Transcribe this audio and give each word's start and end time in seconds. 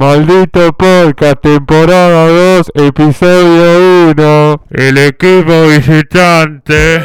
Maldito 0.00 0.72
Podcast, 0.74 1.40
temporada 1.42 2.28
2, 2.28 2.70
episodio 2.86 4.12
1. 4.12 4.62
El 4.70 4.96
equipo 4.96 5.66
visitante. 5.66 7.00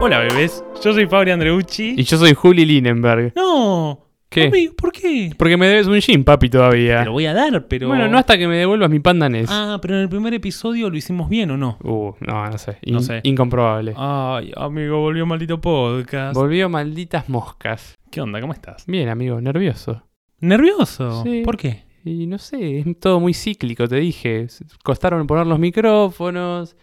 Hola 0.00 0.20
bebés, 0.20 0.64
yo 0.82 0.94
soy 0.94 1.06
Fabri 1.06 1.32
Andreucci. 1.32 1.92
Y 1.94 2.04
yo 2.04 2.16
soy 2.16 2.32
Juli 2.32 2.64
Linenberg. 2.64 3.34
No, 3.36 4.09
¿Qué? 4.30 4.70
¿por 4.76 4.92
qué? 4.92 5.32
Porque 5.36 5.56
me 5.56 5.66
debes 5.66 5.88
un 5.88 5.98
gym, 6.00 6.22
papi, 6.22 6.48
todavía. 6.48 7.00
Te 7.00 7.06
lo 7.06 7.12
voy 7.12 7.26
a 7.26 7.34
dar, 7.34 7.66
pero. 7.66 7.88
Bueno, 7.88 8.06
no 8.06 8.16
hasta 8.16 8.38
que 8.38 8.46
me 8.46 8.56
devuelvas 8.56 8.88
mi 8.88 9.00
panda 9.00 9.28
NES. 9.28 9.48
Ah, 9.50 9.78
pero 9.82 9.96
en 9.96 10.02
el 10.02 10.08
primer 10.08 10.32
episodio 10.34 10.88
lo 10.88 10.96
hicimos 10.96 11.28
bien 11.28 11.50
o 11.50 11.56
no? 11.56 11.78
Uh, 11.82 12.12
no, 12.20 12.46
no 12.48 12.56
sé. 12.56 12.78
No 12.86 12.98
In- 12.98 13.02
sé. 13.04 13.20
Incomprobable. 13.24 13.92
Ay, 13.96 14.52
amigo, 14.56 15.00
volvió 15.00 15.26
maldito 15.26 15.60
podcast. 15.60 16.34
Volvió 16.36 16.68
malditas 16.68 17.28
moscas. 17.28 17.96
¿Qué 18.10 18.20
onda? 18.20 18.40
¿Cómo 18.40 18.52
estás? 18.52 18.84
Bien, 18.86 19.08
amigo, 19.08 19.40
nervioso. 19.40 20.04
¿Nervioso? 20.38 21.22
Sí. 21.24 21.42
¿Por 21.44 21.56
qué? 21.56 21.84
Y 22.04 22.26
no 22.26 22.38
sé, 22.38 22.78
es 22.78 23.00
todo 23.00 23.20
muy 23.20 23.34
cíclico, 23.34 23.86
te 23.88 23.96
dije. 23.96 24.46
Costaron 24.84 25.26
poner 25.26 25.46
los 25.46 25.58
micrófonos, 25.58 26.76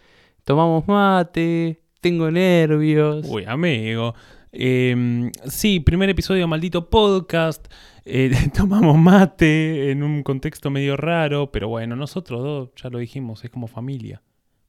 tomamos 0.44 0.86
mate, 0.86 1.80
tengo 2.00 2.30
nervios. 2.30 3.26
Uy, 3.28 3.44
amigo. 3.46 4.14
Eh, 4.52 5.30
sí, 5.46 5.80
primer 5.80 6.08
episodio 6.08 6.40
de 6.42 6.46
maldito 6.46 6.88
podcast. 6.90 7.66
Eh, 8.04 8.30
tomamos 8.56 8.96
mate 8.96 9.90
en 9.90 10.02
un 10.02 10.22
contexto 10.22 10.70
medio 10.70 10.96
raro, 10.96 11.50
pero 11.52 11.68
bueno, 11.68 11.96
nosotros 11.96 12.42
dos, 12.42 12.68
ya 12.82 12.88
lo 12.90 12.98
dijimos, 12.98 13.44
es 13.44 13.50
como 13.50 13.66
familia. 13.66 14.22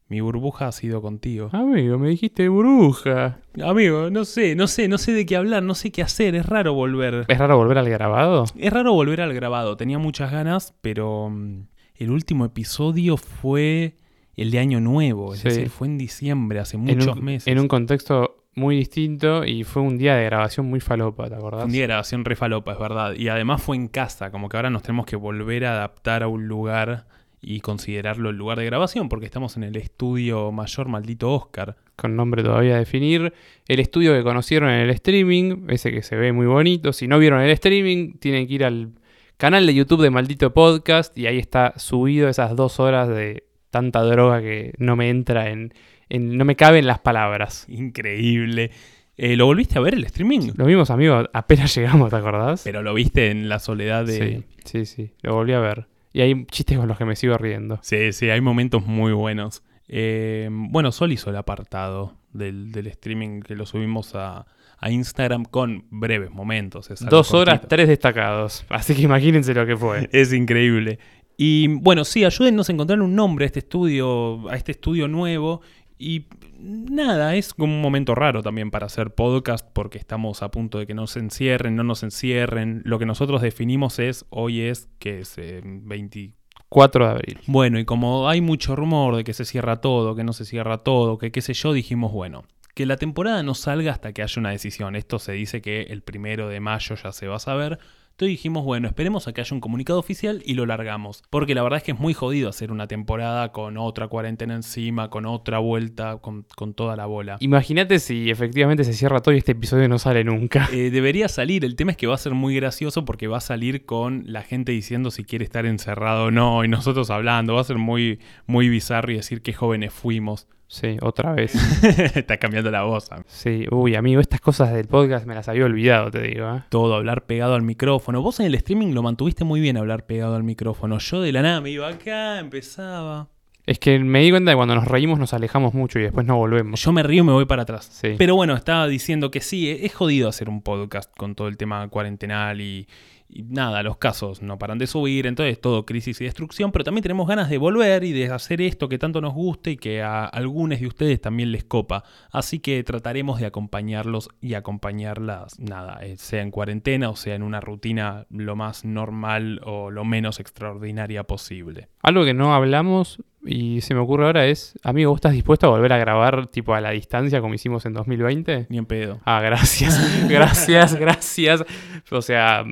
Mi 0.08 0.22
burbuja 0.22 0.68
ha 0.68 0.72
sido 0.72 1.04
contigo. 1.04 1.50
Amigo, 1.54 2.00
me 2.00 2.10
dijiste 2.10 2.50
bruja. 2.50 3.40
Amigo, 3.64 4.10
no 4.10 4.26
sé, 4.26 4.56
no 4.56 4.66
sé, 4.66 4.88
no 4.88 4.98
sé 4.98 5.12
de 5.14 5.24
qué 5.26 5.36
hablar, 5.36 5.62
no 5.62 5.76
sé 5.76 5.92
qué 5.92 6.02
hacer, 6.02 6.34
es 6.34 6.48
raro 6.48 6.74
volver. 6.74 7.26
¿Es 7.28 7.38
raro 7.38 7.58
volver 7.58 7.78
al 7.78 7.88
grabado? 7.90 8.46
Es 8.58 8.74
raro 8.74 8.94
volver 8.94 9.22
al 9.22 9.34
grabado, 9.36 9.78
tenía 9.78 10.00
muchas 10.00 10.32
ganas, 10.32 10.74
pero 10.82 11.30
mm, 11.30 11.68
el 11.96 12.10
último 12.10 12.46
episodio 12.46 13.18
fue 13.18 13.98
el 14.36 14.50
de 14.50 14.58
Año 14.58 14.80
Nuevo, 14.82 15.36
es 15.36 15.42
Sí. 15.42 15.50
decir, 15.50 15.70
fue 15.70 15.88
en 15.88 16.00
diciembre, 16.00 16.58
hace 16.60 16.78
En 16.78 16.86
muchos 16.86 17.16
un, 17.16 17.24
meses. 17.24 17.48
en 17.48 17.60
un 17.60 17.68
contexto 17.68 18.39
muy 18.60 18.76
distinto 18.76 19.46
y 19.46 19.64
fue 19.64 19.82
un 19.82 19.98
día 19.98 20.16
de 20.16 20.26
grabación 20.26 20.68
muy 20.68 20.80
falopa, 20.80 21.28
¿te 21.28 21.36
acordás? 21.36 21.66
Un 21.66 21.72
día 21.72 21.82
de 21.82 21.88
grabación 21.88 22.26
re 22.26 22.36
falopa, 22.36 22.74
es 22.74 22.80
verdad. 22.80 23.14
Y 23.16 23.30
además 23.30 23.62
fue 23.62 23.76
en 23.76 23.88
casa, 23.88 24.30
como 24.32 24.50
que 24.50 24.58
ahora 24.58 24.70
nos 24.70 24.84
tenemos 24.84 25.06
que 25.06 25.16
volver 25.16 25.66
a 25.66 25.72
adaptar 25.72 26.24
a 26.24 26.28
un 26.28 26.48
lugar 26.48 27.08
y 27.42 27.62
considerarlo 27.62 28.30
el 28.30 28.36
lugar 28.36 28.60
de 28.60 28.66
grabación, 28.66 29.10
porque 29.10 29.26
estamos 29.26 29.56
en 29.58 29.64
el 29.64 29.76
estudio 29.78 30.52
mayor 30.52 30.90
maldito 30.90 31.32
Oscar. 31.32 31.78
Con 31.96 32.16
nombre 32.16 32.44
todavía 32.44 32.76
a 32.76 32.80
definir. 32.80 33.34
El 33.68 33.80
estudio 33.80 34.14
que 34.14 34.24
conocieron 34.24 34.70
en 34.70 34.82
el 34.82 34.90
streaming, 34.92 35.68
ese 35.70 35.92
que 35.92 36.04
se 36.04 36.16
ve 36.16 36.32
muy 36.32 36.46
bonito. 36.46 36.94
Si 36.94 37.08
no 37.08 37.18
vieron 37.20 37.42
el 37.42 37.50
streaming, 37.52 38.14
tienen 38.20 38.48
que 38.48 38.54
ir 38.54 38.66
al 38.66 38.92
canal 39.38 39.66
de 39.66 39.74
YouTube 39.74 40.02
de 40.02 40.10
Maldito 40.10 40.54
Podcast 40.54 41.18
y 41.18 41.28
ahí 41.28 41.38
está 41.38 41.74
subido 41.78 42.28
esas 42.28 42.56
dos 42.56 42.80
horas 42.80 43.08
de 43.08 43.49
tanta 43.70 44.02
droga 44.04 44.42
que 44.42 44.74
no 44.78 44.96
me 44.96 45.10
entra 45.10 45.50
en, 45.50 45.74
en- 46.10 46.38
no 46.38 46.46
me 46.46 46.56
caben 46.56 46.88
las 46.88 47.00
palabras. 47.00 47.66
Increíble. 47.70 48.72
Eh, 49.18 49.36
¿Lo 49.36 49.46
volviste 49.46 49.78
a 49.78 49.82
ver 49.82 49.96
el 49.96 50.04
streaming? 50.06 50.52
Lo 50.56 50.66
vimos, 50.66 50.90
amigos, 50.92 51.28
apenas 51.34 51.76
llegamos, 51.76 52.10
¿te 52.10 52.16
acordás? 52.16 52.62
Pero 52.64 52.82
lo 52.84 52.94
viste 52.94 53.32
en 53.32 53.50
la 53.50 53.60
soledad 53.60 54.06
de... 54.06 54.44
Sí, 54.64 54.86
sí, 54.86 54.86
sí, 54.86 55.12
lo 55.22 55.34
volví 55.36 55.54
a 55.54 55.60
ver. 55.60 55.88
Y 56.14 56.22
hay 56.22 56.46
chistes 56.46 56.78
con 56.78 56.88
los 56.88 56.98
que 56.98 57.06
me 57.06 57.16
sigo 57.16 57.38
riendo. 57.38 57.80
Sí, 57.84 58.14
sí, 58.14 58.30
hay 58.30 58.42
momentos 58.42 58.86
muy 58.86 59.12
buenos. 59.14 59.62
Eh, 59.88 60.48
bueno, 60.52 60.92
Sol 60.92 61.12
hizo 61.12 61.30
el 61.30 61.36
apartado 61.36 62.16
del, 62.34 62.72
del 62.72 62.88
streaming 62.88 63.42
que 63.42 63.56
lo 63.56 63.66
subimos 63.66 64.16
a, 64.16 64.46
a 64.80 64.90
Instagram 64.92 65.44
con 65.46 65.86
breves 65.92 66.32
momentos. 66.32 66.90
Dos 67.10 67.34
horas, 67.34 67.62
tres 67.68 67.88
destacados. 67.88 68.66
Así 68.70 68.96
que 68.96 69.02
imagínense 69.04 69.54
lo 69.54 69.66
que 69.66 69.76
fue. 69.76 70.10
Es 70.14 70.32
increíble. 70.34 70.98
Y 71.42 71.68
bueno, 71.68 72.04
sí, 72.04 72.26
ayúdennos 72.26 72.68
a 72.68 72.74
encontrar 72.74 73.02
un 73.02 73.16
nombre 73.16 73.46
a 73.46 73.48
este 73.48 73.60
estudio, 73.60 74.50
a 74.50 74.58
este 74.58 74.74
estudio 74.74 75.08
nuevo. 75.08 75.62
Y 75.98 76.26
nada, 76.60 77.34
es 77.34 77.54
como 77.54 77.74
un 77.74 77.82
momento 77.82 78.14
raro 78.14 78.44
también 78.44 78.72
para 78.72 78.88
hacer 78.88 79.16
podcast 79.16 79.66
porque 79.72 79.98
estamos 79.98 80.44
a 80.44 80.52
punto 80.52 80.80
de 80.80 80.86
que 80.86 80.94
nos 80.94 81.16
encierren, 81.16 81.78
no 81.78 81.86
nos 81.86 82.04
encierren. 82.04 82.82
Lo 82.84 83.00
que 83.00 83.06
nosotros 83.06 83.42
definimos 83.42 84.00
es, 84.00 84.26
hoy 84.32 84.60
es 84.64 84.90
que 85.00 85.22
es 85.22 85.38
eh, 85.38 85.62
20, 85.64 86.34
4 86.68 87.06
de 87.06 87.12
abril. 87.12 87.40
bueno, 87.48 87.80
y 87.80 87.86
como 87.86 88.28
hay 88.28 88.42
mucho 88.42 88.76
rumor 88.76 89.16
de 89.16 89.24
que 89.24 89.34
se 89.34 89.46
cierra 89.46 89.80
todo, 89.80 90.18
que 90.18 90.26
no 90.26 90.34
se 90.34 90.44
cierra 90.44 90.80
todo, 90.80 91.18
que 91.18 91.32
qué 91.32 91.40
sé 91.40 91.54
yo, 91.54 91.72
dijimos, 91.72 92.12
bueno, 92.12 92.44
que 92.74 92.86
la 92.86 92.98
temporada 92.98 93.44
no 93.44 93.54
salga 93.54 93.94
hasta 93.94 94.12
que 94.12 94.24
haya 94.24 94.42
una 94.42 94.52
decisión. 94.52 94.98
Esto 94.98 95.20
se 95.20 95.32
dice 95.32 95.62
que 95.62 95.84
el 95.84 96.02
primero 96.02 96.50
de 96.50 96.60
mayo 96.60 96.98
ya 97.02 97.14
se 97.14 97.28
va 97.30 97.38
a 97.38 97.40
saber. 97.40 97.80
Entonces 98.20 98.34
dijimos, 98.34 98.66
bueno, 98.66 98.90
esperemos 98.90 99.30
a 99.30 99.32
que 99.32 99.40
haya 99.40 99.54
un 99.54 99.62
comunicado 99.62 99.98
oficial 99.98 100.42
y 100.46 100.54
lo 100.56 100.66
largamos. 100.66 101.24
Porque 101.30 101.56
la 101.56 101.64
verdad 101.64 101.78
es 101.78 101.84
que 101.84 101.94
es 101.94 102.00
muy 102.02 102.14
jodido 102.14 102.50
hacer 102.50 102.70
una 102.70 102.86
temporada 102.86 103.54
con 103.54 103.78
otra 103.78 104.10
cuarentena 104.10 104.56
encima, 104.56 105.10
con 105.10 105.26
otra 105.26 105.60
vuelta, 105.60 106.18
con, 106.18 106.46
con 106.58 106.74
toda 106.74 106.98
la 106.98 107.06
bola. 107.06 107.38
Imagínate 107.40 107.98
si 108.00 108.30
efectivamente 108.30 108.84
se 108.84 108.92
cierra 108.92 109.22
todo 109.22 109.34
y 109.36 109.38
este 109.38 109.54
episodio 109.54 109.88
no 109.88 110.00
sale 110.00 110.26
nunca. 110.26 110.68
Eh, 110.74 110.92
debería 110.92 111.30
salir, 111.30 111.64
el 111.64 111.78
tema 111.78 111.92
es 111.92 111.98
que 111.98 112.08
va 112.08 112.16
a 112.16 112.18
ser 112.18 112.34
muy 112.34 112.54
gracioso 112.56 113.06
porque 113.06 113.28
va 113.28 113.38
a 113.38 113.40
salir 113.40 113.86
con 113.86 114.24
la 114.26 114.44
gente 114.44 114.74
diciendo 114.74 115.12
si 115.12 115.24
quiere 115.24 115.46
estar 115.46 115.66
encerrado 115.66 116.26
o 116.26 116.32
no 116.32 116.66
y 116.66 116.68
nosotros 116.68 117.10
hablando, 117.12 117.54
va 117.54 117.62
a 117.62 117.64
ser 117.64 117.78
muy, 117.78 118.20
muy 118.46 118.68
bizarro 118.68 119.14
y 119.14 119.16
decir 119.16 119.42
qué 119.42 119.54
jóvenes 119.54 119.94
fuimos. 119.94 120.46
Sí, 120.72 120.98
otra 121.02 121.34
vez. 121.34 121.56
Está 122.16 122.38
cambiando 122.38 122.70
la 122.70 122.84
voz. 122.84 123.10
Sí, 123.26 123.66
uy, 123.72 123.96
amigo, 123.96 124.22
estas 124.22 124.40
cosas 124.40 124.72
del 124.72 124.88
podcast 124.88 125.26
me 125.26 125.34
las 125.34 125.50
había 125.50 125.66
olvidado, 125.66 126.12
te 126.12 126.22
digo. 126.22 126.48
¿eh? 126.48 126.64
Todo, 126.70 126.94
hablar 126.94 127.26
pegado 127.26 127.56
al 127.56 127.64
micrófono. 127.64 128.22
Vos 128.22 128.40
en 128.40 128.46
el 128.46 128.54
streaming 128.54 128.94
lo 128.94 129.02
mantuviste 129.02 129.44
muy 129.44 129.62
bien 129.62 129.78
hablar 129.78 130.06
pegado 130.06 130.36
al 130.36 130.44
micrófono. 130.44 131.00
Yo 131.00 131.22
de 131.22 131.32
la 131.32 131.42
nada 131.42 131.60
me 131.60 131.72
iba 131.72 131.88
acá, 131.88 132.38
empezaba. 132.38 133.30
Es 133.70 133.78
que 133.78 134.00
me 134.00 134.22
di 134.22 134.32
cuenta 134.32 134.50
de 134.50 134.54
que 134.54 134.58
cuando 134.58 134.74
nos 134.74 134.86
reímos 134.86 135.20
nos 135.20 135.32
alejamos 135.36 135.76
mucho 135.76 136.00
y 136.00 136.02
después 136.02 136.26
no 136.26 136.36
volvemos. 136.36 136.82
Yo 136.82 136.92
me 136.92 137.04
río 137.04 137.22
y 137.22 137.26
me 137.28 137.34
voy 137.34 137.46
para 137.46 137.62
atrás. 137.62 137.88
Sí. 137.92 138.16
Pero 138.18 138.34
bueno, 138.36 138.56
estaba 138.56 138.88
diciendo 138.88 139.30
que 139.30 139.42
sí, 139.42 139.70
es 139.70 139.94
jodido 139.94 140.28
hacer 140.28 140.50
un 140.50 140.64
podcast 140.64 141.16
con 141.16 141.36
todo 141.36 141.48
el 141.48 141.56
tema 141.56 141.88
cuarentenal 141.88 142.62
y, 142.62 142.88
y 143.30 143.44
nada, 143.44 143.84
los 143.84 143.98
casos 143.98 144.42
no 144.42 144.58
paran 144.58 144.80
de 144.80 144.88
subir, 144.88 145.28
entonces 145.28 145.62
todo 145.62 145.86
crisis 145.86 146.20
y 146.20 146.24
destrucción, 146.24 146.72
pero 146.72 146.84
también 146.84 147.04
tenemos 147.04 147.28
ganas 147.28 147.48
de 147.48 147.60
volver 147.60 148.04
y 148.04 148.12
de 148.12 148.32
hacer 148.32 148.60
esto 148.60 148.90
que 148.90 148.98
tanto 148.98 149.22
nos 149.22 149.36
gusta 149.36 149.70
y 149.70 149.78
que 149.78 150.02
a 150.02 150.26
algunos 150.26 150.80
de 150.80 150.88
ustedes 150.88 151.22
también 151.22 151.52
les 151.52 151.64
copa. 151.64 152.04
Así 152.32 152.58
que 152.58 152.84
trataremos 152.84 153.40
de 153.40 153.46
acompañarlos 153.46 154.30
y 154.42 154.56
acompañarlas, 154.56 155.60
nada, 155.60 156.00
eh, 156.02 156.18
sea 156.18 156.42
en 156.42 156.50
cuarentena 156.50 157.12
o 157.12 157.16
sea 157.16 157.36
en 157.36 157.44
una 157.44 157.62
rutina 157.62 158.26
lo 158.32 158.56
más 158.56 158.84
normal 158.84 159.62
o 159.64 159.92
lo 159.92 160.06
menos 160.06 160.40
extraordinaria 160.40 161.24
posible. 161.24 161.90
Algo 162.02 162.26
que 162.26 162.34
no 162.34 162.56
hablamos 162.56 163.24
y 163.46 163.82
se 163.82 163.94
me 163.94 164.02
ocurre 164.02 164.26
ahora 164.26 164.46
es, 164.46 164.78
amigo, 164.84 165.12
¿vos 165.12 165.18
estás 165.18 165.34
dispuesto 165.34 165.68
a 165.68 165.70
volver 165.70 165.94
a 165.94 165.98
grabar 165.98 166.48
tipo 166.48 166.74
a 166.74 166.82
la 166.82 166.92
distancia 166.92 167.42
como 167.42 167.54
hicimos 167.54 167.86
en 167.86 167.94
2020? 167.94 168.68
Ni 168.70 168.78
en 168.78 168.86
pedo. 168.86 169.20
Ah, 169.26 169.42
gracias, 169.42 170.28
gracias, 170.30 170.96
gracias. 170.96 171.64
O 172.12 172.22
sea, 172.22 172.66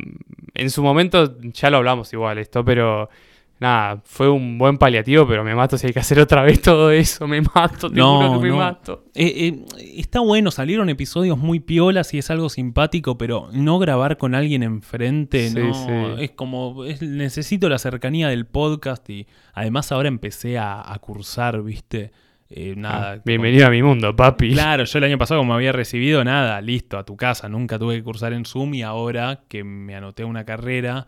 en 0.54 0.70
su 0.70 0.84
momento 0.84 1.38
ya 1.42 1.70
lo 1.70 1.78
hablamos 1.78 2.12
igual 2.14 2.38
esto, 2.38 2.66
pero 2.66 3.10
nada, 3.59 4.01
fue 4.06 4.29
un 4.29 4.57
buen 4.57 4.78
paliativo, 4.78 5.28
pero 5.28 5.44
me 5.44 5.56
mato 5.56 5.78
si 5.78 5.88
hay 5.88 5.94
que 5.94 6.00
hacer 6.00 6.19
otra 6.19 6.44
vez 6.44 6.62
todo 6.62 6.91
eso, 6.91 7.28
me 7.28 7.41
mato, 7.41 7.90
te 7.90 7.95
No, 7.97 8.18
juro 8.28 8.41
que 8.41 8.47
me 8.50 8.56
mato. 8.56 9.06
Eh, 9.16 9.47
eh, 9.47 9.66
está 9.97 10.19
bueno, 10.19 10.51
salieron 10.51 10.90
episodios 10.90 11.38
muy 11.38 11.59
piolas 11.59 12.13
y 12.13 12.19
es 12.19 12.29
algo 12.29 12.50
simpático, 12.50 13.18
pero 13.18 13.50
no 13.53 13.79
grabar 13.79 14.18
con 14.18 14.35
alguien 14.35 14.63
enfrente, 14.63 15.50
Sí, 15.50 15.56
no. 15.59 15.73
sí. 15.73 16.23
Es 16.23 16.31
como, 16.31 16.85
es- 16.85 17.01
necesito 17.01 17.69
la 17.69 17.79
cercanía 17.79 18.28
del 18.29 18.45
podcast 18.45 19.09
y 19.09 19.28
además 19.53 19.92
ahora 19.92 20.07
empecé 20.07 20.57
a, 20.57 20.92
a 20.94 21.00
cursar, 21.00 21.62
¿viste? 21.63 22.12
Eh, 22.50 22.75
nada. 22.77 23.12
Ah, 23.18 23.21
bienvenido 23.25 23.68
a 23.68 23.69
mi 23.69 23.83
mundo, 23.83 24.15
papi. 24.15 24.53
Claro, 24.53 24.86
yo 24.86 24.98
el 25.00 25.03
año 25.03 25.18
pasado 25.18 25.42
como 25.42 25.53
había 25.53 25.74
recibido 25.74 26.24
nada, 26.24 26.62
listo, 26.62 26.98
a 26.98 27.03
tu 27.03 27.18
casa, 27.18 27.50
nunca 27.50 27.77
tuve 27.77 27.95
que 27.98 28.03
cursar 28.03 28.31
en 28.31 28.45
Zoom 28.45 28.74
y 28.75 28.83
ahora 28.83 29.42
que 29.50 29.65
me 29.65 29.95
anoté 29.95 30.24
una 30.24 30.45
carrera, 30.45 31.07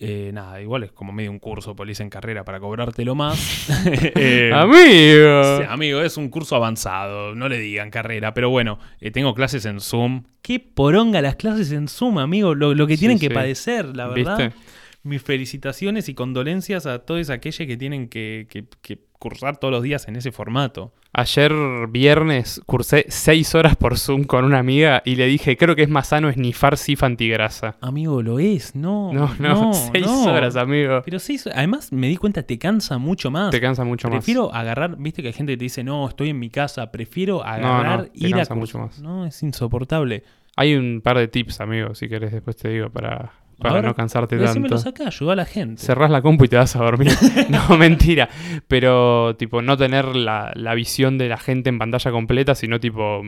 eh, 0.00 0.30
nada, 0.32 0.60
igual 0.62 0.82
es 0.84 0.92
como 0.92 1.12
medio 1.12 1.30
un 1.30 1.38
curso, 1.38 1.76
policía 1.76 2.02
en 2.04 2.10
carrera 2.10 2.42
para 2.44 2.58
cobrártelo 2.58 3.14
más. 3.14 3.68
Eh, 4.16 4.50
Amigo. 4.52 5.58
Sí, 5.58 5.64
amigo, 5.68 6.00
es 6.02 6.16
un 6.16 6.28
curso 6.30 6.56
avanzado, 6.56 7.34
no 7.34 7.48
le 7.48 7.58
digan 7.58 7.90
carrera, 7.90 8.34
pero 8.34 8.50
bueno, 8.50 8.78
eh, 9.00 9.10
tengo 9.10 9.34
clases 9.34 9.64
en 9.66 9.80
Zoom. 9.80 10.24
Qué 10.42 10.58
poronga 10.58 11.20
las 11.22 11.36
clases 11.36 11.70
en 11.72 11.86
Zoom, 11.88 12.18
amigo, 12.18 12.54
lo, 12.54 12.74
lo 12.74 12.86
que 12.86 12.94
Sí, 12.96 13.00
tienen 13.00 13.18
que 13.18 13.28
sí. 13.28 13.34
padecer, 13.34 13.94
la 13.96 14.08
verdad. 14.08 14.38
¿Viste? 14.38 14.56
Mis 15.02 15.22
felicitaciones 15.22 16.08
y 16.08 16.14
condolencias 16.14 16.86
a 16.86 17.00
todos 17.00 17.30
aquellos 17.30 17.66
que 17.66 17.76
tienen 17.76 18.08
que, 18.08 18.46
que- 18.50 18.64
que 18.82 18.98
cursar 19.20 19.58
todos 19.58 19.70
los 19.70 19.82
días 19.82 20.08
en 20.08 20.16
ese 20.16 20.32
formato. 20.32 20.92
Ayer 21.12 21.52
viernes 21.88 22.60
cursé 22.66 23.04
seis 23.08 23.54
horas 23.54 23.76
por 23.76 23.98
Zoom 23.98 24.24
con 24.24 24.44
una 24.44 24.58
amiga 24.58 25.02
y 25.04 25.16
le 25.16 25.26
dije, 25.26 25.56
creo 25.56 25.76
que 25.76 25.82
es 25.82 25.88
más 25.88 26.08
sano 26.08 26.30
esnifar 26.30 26.78
sif 26.78 27.02
antigrasa. 27.02 27.76
Amigo, 27.82 28.22
lo 28.22 28.38
es, 28.38 28.74
no. 28.74 29.12
No, 29.12 29.32
no, 29.38 29.72
seis 29.92 30.06
no. 30.06 30.24
horas, 30.24 30.56
amigo. 30.56 31.02
Pero 31.04 31.18
seis, 31.18 31.46
además 31.46 31.92
me 31.92 32.08
di 32.08 32.16
cuenta, 32.16 32.42
te 32.42 32.58
cansa 32.58 32.96
mucho 32.96 33.30
más. 33.30 33.50
Te 33.50 33.60
cansa 33.60 33.84
mucho 33.84 34.08
más. 34.08 34.16
Prefiero 34.16 34.52
agarrar, 34.54 34.96
viste 34.96 35.20
que 35.20 35.28
hay 35.28 35.34
gente 35.34 35.52
que 35.52 35.58
te 35.58 35.64
dice, 35.64 35.84
no, 35.84 36.08
estoy 36.08 36.30
en 36.30 36.38
mi 36.38 36.48
casa, 36.48 36.90
prefiero 36.90 37.44
agarrar, 37.44 37.98
no, 37.98 38.04
te 38.06 38.26
ir 38.26 38.34
a 38.34 38.54
mucho 38.54 38.78
más. 38.78 39.00
No, 39.00 39.26
es 39.26 39.42
insoportable. 39.42 40.24
Hay 40.56 40.74
un 40.74 41.02
par 41.02 41.18
de 41.18 41.28
tips, 41.28 41.60
amigo, 41.60 41.94
si 41.94 42.08
querés 42.08 42.32
después 42.32 42.56
te 42.56 42.70
digo, 42.70 42.88
para, 42.88 43.32
para 43.60 43.82
no 43.82 43.94
cansarte 43.94 44.36
tanto. 44.38 44.74
acá, 44.88 45.06
ayuda 45.06 45.32
a 45.34 45.36
la 45.36 45.44
gente. 45.44 45.80
Cerrás 45.82 46.10
la 46.10 46.22
compu 46.22 46.44
y 46.44 46.48
te 46.48 46.56
vas 46.56 46.74
a 46.76 46.80
dormir. 46.80 47.12
no, 47.50 47.76
mentira. 47.76 48.28
Pero, 48.68 49.36
tipo, 49.36 49.62
no 49.62 49.76
tener 49.76 50.16
la, 50.16 50.52
la 50.54 50.74
visión 50.74 51.18
de 51.18 51.28
la 51.28 51.36
gente 51.38 51.68
en 51.68 51.78
pantalla 51.78 52.10
completa, 52.10 52.54
sino, 52.54 52.80
tipo, 52.80 53.22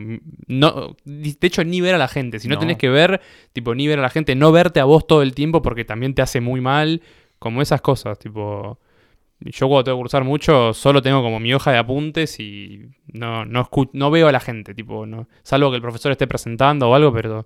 no, 0.47 0.95
de 1.05 1.37
hecho, 1.47 1.63
ni 1.63 1.81
ver 1.81 1.95
a 1.95 1.97
la 1.97 2.07
gente. 2.07 2.39
Si 2.39 2.47
no, 2.47 2.55
No. 2.55 2.59
tenés 2.59 2.77
que 2.77 2.89
ver, 2.89 3.21
tipo, 3.53 3.73
ni 3.75 3.87
ver 3.87 3.99
a 3.99 4.01
la 4.01 4.09
gente, 4.09 4.35
no 4.35 4.51
verte 4.51 4.79
a 4.79 4.85
vos 4.85 5.05
todo 5.07 5.21
el 5.21 5.33
tiempo 5.33 5.61
porque 5.61 5.85
también 5.85 6.13
te 6.13 6.21
hace 6.21 6.41
muy 6.41 6.61
mal. 6.61 7.01
Como 7.39 7.61
esas 7.61 7.81
cosas, 7.81 8.17
tipo. 8.19 8.79
Yo 9.41 9.67
cuando 9.67 9.83
tengo 9.83 9.97
que 9.97 10.01
cursar 10.03 10.23
mucho, 10.23 10.73
solo 10.73 11.01
tengo 11.01 11.21
como 11.21 11.37
mi 11.41 11.53
hoja 11.53 11.73
de 11.73 11.77
apuntes 11.77 12.39
y 12.39 12.85
no, 13.11 13.43
no, 13.43 13.65
escu- 13.65 13.89
no 13.91 14.09
veo 14.09 14.29
a 14.29 14.31
la 14.31 14.39
gente, 14.39 14.73
tipo, 14.73 15.05
no. 15.05 15.27
Salvo 15.43 15.69
que 15.69 15.75
el 15.75 15.81
profesor 15.81 16.13
esté 16.13 16.27
presentando 16.27 16.89
o 16.89 16.95
algo, 16.95 17.11
pero 17.11 17.45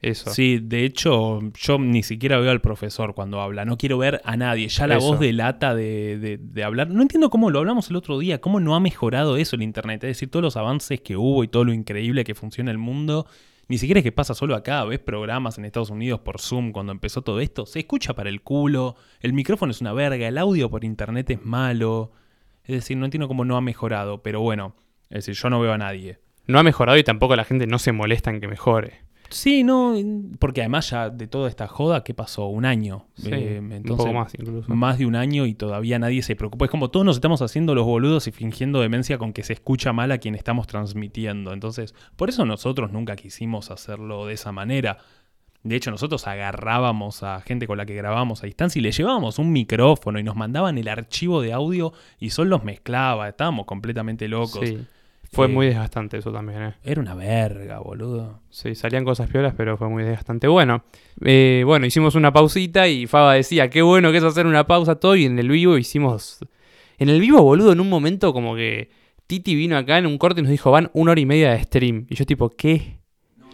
eso. 0.00 0.30
Sí, 0.30 0.58
de 0.62 0.84
hecho, 0.84 1.40
yo 1.54 1.78
ni 1.78 2.02
siquiera 2.02 2.38
veo 2.38 2.50
al 2.50 2.60
profesor 2.60 3.14
cuando 3.14 3.40
habla. 3.40 3.64
No 3.64 3.76
quiero 3.78 3.98
ver 3.98 4.20
a 4.24 4.36
nadie. 4.36 4.68
Ya 4.68 4.86
la 4.86 4.98
Eso. 4.98 5.06
voz 5.08 5.20
delata 5.20 5.74
de, 5.74 6.18
de, 6.18 6.38
de 6.38 6.64
hablar. 6.64 6.90
No 6.90 7.02
entiendo 7.02 7.30
cómo 7.30 7.50
lo 7.50 7.58
hablamos 7.58 7.90
el 7.90 7.96
otro 7.96 8.18
día. 8.18 8.40
Cómo 8.40 8.60
no 8.60 8.74
ha 8.74 8.80
mejorado 8.80 9.36
eso 9.36 9.56
el 9.56 9.62
Internet. 9.62 10.04
Es 10.04 10.08
decir, 10.08 10.30
todos 10.30 10.42
los 10.42 10.56
avances 10.56 11.00
que 11.00 11.16
hubo 11.16 11.42
y 11.44 11.48
todo 11.48 11.64
lo 11.64 11.72
increíble 11.72 12.24
que 12.24 12.34
funciona 12.34 12.70
el 12.70 12.78
mundo. 12.78 13.26
Ni 13.68 13.78
siquiera 13.78 13.98
es 14.00 14.04
que 14.04 14.12
pasa 14.12 14.34
solo 14.34 14.54
acá. 14.54 14.84
Ves 14.84 15.00
programas 15.00 15.58
en 15.58 15.64
Estados 15.64 15.90
Unidos 15.90 16.20
por 16.20 16.40
Zoom 16.40 16.72
cuando 16.72 16.92
empezó 16.92 17.22
todo 17.22 17.40
esto. 17.40 17.66
Se 17.66 17.80
escucha 17.80 18.14
para 18.14 18.28
el 18.28 18.42
culo. 18.42 18.96
El 19.20 19.32
micrófono 19.32 19.72
es 19.72 19.80
una 19.80 19.92
verga. 19.92 20.28
El 20.28 20.38
audio 20.38 20.70
por 20.70 20.84
Internet 20.84 21.30
es 21.30 21.44
malo. 21.44 22.12
Es 22.64 22.76
decir, 22.76 22.96
no 22.96 23.06
entiendo 23.06 23.28
cómo 23.28 23.44
no 23.44 23.56
ha 23.56 23.60
mejorado. 23.60 24.22
Pero 24.22 24.40
bueno, 24.40 24.76
es 25.10 25.26
decir, 25.26 25.34
yo 25.34 25.50
no 25.50 25.58
veo 25.58 25.72
a 25.72 25.78
nadie. 25.78 26.18
No 26.46 26.60
ha 26.60 26.62
mejorado 26.62 26.96
y 26.96 27.02
tampoco 27.02 27.34
la 27.34 27.44
gente 27.44 27.66
no 27.66 27.78
se 27.80 27.90
molesta 27.90 28.30
en 28.30 28.40
que 28.40 28.46
mejore. 28.46 29.00
Sí, 29.30 29.64
no, 29.64 29.94
porque 30.38 30.60
además 30.60 30.90
ya 30.90 31.10
de 31.10 31.26
toda 31.26 31.48
esta 31.48 31.66
joda, 31.66 32.04
¿qué 32.04 32.14
pasó? 32.14 32.46
Un 32.46 32.64
año. 32.64 33.06
Sí, 33.14 33.30
Eh, 33.32 33.58
un 33.60 33.72
entonces, 33.72 34.06
poco 34.06 34.12
más 34.18 34.34
incluso. 34.34 34.74
más 34.74 34.98
de 34.98 35.06
un 35.06 35.16
año 35.16 35.46
y 35.46 35.54
todavía 35.54 35.98
nadie 35.98 36.22
se 36.22 36.36
preocupa. 36.36 36.64
Es 36.66 36.70
como 36.70 36.90
todos 36.90 37.04
nos 37.04 37.16
estamos 37.16 37.42
haciendo 37.42 37.74
los 37.74 37.84
boludos 37.84 38.26
y 38.28 38.32
fingiendo 38.32 38.80
demencia 38.80 39.18
con 39.18 39.32
que 39.32 39.42
se 39.42 39.52
escucha 39.54 39.92
mal 39.92 40.12
a 40.12 40.18
quien 40.18 40.34
estamos 40.34 40.66
transmitiendo. 40.66 41.52
Entonces, 41.52 41.94
por 42.16 42.28
eso 42.28 42.44
nosotros 42.44 42.92
nunca 42.92 43.16
quisimos 43.16 43.70
hacerlo 43.70 44.26
de 44.26 44.34
esa 44.34 44.52
manera. 44.52 44.98
De 45.62 45.74
hecho, 45.74 45.90
nosotros 45.90 46.26
agarrábamos 46.28 47.24
a 47.24 47.40
gente 47.40 47.66
con 47.66 47.76
la 47.78 47.86
que 47.86 47.94
grabábamos 47.94 48.42
a 48.42 48.46
distancia 48.46 48.78
y 48.78 48.82
le 48.82 48.92
llevábamos 48.92 49.40
un 49.40 49.50
micrófono 49.52 50.20
y 50.20 50.22
nos 50.22 50.36
mandaban 50.36 50.78
el 50.78 50.86
archivo 50.86 51.42
de 51.42 51.52
audio 51.52 51.92
y 52.20 52.30
Sol 52.30 52.48
los 52.48 52.62
mezclaba. 52.62 53.28
Estábamos 53.28 53.66
completamente 53.66 54.28
locos. 54.28 54.60
Sí. 54.68 54.78
Fue 55.32 55.46
Eh, 55.46 55.48
muy 55.48 55.66
desgastante 55.66 56.18
eso 56.18 56.32
también, 56.32 56.62
¿eh? 56.62 56.74
Era 56.82 57.00
una 57.00 57.14
verga, 57.14 57.78
boludo. 57.78 58.40
Sí, 58.50 58.74
salían 58.74 59.04
cosas 59.04 59.28
piolas, 59.28 59.54
pero 59.56 59.76
fue 59.76 59.88
muy 59.88 60.02
desgastante. 60.02 60.48
Bueno, 60.48 60.84
eh, 61.24 61.62
bueno, 61.66 61.86
hicimos 61.86 62.14
una 62.14 62.32
pausita 62.32 62.88
y 62.88 63.06
Faba 63.06 63.34
decía, 63.34 63.68
qué 63.68 63.82
bueno 63.82 64.12
que 64.12 64.18
es 64.18 64.24
hacer 64.24 64.46
una 64.46 64.66
pausa 64.66 64.96
todo 64.96 65.16
y 65.16 65.24
en 65.24 65.38
el 65.38 65.48
vivo 65.48 65.76
hicimos... 65.78 66.38
En 66.98 67.10
el 67.10 67.20
vivo, 67.20 67.42
boludo, 67.42 67.72
en 67.72 67.80
un 67.80 67.90
momento 67.90 68.32
como 68.32 68.56
que 68.56 68.90
Titi 69.26 69.54
vino 69.54 69.76
acá 69.76 69.98
en 69.98 70.06
un 70.06 70.16
corte 70.16 70.40
y 70.40 70.42
nos 70.42 70.50
dijo, 70.50 70.70
van 70.70 70.90
una 70.94 71.10
hora 71.10 71.20
y 71.20 71.26
media 71.26 71.52
de 71.52 71.62
stream. 71.62 72.06
Y 72.08 72.14
yo 72.14 72.24
tipo, 72.24 72.48
¿qué? 72.48 72.98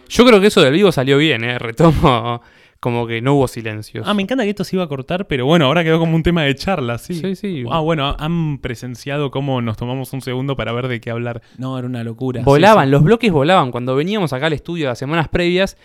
Yo 0.07 0.25
creo 0.25 0.39
que 0.39 0.47
eso 0.47 0.61
del 0.61 0.73
vivo 0.73 0.91
salió 0.91 1.17
bien, 1.17 1.43
¿eh? 1.43 1.59
Retomo 1.59 2.41
como 2.83 3.07
que 3.07 3.21
no 3.21 3.35
hubo 3.35 3.47
silencios. 3.47 4.05
Ah, 4.05 4.13
me 4.13 4.21
encanta 4.23 4.43
que 4.43 4.49
esto 4.49 4.65
se 4.65 4.75
iba 4.75 4.83
a 4.83 4.89
cortar, 4.89 5.25
pero 5.25 5.45
bueno, 5.45 5.67
ahora 5.67 5.85
quedó 5.85 5.99
como 5.99 6.17
un 6.17 6.21
tema 6.21 6.43
de 6.43 6.53
charla, 6.53 6.97
sí. 6.97 7.13
Sí, 7.13 7.37
sí. 7.37 7.63
Ah, 7.71 7.79
bueno, 7.79 8.13
han 8.19 8.57
presenciado 8.57 9.31
cómo 9.31 9.61
nos 9.61 9.77
tomamos 9.77 10.11
un 10.11 10.19
segundo 10.19 10.57
para 10.57 10.73
ver 10.73 10.89
de 10.89 10.99
qué 10.99 11.09
hablar. 11.09 11.41
No, 11.57 11.77
era 11.79 11.87
una 11.87 12.03
locura. 12.03 12.41
sí, 12.41 12.45
Volaban, 12.45 12.87
sí. 12.87 12.91
los 12.91 13.01
bloques 13.01 13.31
volaban. 13.31 13.71
Cuando 13.71 13.95
veníamos 13.95 14.33
acá 14.33 14.47
al 14.47 14.53
estudio 14.53 14.87
las 14.87 14.99
semanas 14.99 15.29
previas, 15.29 15.77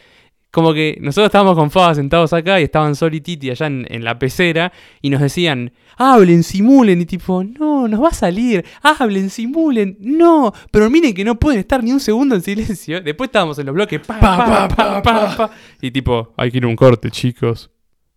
como 0.51 0.73
que 0.73 0.99
nosotros 1.01 1.27
estábamos 1.27 1.57
con 1.57 1.71
Faba 1.71 1.95
sentados 1.95 2.33
acá 2.33 2.61
y 2.61 2.65
estaban 2.65 2.97
Sol 2.97 3.15
y 3.15 3.21
Titi 3.21 3.51
allá 3.51 3.67
en, 3.67 3.87
en 3.91 4.03
la 4.03 4.19
pecera 4.19 4.73
y 5.03 5.11
nos 5.11 5.21
decían, 5.21 5.73
hablen, 5.99 6.43
simulen. 6.43 7.01
Y 7.01 7.07
tipo, 7.07 7.45
no, 7.45 7.87
nos 7.87 8.03
va 8.03 8.09
a 8.09 8.15
salir. 8.15 8.65
Hablen, 8.83 9.29
simulen. 9.29 9.97
No, 10.01 10.53
pero 10.71 10.89
miren 10.89 11.13
que 11.13 11.25
no 11.25 11.39
pueden 11.39 11.61
estar 11.61 11.83
ni 11.85 11.93
un 11.93 12.01
segundo 12.01 12.35
en 12.35 12.43
silencio. 12.43 13.01
Después 13.05 13.29
estábamos 13.29 13.59
en 13.59 13.67
los 13.67 13.75
bloques, 13.75 14.01
pa, 14.01 14.19
pa, 14.19 14.69
pa, 14.69 14.69
pa, 14.69 15.03
pa, 15.03 15.37
pa. 15.37 15.51
Y 15.83 15.91
tipo, 15.91 16.33
hay 16.37 16.51
que 16.51 16.59
ir 16.59 16.65
a 16.65 16.69
un 16.69 16.77
corte, 16.77 17.11
chicos. 17.11 17.71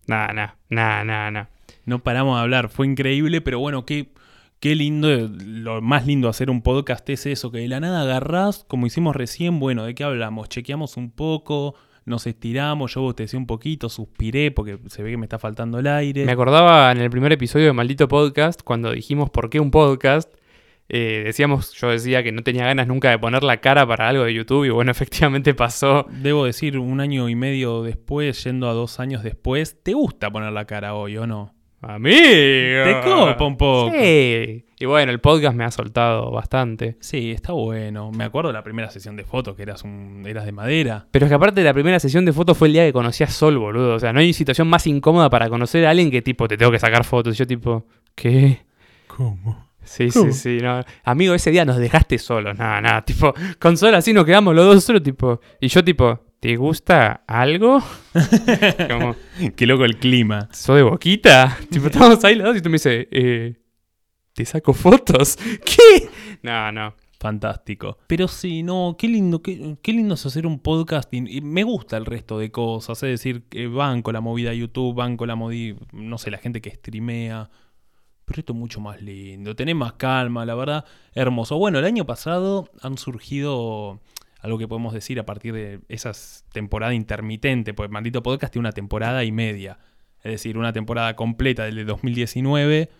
Nah, 0.06 0.28
nah, 0.32 0.52
nah, 0.70 1.04
nah, 1.04 1.30
nah. 1.30 1.44
No 1.84 2.02
paramos 2.02 2.36
de 2.36 2.42
hablar, 2.42 2.68
fue 2.68 2.86
increíble, 2.86 3.40
pero 3.40 3.58
bueno, 3.58 3.84
qué, 3.84 4.12
qué 4.60 4.76
lindo, 4.76 5.08
lo 5.28 5.82
más 5.82 6.06
lindo 6.06 6.26
de 6.26 6.30
hacer 6.30 6.48
un 6.48 6.62
podcast 6.62 7.08
es 7.10 7.26
eso, 7.26 7.50
que 7.50 7.58
de 7.58 7.68
la 7.68 7.80
nada 7.80 8.02
agarrás, 8.02 8.64
como 8.68 8.86
hicimos 8.86 9.16
recién, 9.16 9.58
bueno, 9.58 9.84
¿de 9.84 9.94
qué 9.96 10.04
hablamos? 10.04 10.48
Chequeamos 10.48 10.96
un 10.96 11.10
poco, 11.10 11.74
nos 12.04 12.26
estiramos, 12.26 12.94
yo 12.94 13.02
bostecé 13.02 13.36
un 13.36 13.46
poquito, 13.46 13.88
suspiré 13.88 14.50
porque 14.50 14.78
se 14.88 15.02
ve 15.02 15.10
que 15.10 15.16
me 15.16 15.26
está 15.26 15.38
faltando 15.38 15.78
el 15.78 15.86
aire. 15.86 16.24
Me 16.24 16.32
acordaba 16.32 16.90
en 16.92 16.98
el 16.98 17.10
primer 17.10 17.32
episodio 17.32 17.66
de 17.66 17.72
Maldito 17.72 18.08
Podcast, 18.08 18.62
cuando 18.62 18.92
dijimos 18.92 19.30
por 19.30 19.50
qué 19.50 19.60
un 19.60 19.70
podcast, 19.70 20.32
eh, 20.88 21.22
decíamos, 21.24 21.72
yo 21.72 21.88
decía 21.88 22.22
que 22.22 22.32
no 22.32 22.42
tenía 22.42 22.66
ganas 22.66 22.86
nunca 22.86 23.10
de 23.10 23.18
poner 23.18 23.42
la 23.44 23.62
cara 23.62 23.86
para 23.86 24.08
algo 24.08 24.24
de 24.24 24.34
YouTube 24.34 24.64
y 24.64 24.70
bueno, 24.70 24.90
efectivamente 24.92 25.54
pasó. 25.54 26.06
Debo 26.10 26.44
decir, 26.44 26.78
un 26.78 27.00
año 27.00 27.28
y 27.28 27.34
medio 27.34 27.82
después, 27.82 28.44
yendo 28.44 28.68
a 28.68 28.72
dos 28.72 29.00
años 29.00 29.22
después, 29.22 29.82
¿te 29.82 29.94
gusta 29.94 30.30
poner 30.30 30.52
la 30.52 30.66
cara 30.66 30.94
hoy 30.94 31.16
o 31.16 31.26
no? 31.26 31.54
¡Amigo! 31.82 32.84
Te 32.84 33.00
copa 33.04 33.44
un 33.44 33.56
poco. 33.56 33.90
Sí. 33.90 34.64
Y 34.78 34.86
bueno, 34.86 35.10
el 35.10 35.20
podcast 35.20 35.56
me 35.56 35.64
ha 35.64 35.70
soltado 35.72 36.30
bastante. 36.30 36.96
Sí, 37.00 37.32
está 37.32 37.52
bueno. 37.52 38.12
Me 38.12 38.22
acuerdo 38.22 38.50
de 38.50 38.54
la 38.54 38.62
primera 38.62 38.88
sesión 38.88 39.16
de 39.16 39.24
fotos, 39.24 39.56
que 39.56 39.62
eras, 39.62 39.82
un, 39.82 40.22
eras 40.24 40.44
de 40.44 40.52
madera. 40.52 41.06
Pero 41.10 41.26
es 41.26 41.30
que 41.30 41.34
aparte 41.34 41.62
la 41.64 41.74
primera 41.74 41.98
sesión 41.98 42.24
de 42.24 42.32
fotos 42.32 42.56
fue 42.56 42.68
el 42.68 42.74
día 42.74 42.86
que 42.86 42.92
conocí 42.92 43.24
a 43.24 43.26
Sol, 43.26 43.58
boludo. 43.58 43.94
O 43.94 43.98
sea, 43.98 44.12
no 44.12 44.20
hay 44.20 44.32
situación 44.32 44.68
más 44.68 44.86
incómoda 44.86 45.28
para 45.28 45.48
conocer 45.48 45.84
a 45.84 45.90
alguien 45.90 46.10
que 46.10 46.22
tipo, 46.22 46.46
te 46.46 46.56
tengo 46.56 46.70
que 46.70 46.78
sacar 46.78 47.02
fotos. 47.02 47.34
Y 47.34 47.38
yo 47.38 47.46
tipo, 47.48 47.84
¿qué? 48.14 48.60
¿Cómo? 49.08 49.68
Sí, 49.82 50.08
¿Cómo? 50.12 50.32
sí, 50.32 50.32
sí. 50.32 50.58
No. 50.62 50.84
Amigo, 51.02 51.34
ese 51.34 51.50
día 51.50 51.64
nos 51.64 51.78
dejaste 51.78 52.16
solos. 52.18 52.56
Nada, 52.56 52.80
nada. 52.80 53.04
Tipo, 53.04 53.34
con 53.58 53.76
Sol 53.76 53.94
así 53.96 54.12
nos 54.12 54.24
quedamos 54.24 54.54
los 54.54 54.66
dos 54.66 54.84
solos, 54.84 55.02
tipo. 55.02 55.40
Y 55.60 55.66
yo 55.66 55.82
tipo, 55.82 56.20
¿te 56.42 56.56
gusta 56.56 57.22
algo? 57.28 57.80
Como, 58.90 59.14
Qué 59.54 59.64
loco 59.64 59.84
el 59.84 59.96
clima. 59.96 60.48
¿sos 60.50 60.74
de 60.74 60.82
boquita? 60.82 61.56
tipo, 61.70 61.86
estamos 61.86 62.24
ahí 62.24 62.34
los 62.34 62.48
dos 62.48 62.56
y 62.56 62.60
tú 62.60 62.68
me 62.68 62.74
dices, 62.74 63.06
eh, 63.12 63.54
¿te 64.32 64.44
saco 64.44 64.72
fotos? 64.72 65.36
¿Qué? 65.64 66.08
No, 66.42 66.72
no. 66.72 66.94
Fantástico. 67.20 67.98
Pero 68.08 68.26
sí, 68.26 68.64
no, 68.64 68.96
qué 68.98 69.06
lindo, 69.06 69.40
qué, 69.40 69.76
qué 69.80 69.92
lindo 69.92 70.14
es 70.14 70.26
hacer 70.26 70.44
un 70.44 70.58
podcast 70.58 71.14
y, 71.14 71.18
y 71.36 71.40
me 71.42 71.62
gusta 71.62 71.96
el 71.96 72.06
resto 72.06 72.40
de 72.40 72.50
cosas. 72.50 73.00
Es 73.04 73.22
decir, 73.22 73.44
van 73.70 74.02
con 74.02 74.14
la 74.14 74.20
movida 74.20 74.52
YouTube, 74.52 74.96
van 74.96 75.16
con 75.16 75.28
la 75.28 75.36
movida, 75.36 75.76
no 75.92 76.18
sé, 76.18 76.32
la 76.32 76.38
gente 76.38 76.60
que 76.60 76.70
streamea. 76.72 77.50
Pero 78.24 78.40
esto 78.40 78.52
es 78.52 78.58
mucho 78.58 78.80
más 78.80 79.00
lindo, 79.00 79.54
tenés 79.54 79.76
más 79.76 79.92
calma, 79.92 80.44
la 80.44 80.56
verdad, 80.56 80.84
hermoso. 81.14 81.56
Bueno, 81.56 81.78
el 81.78 81.84
año 81.84 82.04
pasado 82.04 82.68
han 82.80 82.98
surgido 82.98 84.00
algo 84.42 84.58
que 84.58 84.68
podemos 84.68 84.92
decir 84.92 85.18
a 85.18 85.24
partir 85.24 85.54
de 85.54 85.80
esa 85.88 86.12
temporada 86.52 86.92
intermitente, 86.94 87.72
pues 87.74 87.88
Maldito 87.90 88.22
Podcast 88.22 88.52
tiene 88.52 88.62
una 88.68 88.72
temporada 88.72 89.24
y 89.24 89.32
media. 89.32 89.78
Es 90.22 90.32
decir, 90.32 90.58
una 90.58 90.72
temporada 90.72 91.16
completa 91.16 91.64
del 91.64 91.76
de 91.76 91.84
2019 91.84 92.90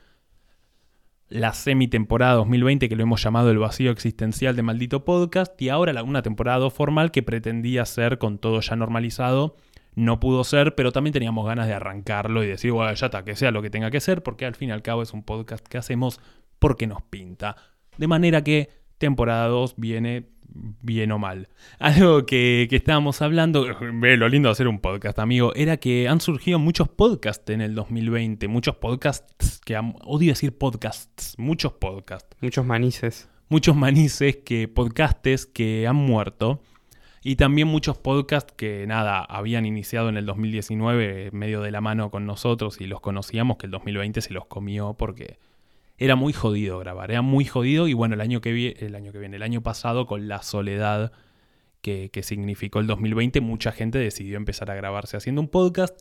la 1.29 1.55
semitemporada 1.55 2.35
2020 2.35 2.89
que 2.91 2.97
lo 2.97 3.03
hemos 3.05 3.23
llamado 3.23 3.51
el 3.51 3.59
vacío 3.59 3.91
existencial 3.91 4.55
de 4.55 4.63
maldito 4.63 5.05
podcast 5.07 5.61
y 5.63 5.71
ahora 5.71 5.95
la- 5.95 6.03
una 6.03 6.21
temporada 6.21 6.69
formal 6.69 7.11
que 7.11 7.23
pretendía 7.23 7.87
ser 7.87 8.19
con 8.19 8.39
todo 8.39 8.61
ya 8.61 8.77
normalizado. 8.77 9.57
No 9.95 10.21
pudo 10.21 10.45
ser, 10.45 10.75
pero 10.75 10.93
también 10.93 11.13
teníamos 11.13 11.47
ganas 11.47 11.69
de 11.69 11.75
arrancarlo 11.75 12.45
y 12.45 12.49
decir, 12.49 12.73
bueno, 12.73 12.93
ya 12.93 13.07
está, 13.07 13.25
que 13.25 13.35
sea 13.35 13.51
lo 13.51 13.63
que 13.63 13.71
tenga 13.71 13.91
que 13.91 14.01
ser, 14.01 14.23
porque 14.23 14.45
al 14.45 14.55
fin 14.55 14.69
y 14.71 14.73
al 14.73 14.83
cabo 14.83 15.03
es 15.03 15.13
un 15.15 15.23
podcast 15.23 15.67
que 15.67 15.79
hacemos 15.79 16.21
porque 16.59 16.87
nos 16.87 17.01
pinta. 17.03 17.57
De 17.97 18.07
manera 18.09 18.43
que 18.45 18.69
temporada 18.99 19.47
2 19.49 19.75
viene 19.79 20.29
bien 20.55 21.13
o 21.13 21.19
mal. 21.19 21.49
Algo 21.79 22.27
que, 22.27 22.67
que 22.69 22.77
estábamos 22.77 23.23
hablando, 23.23 23.67
lo 23.67 24.29
lindo 24.29 24.49
de 24.49 24.53
hacer 24.53 24.69
un 24.69 24.81
podcast, 24.81 25.19
amigo, 25.19 25.55
era 25.55 25.77
que 25.77 26.09
han 26.09 26.21
surgido 26.21 26.59
muchos 26.59 26.89
podcasts 26.89 27.51
en 27.51 27.61
el 27.61 27.75
2020, 27.75 28.49
muchos 28.49 28.77
podcasts 28.77 29.61
que 29.65 29.79
odio 30.05 30.33
decir 30.33 30.57
podcasts, 30.57 31.35
muchos 31.39 31.73
podcasts, 31.73 32.37
Muchos 32.41 32.65
manices. 32.67 33.29
muchos 33.49 33.77
manices 33.77 34.37
que 34.45 34.69
podcastes 34.69 35.47
que 35.47 35.87
han 35.87 35.97
muerto 35.97 36.61
y 37.25 37.37
también 37.37 37.69
muchos 37.69 37.99
podcasts 37.99 38.53
que 38.57 38.87
nada, 38.87 39.21
habían 39.21 39.65
iniciado 39.65 40.09
en 40.09 40.17
el 40.17 40.27
2019 40.27 41.31
medio 41.33 41.61
de 41.61 41.71
la 41.71 41.81
mano 41.81 42.11
con 42.11 42.27
nosotros 42.27 42.81
y 42.81 42.87
los 42.87 43.01
conocíamos 43.01 43.59
que 43.59 43.67
el 43.67 43.71
2020 43.73 44.21
se 44.21 44.33
los 44.33 44.47
comió 44.47 44.95
porque 44.95 45.39
era 46.05 46.17
muy 46.17 46.33
jodido 46.33 46.79
grabar, 46.79 47.11
era 47.11 47.23
muy 47.23 47.45
jodido 47.45 47.87
y 47.89 47.95
bueno, 47.95 48.15
el 48.15 48.21
año 48.21 48.41
que, 48.41 48.53
viene, 48.53 48.77
el 48.81 48.95
año 48.95 49.13
que 49.13 49.19
viene, 49.19 49.37
el 49.37 49.43
año 49.43 49.63
pasado 49.63 50.07
con 50.07 50.27
la 50.29 50.43
soledad 50.43 51.13
que, 51.81 52.11
que 52.11 52.23
significó 52.23 52.81
el 52.81 52.87
2020, 52.87 53.41
mucha 53.41 53.73
gente 53.73 53.99
decidió 53.99 54.37
empezar 54.37 54.71
a 54.71 54.75
grabarse 54.75 55.17
haciendo 55.17 55.41
un 55.41 55.49
podcast. 55.49 56.01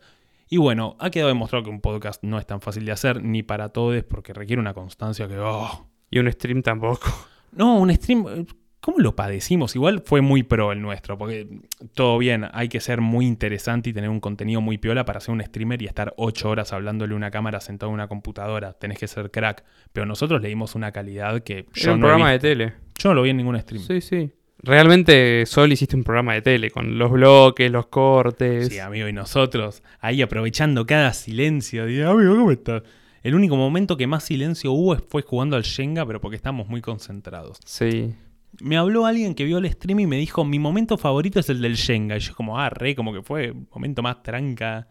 Y 0.49 0.57
bueno, 0.57 0.95
ha 0.99 1.09
quedado 1.11 1.29
demostrado 1.29 1.63
que 1.63 1.69
un 1.69 1.81
podcast 1.81 2.23
no 2.23 2.39
es 2.39 2.45
tan 2.45 2.61
fácil 2.61 2.85
de 2.85 2.91
hacer 2.91 3.23
ni 3.23 3.43
para 3.43 3.69
todos 3.69 4.03
porque 4.03 4.33
requiere 4.33 4.59
una 4.59 4.73
constancia 4.73 5.27
que... 5.27 5.37
oh. 5.39 5.87
Y 6.09 6.19
un 6.19 6.29
stream 6.31 6.61
tampoco. 6.61 7.07
No, 7.53 7.77
un 7.79 7.93
stream... 7.93 8.45
¿Cómo 8.81 8.97
lo 8.97 9.15
padecimos? 9.15 9.75
Igual 9.75 10.01
fue 10.03 10.21
muy 10.21 10.41
pro 10.41 10.71
el 10.71 10.81
nuestro, 10.81 11.15
porque 11.15 11.47
todo 11.93 12.17
bien, 12.17 12.47
hay 12.51 12.67
que 12.67 12.79
ser 12.79 12.99
muy 12.99 13.27
interesante 13.27 13.91
y 13.91 13.93
tener 13.93 14.09
un 14.09 14.19
contenido 14.19 14.59
muy 14.59 14.79
piola 14.79 15.05
para 15.05 15.19
ser 15.19 15.35
un 15.35 15.43
streamer 15.43 15.79
y 15.83 15.85
estar 15.85 16.13
ocho 16.17 16.49
horas 16.49 16.73
hablándole 16.73 17.13
a 17.13 17.17
una 17.17 17.29
cámara 17.29 17.61
sentado 17.61 17.91
en 17.91 17.93
una 17.93 18.07
computadora. 18.07 18.73
Tenés 18.73 18.97
que 18.97 19.07
ser 19.07 19.29
crack. 19.29 19.63
Pero 19.93 20.07
nosotros 20.07 20.41
le 20.41 20.49
dimos 20.49 20.73
una 20.73 20.91
calidad 20.91 21.41
que 21.43 21.59
Era 21.59 21.67
yo 21.75 21.93
un 21.93 21.99
no, 21.99 22.07
he 22.07 22.09
programa 22.09 22.31
de 22.31 22.39
tele. 22.39 22.73
yo 22.97 23.09
no 23.09 23.15
lo 23.15 23.21
vi 23.21 23.29
en 23.29 23.37
ningún 23.37 23.59
stream. 23.59 23.83
Sí, 23.83 24.01
sí. 24.01 24.31
Realmente 24.63 25.45
Sol 25.45 25.71
hiciste 25.71 25.95
un 25.95 26.03
programa 26.03 26.33
de 26.33 26.41
tele 26.41 26.71
con 26.71 26.97
los 26.97 27.11
bloques, 27.11 27.69
los 27.71 27.85
cortes. 27.87 28.67
Sí, 28.69 28.79
amigo, 28.79 29.07
y 29.07 29.13
nosotros 29.13 29.83
ahí 29.99 30.23
aprovechando 30.23 30.87
cada 30.87 31.13
silencio. 31.13 31.85
Digo, 31.85 32.09
amigo, 32.09 32.35
¿cómo 32.35 32.51
estás? 32.51 32.81
El 33.21 33.35
único 33.35 33.55
momento 33.55 33.95
que 33.97 34.07
más 34.07 34.23
silencio 34.23 34.71
hubo 34.71 34.95
fue 34.95 35.21
jugando 35.21 35.55
al 35.55 35.61
Shenga, 35.63 36.03
pero 36.05 36.19
porque 36.19 36.35
estábamos 36.35 36.67
muy 36.67 36.81
concentrados. 36.81 37.59
Sí. 37.65 38.15
Me 38.59 38.77
habló 38.77 39.05
alguien 39.05 39.33
que 39.33 39.45
vio 39.45 39.57
el 39.59 39.71
stream 39.71 40.01
y 40.01 40.07
me 40.07 40.17
dijo, 40.17 40.43
mi 40.43 40.59
momento 40.59 40.97
favorito 40.97 41.39
es 41.39 41.49
el 41.49 41.61
del 41.61 41.75
Shenga. 41.75 42.17
Y 42.17 42.19
yo 42.19 42.35
como, 42.35 42.59
ah, 42.59 42.69
re, 42.69 42.95
como 42.95 43.13
que 43.13 43.21
fue 43.21 43.51
un 43.51 43.67
momento 43.73 44.01
más 44.01 44.21
tranca. 44.23 44.87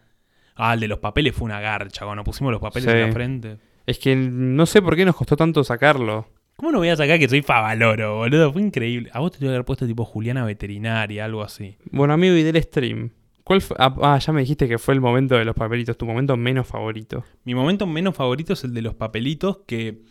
Ah, 0.55 0.73
el 0.73 0.79
de 0.81 0.87
los 0.87 0.99
papeles 0.99 1.33
fue 1.35 1.45
una 1.45 1.59
garcha, 1.61 2.05
cuando 2.05 2.23
pusimos 2.23 2.51
los 2.51 2.61
papeles 2.61 2.91
Sí. 2.91 2.97
en 2.97 3.07
la 3.07 3.13
frente. 3.13 3.57
Es 3.85 3.99
que 3.99 4.15
no 4.15 4.65
sé 4.65 4.81
por 4.81 4.95
qué 4.95 5.05
nos 5.05 5.15
costó 5.15 5.35
tanto 5.35 5.63
sacarlo. 5.63 6.27
¿Cómo 6.55 6.71
no 6.71 6.77
voy 6.79 6.89
a 6.89 6.95
sacar 6.95 7.17
que 7.17 7.27
soy 7.29 7.41
Favaloro, 7.41 8.17
boludo? 8.17 8.51
Fue 8.53 8.61
increíble. 8.61 9.09
A 9.13 9.19
vos 9.19 9.31
te 9.31 9.39
tuve 9.39 9.47
que 9.47 9.53
haber 9.55 9.65
puesto 9.65 9.87
tipo 9.87 10.05
Juliana 10.05 10.45
Veterinaria, 10.45 11.25
algo 11.25 11.41
así. 11.41 11.77
Bueno, 11.91 12.13
amigo, 12.13 12.35
y 12.35 12.43
del 12.43 12.61
stream. 12.61 13.11
¿Cuál 13.43 13.61
fue? 13.61 13.75
Ah, 13.79 13.95
ah, 14.03 14.19
ya 14.19 14.31
me 14.33 14.41
dijiste 14.41 14.67
que 14.67 14.77
fue 14.77 14.93
el 14.93 15.01
momento 15.01 15.35
de 15.35 15.45
los 15.45 15.55
papelitos, 15.55 15.97
tu 15.97 16.05
momento 16.05 16.37
menos 16.37 16.67
favorito. 16.67 17.23
Mi 17.43 17.55
momento 17.55 17.87
menos 17.87 18.15
favorito 18.15 18.53
es 18.53 18.63
el 18.63 18.73
de 18.75 18.83
los 18.83 18.93
papelitos, 18.93 19.59
que 19.65 20.01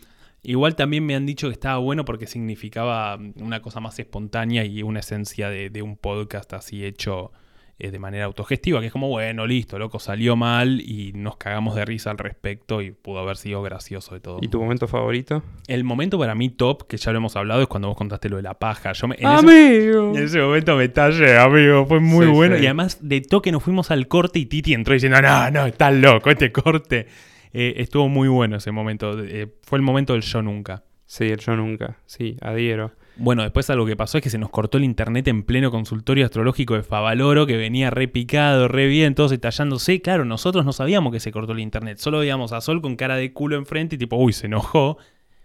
igual 0.43 0.75
también 0.75 1.05
me 1.05 1.15
han 1.15 1.25
dicho 1.25 1.47
que 1.47 1.53
estaba 1.53 1.77
bueno 1.77 2.05
porque 2.05 2.27
significaba 2.27 3.17
una 3.35 3.61
cosa 3.61 3.79
más 3.79 3.97
espontánea 3.99 4.65
y 4.65 4.83
una 4.83 4.99
esencia 5.01 5.49
de, 5.49 5.69
de 5.69 5.81
un 5.81 5.97
podcast 5.97 6.53
así 6.53 6.83
hecho 6.85 7.31
eh, 7.83 7.89
de 7.89 7.97
manera 7.97 8.25
autogestiva, 8.25 8.79
que 8.79 8.85
es 8.87 8.91
como, 8.91 9.07
bueno, 9.09 9.47
listo, 9.47 9.79
loco, 9.79 9.97
salió 9.97 10.35
mal 10.35 10.81
y 10.81 11.13
nos 11.13 11.37
cagamos 11.37 11.73
de 11.73 11.83
risa 11.83 12.11
al 12.11 12.19
respecto 12.19 12.79
y 12.83 12.91
pudo 12.91 13.17
haber 13.19 13.37
sido 13.37 13.63
gracioso 13.63 14.13
de 14.13 14.19
todo. 14.19 14.37
¿Y 14.39 14.49
tu 14.49 14.61
momento 14.61 14.87
favorito? 14.87 15.41
El 15.67 15.83
momento 15.83 16.19
para 16.19 16.35
mí 16.35 16.49
top, 16.49 16.85
que 16.87 16.97
ya 16.97 17.11
lo 17.11 17.17
hemos 17.17 17.35
hablado, 17.35 17.61
es 17.61 17.67
cuando 17.67 17.87
vos 17.87 17.97
contaste 17.97 18.29
lo 18.29 18.35
de 18.35 18.43
la 18.43 18.53
paja. 18.59 18.91
Yo 18.93 19.07
me, 19.07 19.15
en 19.15 19.27
ese- 19.27 19.35
¡Amigo! 19.39 20.15
en 20.15 20.23
ese 20.23 20.39
momento 20.41 20.75
me 20.75 20.89
tallé, 20.89 21.37
amigo. 21.39 21.87
Fue 21.87 21.99
muy 21.99 22.27
Sí, 22.27 22.31
bueno. 22.31 22.55
sí. 22.57 22.61
Y 22.61 22.65
además, 22.67 22.99
de 23.01 23.21
toque 23.21 23.51
nos 23.51 23.63
fuimos 23.63 23.89
al 23.89 24.07
corte 24.07 24.37
y 24.37 24.45
Titi 24.45 24.75
entró 24.75 24.93
diciendo: 24.93 25.19
No, 25.19 25.49
no, 25.49 25.65
estás 25.65 25.91
loco, 25.95 26.29
este 26.29 26.51
corte. 26.51 27.07
Eh, 27.53 27.75
estuvo 27.77 28.07
muy 28.09 28.27
bueno 28.27 28.57
ese 28.57 28.71
momento. 28.71 29.21
Eh, 29.23 29.53
fue 29.61 29.77
el 29.77 29.83
momento 29.83 30.13
del 30.13 30.21
yo 30.21 30.41
nunca. 30.41 30.83
Sí, 31.05 31.25
el 31.25 31.39
yo 31.39 31.55
nunca. 31.55 31.97
Sí, 32.05 32.37
adhiero. 32.41 32.91
Bueno, 33.17 33.43
después 33.43 33.69
algo 33.69 33.85
que 33.85 33.97
pasó 33.97 34.17
es 34.17 34.23
que 34.23 34.29
se 34.29 34.37
nos 34.37 34.49
cortó 34.49 34.77
el 34.77 34.85
internet 34.85 35.27
en 35.27 35.43
pleno 35.43 35.69
consultorio 35.69 36.25
astrológico 36.25 36.75
de 36.75 36.83
Favaloro, 36.83 37.45
que 37.45 37.57
venía 37.57 37.89
re 37.89 38.07
picado, 38.07 38.67
re 38.67 38.87
bien, 38.87 39.13
todos 39.13 39.31
estallándose. 39.33 40.01
Claro, 40.01 40.23
nosotros 40.23 40.65
no 40.65 40.71
sabíamos 40.71 41.11
que 41.11 41.19
se 41.19 41.31
cortó 41.31 41.51
el 41.51 41.59
internet. 41.59 41.97
Solo 41.97 42.19
veíamos 42.19 42.53
a 42.53 42.61
Sol 42.61 42.81
con 42.81 42.95
cara 42.95 43.17
de 43.17 43.33
culo 43.33 43.57
enfrente 43.57 43.95
y 43.95 43.99
tipo, 43.99 44.15
uy, 44.15 44.31
se 44.33 44.47
enojó. 44.47 44.97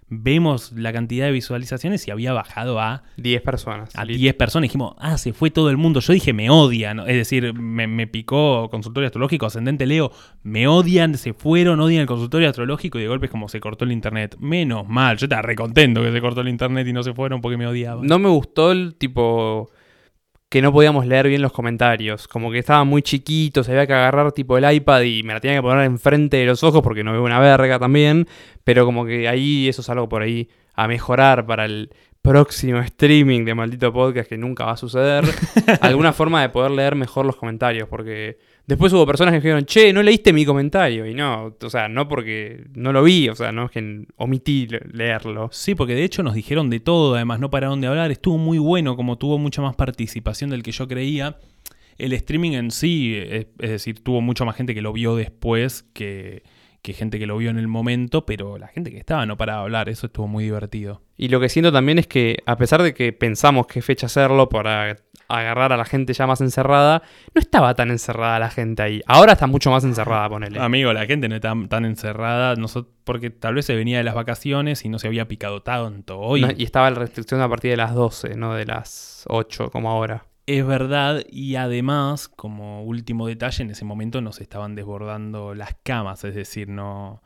Vemos 0.09 0.71
la 0.73 0.93
cantidad 0.93 1.27
de 1.27 1.33
visualizaciones 1.33 2.07
y 2.07 2.13
había 2.13 2.33
bajado 2.33 2.81
a 2.81 3.03
10 3.17 3.43
personas. 3.43 3.97
a 3.97 4.05
Lit- 4.05 4.17
10 4.19 4.35
personas. 4.35 4.69
Dijimos, 4.69 4.95
ah, 4.99 5.19
se 5.19 5.33
fue 5.33 5.51
todo 5.51 5.69
el 5.69 5.77
mundo. 5.77 5.99
Yo 5.99 6.13
dije, 6.13 6.33
me 6.33 6.49
odian. 6.49 7.01
Es 7.01 7.17
decir, 7.17 7.53
me, 7.55 7.89
me 7.89 8.07
picó 8.07 8.69
consultorio 8.71 9.07
astrológico, 9.07 9.47
ascendente 9.47 9.85
Leo. 9.85 10.13
Me 10.45 10.69
odian, 10.69 11.17
se 11.17 11.33
fueron, 11.33 11.81
odian 11.81 12.03
el 12.03 12.07
consultorio 12.07 12.49
astrológico 12.49 12.99
y 12.99 13.03
de 13.03 13.09
golpe 13.09 13.27
es 13.27 13.33
como 13.33 13.49
se 13.49 13.59
cortó 13.59 13.85
el 13.85 13.91
internet. 13.93 14.37
Menos 14.39 14.87
mal, 14.89 15.17
yo 15.17 15.27
estaba 15.27 15.43
recontento 15.43 16.03
que 16.03 16.13
se 16.13 16.21
cortó 16.21 16.41
el 16.43 16.49
internet 16.49 16.87
y 16.87 16.93
no 16.93 17.03
se 17.03 17.13
fueron 17.13 17.41
porque 17.41 17.57
me 17.57 17.67
odiaban. 17.67 18.07
No 18.07 18.21
me 18.21 18.29
gustó 18.29 18.71
el 18.71 18.95
tipo 18.95 19.71
que 20.57 20.63
no 20.63 20.73
podíamos 20.73 21.05
leer 21.05 21.29
bien 21.29 21.43
los 21.43 21.53
comentarios. 21.53 22.27
Como 22.27 22.51
que 22.51 22.61
estaba 22.61 22.83
muy 22.85 23.03
chiquito, 23.03 23.63
se 23.63 23.73
había 23.73 23.87
que 23.87 23.93
agarrar 23.93 24.33
tipo 24.33 24.57
el 24.57 24.73
iPad 24.73 25.03
y 25.03 25.23
me 25.23 25.35
la 25.35 25.41
tenía 25.41 25.59
que 25.59 25.63
poner 25.63 25.85
enfrente 25.85 26.39
de 26.39 26.47
los 26.47 26.63
ojos 26.63 26.81
porque 26.81 27.05
no 27.05 27.13
veo 27.13 27.23
una 27.23 27.39
verga 27.39 27.79
también. 27.79 28.27
Pero 28.65 28.87
como 28.87 29.05
que 29.05 29.29
ahí 29.29 29.69
eso 29.69 29.83
es 29.83 29.91
algo 29.91 30.09
por 30.09 30.23
ahí 30.23 30.49
a 30.73 30.89
mejorar 30.89 31.45
para 31.45 31.67
el 31.67 31.91
próximo 32.23 32.79
streaming 32.79 33.45
de 33.45 33.55
maldito 33.55 33.93
podcast 33.93 34.31
que 34.31 34.39
nunca 34.39 34.65
va 34.65 34.73
a 34.73 34.77
suceder. 34.79 35.27
Alguna 35.83 36.15
forma 36.15 36.41
de 36.41 36.49
poder 36.49 36.71
leer 36.71 36.95
mejor 36.95 37.27
los 37.27 37.37
comentarios. 37.37 37.87
Porque 37.87 38.39
después 38.67 38.93
hubo 38.93 39.07
personas 39.07 39.33
que 39.33 39.39
dijeron, 39.39 39.65
che, 39.65 39.93
no 39.93 40.03
leíste 40.03 40.33
mi 40.33 40.45
comentario. 40.45 41.07
Y 41.07 41.15
no, 41.15 41.55
o 41.61 41.71
sea, 41.71 41.89
no 41.89 42.09
porque 42.09 42.67
no 42.75 42.93
lo 42.93 43.03
vi, 43.03 43.29
o 43.29 43.35
sea, 43.35 43.53
no 43.53 43.67
es 43.67 43.71
que 43.71 44.05
omití 44.17 44.67
le- 44.67 44.81
leerlo. 44.93 45.49
Sí, 45.53 45.75
porque 45.75 45.95
de 45.95 46.05
hecho 46.05 46.23
nos 46.23 46.35
dijeron 46.35 46.71
de 46.71 46.81
todo, 46.81 47.15
además 47.15 47.41
no 47.41 47.51
pararon 47.51 47.81
de 47.81 47.87
hablar. 47.87 48.11
Estuvo 48.11 48.39
muy 48.39 48.59
bueno, 48.59 48.97
como 48.97 49.17
tuvo 49.19 49.39
mucha 49.39 49.63
más 49.63 49.77
participación 49.77 50.51
del 50.51 50.63
que 50.63 50.73
yo 50.73 50.87
creía. 50.89 51.39
El 51.99 52.13
streaming 52.13 52.53
en 52.53 52.71
sí, 52.71 53.15
es, 53.17 53.47
es 53.59 53.71
decir, 53.71 54.03
tuvo 54.03 54.21
mucha 54.21 54.45
más 54.45 54.57
gente 54.57 54.75
que 54.75 54.83
lo 54.83 54.93
vio 54.93 55.17
después 55.17 55.85
que, 55.95 56.43
que 56.83 56.93
gente 56.93 57.19
que 57.19 57.27
lo 57.27 57.39
vio 57.39 57.49
en 57.49 57.59
el 57.59 57.69
momento, 57.69 58.27
pero 58.27 58.59
la 58.59 58.69
gente 58.69 58.91
que 58.91 58.99
estaba 58.99 59.25
no 59.25 59.39
paraba 59.39 59.61
de 59.61 59.65
hablar, 59.65 59.89
eso 59.89 60.07
estuvo 60.07 60.29
muy 60.29 60.45
divertido. 60.45 61.01
Y 61.17 61.29
lo 61.29 61.41
que 61.41 61.49
siento 61.49 61.73
también 61.73 61.99
es 61.99 62.07
que, 62.07 62.37
a 62.45 62.57
pesar 62.59 62.83
de 62.83 62.93
que 62.93 63.15
pensamos 63.15 63.67
qué 63.67 63.81
fecha 63.81 64.07
hacerlo 64.07 64.51
para 64.51 64.99
agarrar 65.29 65.73
a 65.73 65.77
la 65.77 65.85
gente 65.85 66.13
ya 66.13 66.27
más 66.27 66.41
encerrada, 66.41 67.03
no 67.35 67.41
estaba 67.41 67.75
tan 67.75 67.91
encerrada 67.91 68.39
la 68.39 68.51
gente 68.51 68.83
ahí. 68.83 69.03
Ahora 69.07 69.33
está 69.33 69.47
mucho 69.47 69.71
más 69.71 69.85
encerrada, 69.85 70.29
ponele. 70.29 70.61
Amigo, 70.61 70.93
la 70.93 71.07
gente 71.07 71.29
no 71.29 71.37
está 71.37 71.55
tan 71.69 71.85
encerrada, 71.85 72.55
nosotros, 72.57 72.95
porque 73.05 73.31
tal 73.31 73.55
vez 73.55 73.67
se 73.67 73.75
venía 73.75 73.99
de 73.99 74.05
las 74.05 74.15
vacaciones 74.15 74.85
y 74.85 74.89
no 74.89 74.99
se 74.99 75.09
había 75.09 75.29
picado 75.29 75.63
tanto. 75.63 76.19
Hoy 76.19 76.43
No, 76.43 76.49
y 76.57 76.65
estaba 76.65 76.91
la 76.91 76.99
restricción 76.99 77.41
a 77.41 77.49
partir 77.49 77.71
de 77.71 77.77
las 77.77 77.95
12, 77.95 78.37
no 78.37 78.55
de 78.55 78.67
las 78.67 79.25
8 79.29 79.71
como 79.71 79.91
ahora. 79.91 80.25
es 80.47 80.65
verdad 80.67 81.25
y 81.29 81.57
además, 81.57 82.29
como 82.29 82.85
último 82.85 83.27
detalle, 83.27 83.65
en 83.65 83.71
ese 83.71 83.85
momento 83.85 84.21
nos 84.21 84.41
estaban 84.41 84.75
desbordando 84.75 85.55
las 85.55 85.77
camas, 85.83 86.25
es 86.25 86.35
decir, 86.35 86.69
no... 86.69 87.23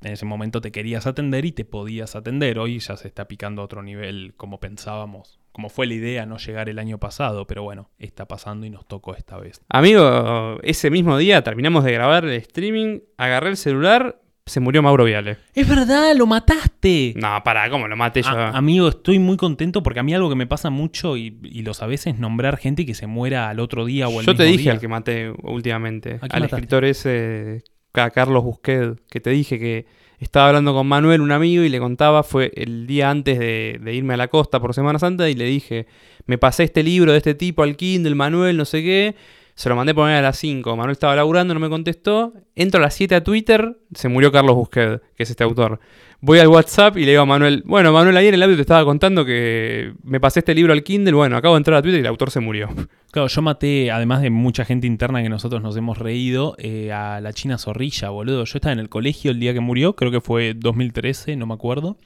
En 0.00 0.12
ese 0.12 0.26
momento 0.26 0.60
te 0.60 0.70
querías 0.70 1.06
atender 1.06 1.46
y 1.46 1.52
te 1.52 1.64
podías 1.64 2.14
atender. 2.14 2.58
Hoy 2.58 2.78
ya 2.78 2.94
se 2.98 3.08
está 3.08 3.26
picando 3.26 3.62
a 3.62 3.64
otro 3.64 3.82
nivel 3.82 4.34
como 4.36 4.60
pensábamos. 4.60 5.40
Como 5.54 5.68
fue 5.68 5.86
la 5.86 5.94
idea 5.94 6.26
no 6.26 6.36
llegar 6.36 6.68
el 6.68 6.80
año 6.80 6.98
pasado, 6.98 7.46
pero 7.46 7.62
bueno, 7.62 7.88
está 8.00 8.26
pasando 8.26 8.66
y 8.66 8.70
nos 8.70 8.88
tocó 8.88 9.14
esta 9.14 9.36
vez. 9.38 9.60
Amigo, 9.68 10.58
ese 10.64 10.90
mismo 10.90 11.16
día 11.16 11.44
terminamos 11.44 11.84
de 11.84 11.92
grabar 11.92 12.24
el 12.24 12.32
streaming, 12.32 12.98
agarré 13.16 13.50
el 13.50 13.56
celular, 13.56 14.20
se 14.46 14.58
murió 14.58 14.82
Mauro 14.82 15.04
Viale. 15.04 15.36
¡Es 15.54 15.68
verdad! 15.68 16.12
¡Lo 16.16 16.26
mataste! 16.26 17.14
No, 17.16 17.40
pará, 17.44 17.70
¿cómo 17.70 17.86
lo 17.86 17.96
maté 17.96 18.22
yo? 18.22 18.30
A- 18.30 18.48
amigo, 18.50 18.88
estoy 18.88 19.20
muy 19.20 19.36
contento 19.36 19.80
porque 19.84 20.00
a 20.00 20.02
mí 20.02 20.12
algo 20.12 20.28
que 20.28 20.34
me 20.34 20.48
pasa 20.48 20.70
mucho 20.70 21.16
y, 21.16 21.38
y 21.44 21.62
lo 21.62 21.72
sabes 21.72 22.06
es 22.08 22.18
nombrar 22.18 22.56
gente 22.56 22.84
que 22.84 22.94
se 22.94 23.06
muera 23.06 23.48
al 23.48 23.60
otro 23.60 23.84
día 23.84 24.08
o 24.08 24.18
el 24.20 24.26
Yo 24.26 24.34
te 24.34 24.42
dije 24.42 24.64
día. 24.64 24.72
al 24.72 24.80
que 24.80 24.88
maté 24.88 25.30
últimamente, 25.44 26.14
¿A 26.14 26.14
al 26.14 26.20
mataste? 26.42 26.46
escritor 26.56 26.84
ese, 26.84 27.62
a 27.92 28.10
Carlos 28.10 28.42
Busquet, 28.42 29.00
que 29.08 29.20
te 29.20 29.30
dije 29.30 29.58
que 29.60 29.86
estaba 30.18 30.48
hablando 30.48 30.72
con 30.72 30.86
Manuel, 30.86 31.20
un 31.20 31.32
amigo, 31.32 31.62
y 31.64 31.68
le 31.68 31.78
contaba, 31.78 32.22
fue 32.22 32.52
el 32.54 32.86
día 32.86 33.10
antes 33.10 33.38
de, 33.38 33.80
de 33.82 33.94
irme 33.94 34.14
a 34.14 34.16
la 34.16 34.28
costa 34.28 34.60
por 34.60 34.74
Semana 34.74 34.98
Santa, 34.98 35.28
y 35.28 35.34
le 35.34 35.44
dije, 35.44 35.86
me 36.26 36.38
pasé 36.38 36.64
este 36.64 36.82
libro 36.82 37.12
de 37.12 37.18
este 37.18 37.34
tipo 37.34 37.62
al 37.62 37.76
Kindle, 37.76 38.14
Manuel, 38.14 38.56
no 38.56 38.64
sé 38.64 38.82
qué, 38.82 39.14
se 39.54 39.68
lo 39.68 39.76
mandé 39.76 39.94
poner 39.94 40.16
a 40.16 40.22
las 40.22 40.36
5, 40.38 40.76
Manuel 40.76 40.92
estaba 40.92 41.14
laburando, 41.14 41.54
no 41.54 41.60
me 41.60 41.68
contestó, 41.68 42.32
entro 42.56 42.80
a 42.80 42.82
las 42.82 42.94
7 42.94 43.14
a 43.14 43.22
Twitter, 43.22 43.78
se 43.94 44.08
murió 44.08 44.32
Carlos 44.32 44.56
Busquet, 44.56 45.00
que 45.14 45.22
es 45.22 45.30
este 45.30 45.44
autor. 45.44 45.78
Voy 46.20 46.38
al 46.38 46.48
WhatsApp 46.48 46.96
y 46.96 47.04
le 47.04 47.12
digo 47.12 47.22
a 47.22 47.26
Manuel, 47.26 47.62
bueno, 47.64 47.92
Manuel, 47.92 48.16
ayer 48.16 48.30
en 48.30 48.34
el 48.34 48.42
audio 48.42 48.56
te 48.56 48.62
estaba 48.62 48.84
contando 48.84 49.24
que 49.24 49.92
me 50.02 50.18
pasé 50.18 50.40
este 50.40 50.54
libro 50.54 50.72
al 50.72 50.82
Kindle, 50.82 51.12
bueno, 51.14 51.36
acabo 51.36 51.54
de 51.54 51.58
entrar 51.58 51.78
a 51.78 51.82
Twitter 51.82 51.98
y 51.98 52.00
el 52.00 52.06
autor 52.06 52.30
se 52.30 52.40
murió. 52.40 52.68
Claro, 53.14 53.28
yo 53.28 53.42
maté, 53.42 53.92
además 53.92 54.22
de 54.22 54.30
mucha 54.30 54.64
gente 54.64 54.88
interna 54.88 55.22
que 55.22 55.28
nosotros 55.28 55.62
nos 55.62 55.76
hemos 55.76 55.98
reído, 55.98 56.56
eh, 56.58 56.90
a 56.90 57.20
la 57.20 57.32
China 57.32 57.58
Zorrilla, 57.58 58.08
boludo. 58.08 58.44
Yo 58.44 58.58
estaba 58.58 58.72
en 58.72 58.80
el 58.80 58.88
colegio 58.88 59.30
el 59.30 59.38
día 59.38 59.54
que 59.54 59.60
murió, 59.60 59.94
creo 59.94 60.10
que 60.10 60.20
fue 60.20 60.52
2013, 60.52 61.36
no 61.36 61.46
me 61.46 61.54
acuerdo. 61.54 61.96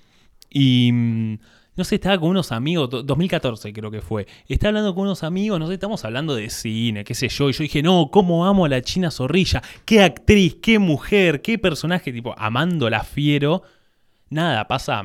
Y 0.51 0.91
mm, 0.93 1.39
no 1.79 1.85
sé, 1.85 1.95
estaba 1.95 2.19
con 2.19 2.31
unos 2.31 2.51
amigos, 2.53 2.91
do- 2.91 3.03
2014 3.05 3.73
creo 3.73 3.91
que 3.91 4.03
fue. 4.03 4.27
Estaba 4.49 4.71
hablando 4.71 4.95
con 4.95 5.05
unos 5.05 5.23
amigos, 5.23 5.59
no 5.61 5.69
sé, 5.69 5.75
estamos 5.75 6.05
hablando 6.05 6.35
de 6.35 6.51
cine, 6.51 7.05
qué 7.05 7.15
sé 7.15 7.29
yo. 7.29 7.49
Y 7.49 7.53
yo 7.53 7.63
dije, 7.63 7.83
no, 7.83 8.11
cómo 8.13 8.45
amo 8.47 8.65
a 8.65 8.69
la 8.69 8.83
China 8.83 9.11
Zorrilla. 9.13 9.63
Qué 9.85 10.03
actriz, 10.03 10.57
qué 10.61 10.79
mujer, 10.81 11.41
qué 11.41 11.57
personaje, 11.57 12.13
tipo, 12.13 12.35
amándola 12.37 13.05
fiero. 13.05 13.63
Nada, 14.29 14.67
pasa 14.67 15.05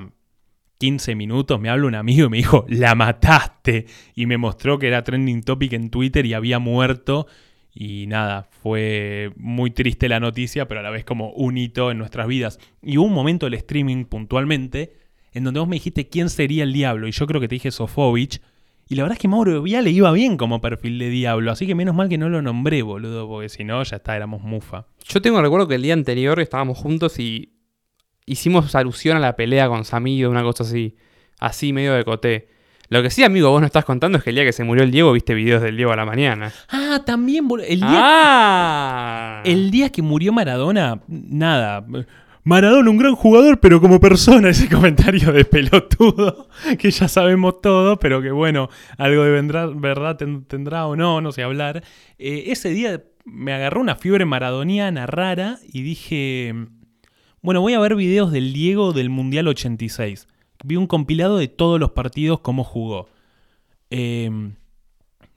15 0.80 1.16
minutos, 1.16 1.60
me 1.62 1.70
habla 1.70 1.86
un 1.86 1.96
amigo 1.96 2.26
y 2.26 2.30
me 2.30 2.38
dijo, 2.38 2.66
la 2.68 2.96
mataste. 2.96 3.86
Y 4.16 4.26
me 4.26 4.38
mostró 4.40 4.80
que 4.80 4.88
era 4.88 5.04
trending 5.04 5.44
topic 5.44 5.74
en 5.74 5.92
Twitter 5.92 6.26
y 6.26 6.34
había 6.34 6.58
muerto. 6.58 7.28
Y 7.72 8.08
nada, 8.08 8.50
fue 8.64 9.32
muy 9.38 9.70
triste 9.72 10.10
la 10.10 10.20
noticia, 10.20 10.68
pero 10.68 10.80
a 10.80 10.84
la 10.84 10.90
vez 10.90 11.06
como 11.06 11.30
un 11.34 11.58
hito 11.58 11.92
en 11.92 12.00
nuestras 12.00 12.28
vidas. 12.28 12.60
Y 12.82 12.98
hubo 12.98 13.06
un 13.06 13.14
momento 13.14 13.46
del 13.46 13.54
streaming 13.54 14.06
puntualmente 14.06 15.03
en 15.34 15.44
donde 15.44 15.60
vos 15.60 15.70
me 15.70 15.76
dijiste 15.76 16.08
quién 16.08 16.30
sería 16.30 16.64
el 16.64 16.74
diablo. 16.74 17.08
Y 17.08 17.12
yo 17.12 17.28
creo 17.28 17.42
que 17.42 17.48
te 17.48 17.56
dije 17.56 17.72
Sofovich. 17.72 18.42
Y 18.90 18.96
la 18.96 19.04
verdad 19.04 19.16
es 19.16 19.22
que 19.22 19.28
Mauro 19.28 19.62
Viale 19.62 19.90
iba 19.92 20.12
bien 20.12 20.38
como 20.38 20.62
perfil 20.62 21.00
de 21.00 21.10
diablo. 21.10 21.52
Así 21.52 21.66
que 21.66 21.74
menos 21.74 21.96
mal 21.96 22.10
que 22.10 22.18
no 22.18 22.30
lo 22.30 22.42
nombré, 22.42 22.82
boludo, 22.82 23.28
porque 23.28 23.50
si 23.50 23.64
no, 23.64 23.82
ya 23.84 23.98
está, 23.98 24.16
éramos 24.16 24.42
mufa. 24.44 24.88
Yo 25.08 25.22
tengo 25.22 25.42
recuerdo 25.42 25.68
que 25.68 25.76
el 25.76 25.82
día 25.82 25.94
anterior 25.94 26.40
estábamos 26.40 26.78
juntos 26.78 27.18
y 27.20 27.54
hicimos 28.26 28.76
alusión 28.76 29.18
a 29.18 29.20
la 29.20 29.36
pelea 29.36 29.68
con 29.68 29.86
Samido, 29.86 30.30
una 30.30 30.44
cosa 30.44 30.64
así. 30.64 30.96
Así, 31.40 31.74
medio 31.74 31.94
de 31.94 32.04
coté. 32.04 32.50
Lo 32.90 33.02
que 33.02 33.10
sí, 33.10 33.24
amigo, 33.24 33.50
vos 33.50 33.60
no 33.60 33.66
estás 33.66 33.86
contando 33.86 34.18
es 34.18 34.24
que 34.24 34.30
el 34.30 34.36
día 34.36 34.46
que 34.46 34.54
se 34.54 34.64
murió 34.64 34.84
el 34.84 34.92
Diego 34.92 35.12
viste 35.14 35.34
videos 35.34 35.62
del 35.62 35.76
Diego 35.78 35.92
a 35.92 35.96
la 35.96 36.06
mañana. 36.06 36.52
Ah, 36.70 37.02
también, 37.06 37.48
boludo. 37.48 37.66
El 37.66 37.80
día, 37.80 37.90
¡Ah! 37.90 39.42
el 39.46 39.72
día 39.72 39.90
que 39.90 40.02
murió 40.02 40.32
Maradona, 40.32 41.02
nada. 41.08 41.86
Maradona, 42.46 42.90
un 42.90 42.98
gran 42.98 43.16
jugador, 43.16 43.60
pero 43.60 43.80
como 43.80 44.00
persona, 44.00 44.50
ese 44.50 44.68
comentario 44.70 45.32
de 45.32 45.46
pelotudo, 45.46 46.50
que 46.78 46.92
ya 46.92 47.08
sabemos 47.08 47.62
todo, 47.62 47.98
pero 48.00 48.22
que 48.22 48.32
bueno, 48.32 48.70
algo 48.98 49.24
de 49.24 49.42
verdad 49.76 50.18
ten- 50.18 50.44
tendrá 50.46 50.86
o 50.88 50.96
no, 50.96 51.22
no 51.22 51.32
sé 51.32 51.44
hablar. 51.44 51.84
Eh, 52.18 52.46
ese 52.48 52.70
día 52.70 53.04
me 53.26 53.54
agarró 53.54 53.80
una 53.80 53.96
fiebre 53.96 54.26
maradoniana 54.26 55.06
rara 55.06 55.60
y 55.72 55.82
dije, 55.84 56.54
bueno, 57.42 57.62
voy 57.62 57.74
a 57.74 57.80
ver 57.80 57.96
videos 57.96 58.32
del 58.32 58.52
Diego 58.52 58.92
del 58.92 59.10
Mundial 59.10 59.48
86. 59.48 60.28
Vi 60.66 60.76
un 60.76 60.88
compilado 60.88 61.38
de 61.38 61.48
todos 61.48 61.80
los 61.80 61.92
partidos, 61.92 62.40
cómo 62.42 62.64
jugó. 62.66 63.08
Eh, 63.90 64.30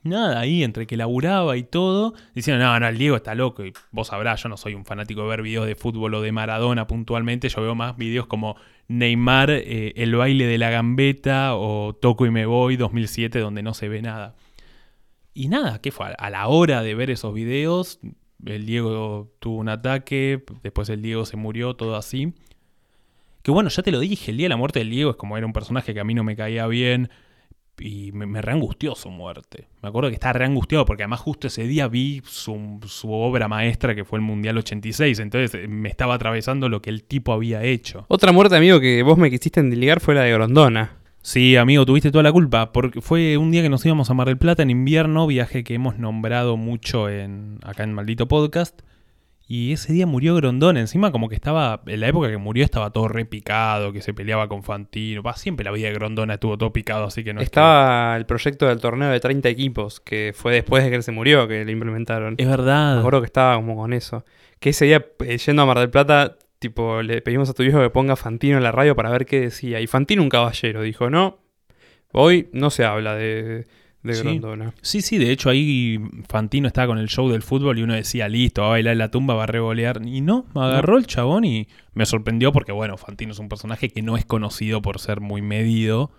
nada, 0.07 0.39
ahí 0.39 0.63
entre 0.63 0.87
que 0.87 0.97
laburaba 0.97 1.55
y 1.57 1.63
todo, 1.63 2.13
diciendo, 2.33 2.63
no, 2.63 2.79
no, 2.79 2.87
el 2.87 2.97
Diego 2.97 3.15
está 3.15 3.35
loco. 3.35 3.65
Y 3.65 3.73
vos 3.91 4.07
sabrás, 4.07 4.41
yo 4.41 4.49
no 4.49 4.57
soy 4.57 4.73
un 4.73 4.85
fanático 4.85 5.21
de 5.21 5.27
ver 5.27 5.41
videos 5.41 5.67
de 5.67 5.75
fútbol 5.75 6.15
o 6.15 6.21
de 6.21 6.31
Maradona 6.31 6.87
puntualmente. 6.87 7.49
Yo 7.49 7.61
veo 7.61 7.75
más 7.75 7.97
videos 7.97 8.27
como 8.27 8.55
Neymar, 8.87 9.51
eh, 9.51 9.93
el 9.95 10.15
baile 10.15 10.45
de 10.45 10.57
la 10.57 10.69
gambeta 10.69 11.55
o 11.55 11.93
Toco 11.93 12.25
y 12.25 12.31
me 12.31 12.45
voy 12.45 12.77
2007, 12.77 13.39
donde 13.39 13.61
no 13.61 13.73
se 13.73 13.89
ve 13.89 14.01
nada. 14.01 14.35
Y 15.33 15.49
nada, 15.49 15.79
¿qué 15.81 15.91
fue? 15.91 16.15
A 16.17 16.29
la 16.29 16.47
hora 16.47 16.81
de 16.81 16.95
ver 16.95 17.11
esos 17.11 17.33
videos, 17.33 17.99
el 18.45 18.65
Diego 18.65 19.31
tuvo 19.39 19.57
un 19.57 19.69
ataque, 19.69 20.43
después 20.63 20.89
el 20.89 21.01
Diego 21.01 21.25
se 21.25 21.37
murió, 21.37 21.75
todo 21.75 21.95
así. 21.95 22.33
Que 23.43 23.51
bueno, 23.51 23.69
ya 23.69 23.83
te 23.83 23.91
lo 23.91 23.99
dije, 23.99 24.31
el 24.31 24.37
día 24.37 24.45
de 24.45 24.49
la 24.49 24.57
muerte 24.57 24.79
del 24.79 24.89
Diego 24.89 25.11
es 25.11 25.15
como 25.15 25.37
era 25.37 25.45
un 25.45 25.53
personaje 25.53 25.93
que 25.93 25.99
a 25.99 26.03
mí 26.03 26.13
no 26.13 26.23
me 26.23 26.35
caía 26.35 26.67
bien 26.67 27.09
y 27.79 28.11
me, 28.11 28.25
me 28.25 28.41
reangustió 28.41 28.95
su 28.95 29.09
muerte. 29.09 29.67
Me 29.81 29.89
acuerdo 29.89 30.09
que 30.09 30.15
estaba 30.15 30.33
reangustiado 30.33 30.85
porque 30.85 31.03
además 31.03 31.19
justo 31.19 31.47
ese 31.47 31.63
día 31.63 31.87
vi 31.87 32.21
su, 32.25 32.79
su 32.85 33.11
obra 33.11 33.47
maestra 33.47 33.95
que 33.95 34.05
fue 34.05 34.19
el 34.19 34.25
Mundial 34.25 34.57
86, 34.57 35.19
entonces 35.19 35.53
eh, 35.55 35.67
me 35.67 35.89
estaba 35.89 36.15
atravesando 36.15 36.69
lo 36.69 36.81
que 36.81 36.89
el 36.89 37.03
tipo 37.03 37.33
había 37.33 37.63
hecho. 37.63 38.05
Otra 38.07 38.31
muerte, 38.31 38.55
amigo, 38.55 38.79
que 38.79 39.03
vos 39.03 39.17
me 39.17 39.29
quisiste 39.29 39.59
endilgar 39.59 39.99
fue 39.99 40.15
la 40.15 40.21
de 40.21 40.31
Grondona. 40.33 40.97
Sí, 41.21 41.57
amigo, 41.57 41.85
tuviste 41.85 42.09
toda 42.09 42.23
la 42.23 42.31
culpa, 42.31 42.71
porque 42.71 43.01
fue 43.01 43.35
un 43.35 43.51
día 43.51 43.61
que 43.61 43.69
nos 43.69 43.85
íbamos 43.85 44.09
a 44.09 44.13
Mar 44.13 44.27
del 44.27 44.37
Plata 44.37 44.63
en 44.63 44.69
invierno, 44.69 45.27
viaje 45.27 45.65
que 45.65 45.73
hemos 45.73 45.97
nombrado 45.99 46.55
mucho 46.55 47.09
en, 47.09 47.59
acá 47.63 47.83
en 47.83 47.93
Maldito 47.93 48.29
Podcast. 48.29 48.81
Y 49.49 49.71
ese 49.71 49.93
día 49.93 50.05
murió 50.05 50.35
Grondona. 50.35 50.79
Encima, 50.81 51.11
como 51.11 51.29
que 51.29 51.35
estaba. 51.35 51.81
En 51.85 52.01
la 52.01 52.07
época 52.09 52.29
que 52.29 52.35
murió 52.37 52.65
estaba 52.65 52.89
todo 52.91 53.07
repicado, 53.07 53.93
que 53.93 54.01
se 54.01 54.13
peleaba 54.13 54.49
con 54.49 54.61
Fantino. 54.61 55.23
Va, 55.23 55.37
siempre 55.37 55.63
la 55.63 55.71
vida 55.71 55.87
de 55.87 55.93
Grondona 55.93 56.33
estuvo 56.33 56.57
todo 56.57 56.73
picado, 56.73 57.05
así 57.05 57.23
que 57.23 57.33
no 57.33 57.39
es 57.39 57.45
que- 57.45 57.51
Estaba 57.51 58.17
el 58.17 58.25
proyecto 58.25 58.67
del 58.67 58.81
torneo 58.81 59.09
de 59.09 59.19
30 59.21 59.47
equipos, 59.47 60.01
que 60.01 60.33
fue 60.35 60.53
después 60.53 60.83
de 60.83 60.89
que 60.89 60.97
él 60.97 61.03
se 61.03 61.13
murió 61.13 61.47
que 61.47 61.63
lo 61.63 61.71
implementaron. 61.71 62.35
Es 62.37 62.45
Me 62.45 62.51
verdad. 62.51 62.99
acuerdo 62.99 63.21
que 63.21 63.25
estaba 63.27 63.55
como 63.55 63.77
con 63.77 63.93
eso. 63.93 64.25
Que 64.59 64.71
ese 64.71 64.83
día, 64.85 65.05
eh, 65.25 65.37
yendo 65.37 65.61
a 65.61 65.65
Mar 65.65 65.79
del 65.79 65.89
Plata, 65.89 66.35
tipo, 66.59 67.01
le 67.01 67.21
pedimos 67.21 67.49
a 67.49 67.53
tu 67.53 67.63
hijo 67.63 67.79
que 67.79 67.89
ponga 67.89 68.15
Fantino 68.17 68.57
en 68.57 68.63
la 68.63 68.71
radio 68.73 68.95
para 68.95 69.09
ver 69.11 69.25
qué 69.25 69.39
decía. 69.39 69.79
Y 69.79 69.87
Fantino, 69.87 70.23
un 70.23 70.29
caballero, 70.29 70.81
dijo, 70.81 71.09
no, 71.09 71.37
hoy 72.11 72.49
no 72.51 72.69
se 72.69 72.83
habla 72.83 73.15
de, 73.15 73.65
de 74.07 74.15
Sí. 74.15 74.23
Grondona. 74.23 74.73
Sí, 74.81 75.01
sí, 75.01 75.17
de 75.17 75.31
hecho 75.31 75.49
ahí 75.49 75.99
Fantino 76.27 76.67
estaba 76.67 76.87
con 76.87 76.97
el 76.97 77.07
show 77.07 77.29
del 77.29 77.41
fútbol 77.43 77.77
y 77.79 77.83
uno 77.83 77.93
decía, 77.93 78.27
listo, 78.27 78.61
va 78.61 78.67
a 78.67 78.71
bailar 78.71 78.93
en 78.93 78.97
la 78.99 79.11
tumba, 79.11 79.35
va 79.35 79.43
a 79.43 79.47
revolear. 79.47 80.01
Y 80.05 80.21
no, 80.21 80.45
me 80.55 80.61
agarró 80.63 80.97
el 80.97 81.05
chabón 81.07 81.45
y 81.45 81.67
me 81.93 82.05
sorprendió 82.05 82.51
porque, 82.51 82.71
bueno, 82.71 82.97
Fantino 82.97 83.31
es 83.33 83.39
un 83.39 83.49
personaje 83.49 83.89
que 83.89 84.01
no 84.01 84.17
es 84.17 84.25
conocido 84.25 84.81
por 84.81 84.99
ser 84.99 85.19
muy 85.21 85.41
medido. 85.41 86.11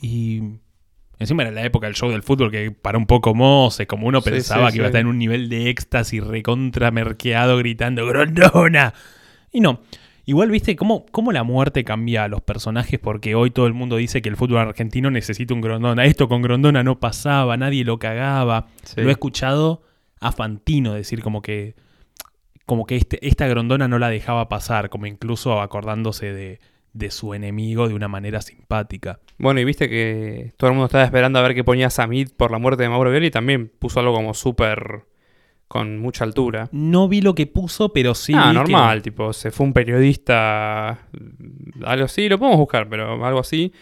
Y 0.00 0.42
encima 1.18 1.42
era 1.42 1.52
la 1.52 1.64
época 1.64 1.86
del 1.86 1.94
show 1.96 2.10
del 2.10 2.22
fútbol 2.22 2.50
que 2.50 2.70
para 2.70 2.98
un 2.98 3.06
poco 3.06 3.34
Mose, 3.34 3.86
como 3.86 4.06
uno 4.06 4.20
Sí, 4.20 4.30
pensaba 4.30 4.68
sí, 4.68 4.72
que 4.72 4.78
iba 4.78 4.86
a 4.86 4.88
estar 4.88 5.00
en 5.00 5.06
un 5.06 5.18
nivel 5.18 5.48
de 5.48 5.70
éxtasis 5.70 6.22
recontra 6.24 6.90
merqueado 6.90 7.56
gritando 7.58 8.06
¡Grondona! 8.06 8.92
Y 9.52 9.60
no. 9.60 9.80
Igual, 10.28 10.50
viste, 10.50 10.74
cómo, 10.74 11.06
cómo 11.12 11.30
la 11.30 11.44
muerte 11.44 11.84
cambia 11.84 12.24
a 12.24 12.28
los 12.28 12.42
personajes, 12.42 12.98
porque 12.98 13.36
hoy 13.36 13.50
todo 13.50 13.68
el 13.68 13.74
mundo 13.74 13.96
dice 13.96 14.22
que 14.22 14.28
el 14.28 14.36
fútbol 14.36 14.58
argentino 14.58 15.08
necesita 15.08 15.54
un 15.54 15.60
Grondona. 15.60 16.04
Esto 16.04 16.28
con 16.28 16.42
Grondona 16.42 16.82
no 16.82 16.98
pasaba, 16.98 17.56
nadie 17.56 17.84
lo 17.84 18.00
cagaba. 18.00 18.66
Sí. 18.82 19.00
Lo 19.00 19.08
he 19.08 19.12
escuchado 19.12 19.82
a 20.20 20.32
Fantino 20.32 20.94
decir 20.94 21.22
como 21.22 21.42
que. 21.42 21.76
Como 22.66 22.84
que 22.84 22.96
este, 22.96 23.24
esta 23.24 23.46
Grondona 23.46 23.86
no 23.86 24.00
la 24.00 24.10
dejaba 24.10 24.48
pasar, 24.48 24.90
como 24.90 25.06
incluso 25.06 25.60
acordándose 25.60 26.32
de, 26.32 26.58
de 26.92 27.10
su 27.12 27.32
enemigo 27.32 27.86
de 27.86 27.94
una 27.94 28.08
manera 28.08 28.40
simpática. 28.40 29.20
Bueno, 29.38 29.60
y 29.60 29.64
viste 29.64 29.88
que 29.88 30.54
todo 30.56 30.70
el 30.70 30.74
mundo 30.74 30.86
estaba 30.86 31.04
esperando 31.04 31.38
a 31.38 31.42
ver 31.42 31.54
qué 31.54 31.62
ponía 31.62 31.90
Samid 31.90 32.30
por 32.36 32.50
la 32.50 32.58
muerte 32.58 32.82
de 32.82 32.88
Mauro 32.88 33.12
Violi 33.12 33.28
y 33.28 33.30
también 33.30 33.70
puso 33.78 34.00
algo 34.00 34.14
como 34.14 34.34
súper 34.34 35.04
con 35.68 35.98
mucha 35.98 36.24
altura. 36.24 36.68
No 36.72 37.08
vi 37.08 37.20
lo 37.20 37.34
que 37.34 37.46
puso, 37.46 37.92
pero 37.92 38.14
sí. 38.14 38.32
ah, 38.34 38.42
vi 38.44 38.48
que- 38.48 38.54
normal, 38.54 39.02
tipo, 39.02 39.32
se 39.32 39.50
fue 39.50 39.66
un 39.66 39.72
periodista, 39.72 40.98
mm, 41.12 41.84
algo 41.84 42.04
así, 42.04 42.28
lo 42.28 42.38
podemos 42.38 42.58
buscar, 42.58 42.88
pero 42.88 43.24
algo 43.24 43.40
así. 43.40 43.72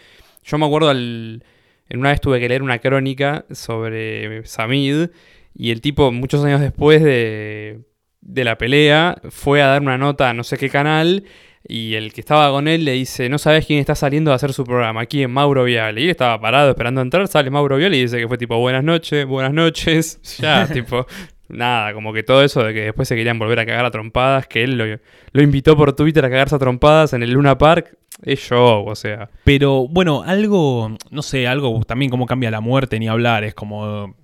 Yo 0.43 0.57
me 0.57 0.65
acuerdo, 0.65 0.89
al- 0.89 1.43
en 1.89 1.99
una 1.99 2.09
vez 2.09 2.21
tuve 2.21 2.39
que 2.39 2.49
leer 2.49 2.63
una 2.63 2.79
crónica 2.79 3.45
sobre 3.51 4.45
Samid 4.45 5.09
y 5.53 5.71
el 5.71 5.81
tipo, 5.81 6.11
muchos 6.11 6.43
años 6.43 6.59
después 6.61 7.03
de, 7.03 7.81
de 8.21 8.43
la 8.43 8.57
pelea, 8.57 9.17
fue 9.29 9.61
a 9.61 9.67
dar 9.67 9.81
una 9.81 9.97
nota 9.97 10.29
a 10.29 10.33
no 10.33 10.43
sé 10.43 10.57
qué 10.57 10.69
canal 10.69 11.23
y 11.67 11.93
el 11.95 12.13
que 12.13 12.21
estaba 12.21 12.49
con 12.51 12.67
él 12.67 12.85
le 12.85 12.91
dice, 12.93 13.29
no 13.29 13.37
sabes 13.39 13.65
quién 13.65 13.79
está 13.79 13.95
saliendo 13.95 14.31
a 14.31 14.35
hacer 14.35 14.53
su 14.53 14.63
programa, 14.65 15.01
aquí 15.01 15.23
en 15.23 15.31
Mauro 15.31 15.63
Viale. 15.63 16.01
Y 16.01 16.03
él 16.05 16.09
estaba 16.11 16.39
parado 16.41 16.69
esperando 16.71 17.01
entrar, 17.01 17.27
sale 17.27 17.49
Mauro 17.49 17.77
Viale 17.77 17.97
y 17.97 18.01
dice 18.01 18.17
que 18.19 18.27
fue 18.27 18.37
tipo, 18.37 18.57
buenas 18.59 18.83
noches, 18.83 19.25
buenas 19.25 19.53
noches, 19.53 20.19
ya, 20.41 20.67
tipo... 20.67 21.05
Nada, 21.47 21.93
como 21.93 22.11
que 22.11 22.23
todo 22.23 22.43
eso 22.43 22.63
de 22.63 22.73
que 22.73 22.81
después 22.81 23.07
se 23.07 23.15
querían 23.15 23.37
volver 23.37 23.59
a 23.59 23.65
cagar 23.65 23.85
a 23.85 23.91
trompadas, 23.91 24.47
que 24.47 24.63
él 24.63 24.77
lo, 24.77 24.85
lo 25.31 25.41
invitó 25.41 25.77
por 25.77 25.93
Twitter 25.93 26.25
a 26.25 26.29
cagarse 26.29 26.55
a 26.55 26.59
trompadas 26.59 27.13
en 27.13 27.21
el 27.21 27.31
Luna 27.31 27.57
Park, 27.57 27.97
es 28.23 28.39
show, 28.39 28.87
o 28.87 28.95
sea. 28.95 29.29
Pero 29.43 29.87
bueno, 29.87 30.23
algo, 30.23 30.97
no 31.11 31.21
sé, 31.21 31.47
algo 31.47 31.81
también 31.85 32.09
como 32.09 32.25
cambia 32.25 32.49
la 32.49 32.61
muerte 32.61 32.99
ni 32.99 33.07
hablar, 33.07 33.43
es 33.43 33.53
como... 33.53 34.15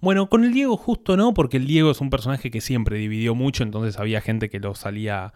Bueno, 0.00 0.28
con 0.28 0.44
el 0.44 0.52
Diego 0.52 0.76
justo 0.76 1.16
no, 1.16 1.34
porque 1.34 1.56
el 1.56 1.66
Diego 1.66 1.90
es 1.90 2.00
un 2.00 2.10
personaje 2.10 2.50
que 2.50 2.60
siempre 2.60 2.98
dividió 2.98 3.34
mucho, 3.34 3.62
entonces 3.62 3.98
había 3.98 4.20
gente 4.20 4.48
que 4.48 4.58
lo 4.58 4.74
salía 4.74 5.32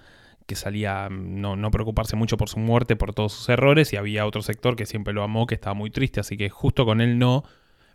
que 0.46 0.56
salía 0.56 1.08
mm, 1.08 1.40
no, 1.40 1.56
no 1.56 1.70
preocuparse 1.70 2.16
mucho 2.16 2.36
por 2.36 2.48
su 2.48 2.58
muerte, 2.58 2.96
por 2.96 3.14
todos 3.14 3.32
sus 3.32 3.48
errores, 3.48 3.92
y 3.92 3.96
había 3.96 4.26
otro 4.26 4.42
sector 4.42 4.76
que 4.76 4.86
siempre 4.86 5.14
lo 5.14 5.22
amó, 5.22 5.46
que 5.46 5.54
estaba 5.54 5.74
muy 5.74 5.90
triste, 5.90 6.20
así 6.20 6.36
que 6.36 6.50
justo 6.50 6.84
con 6.84 7.00
él 7.00 7.18
no. 7.18 7.44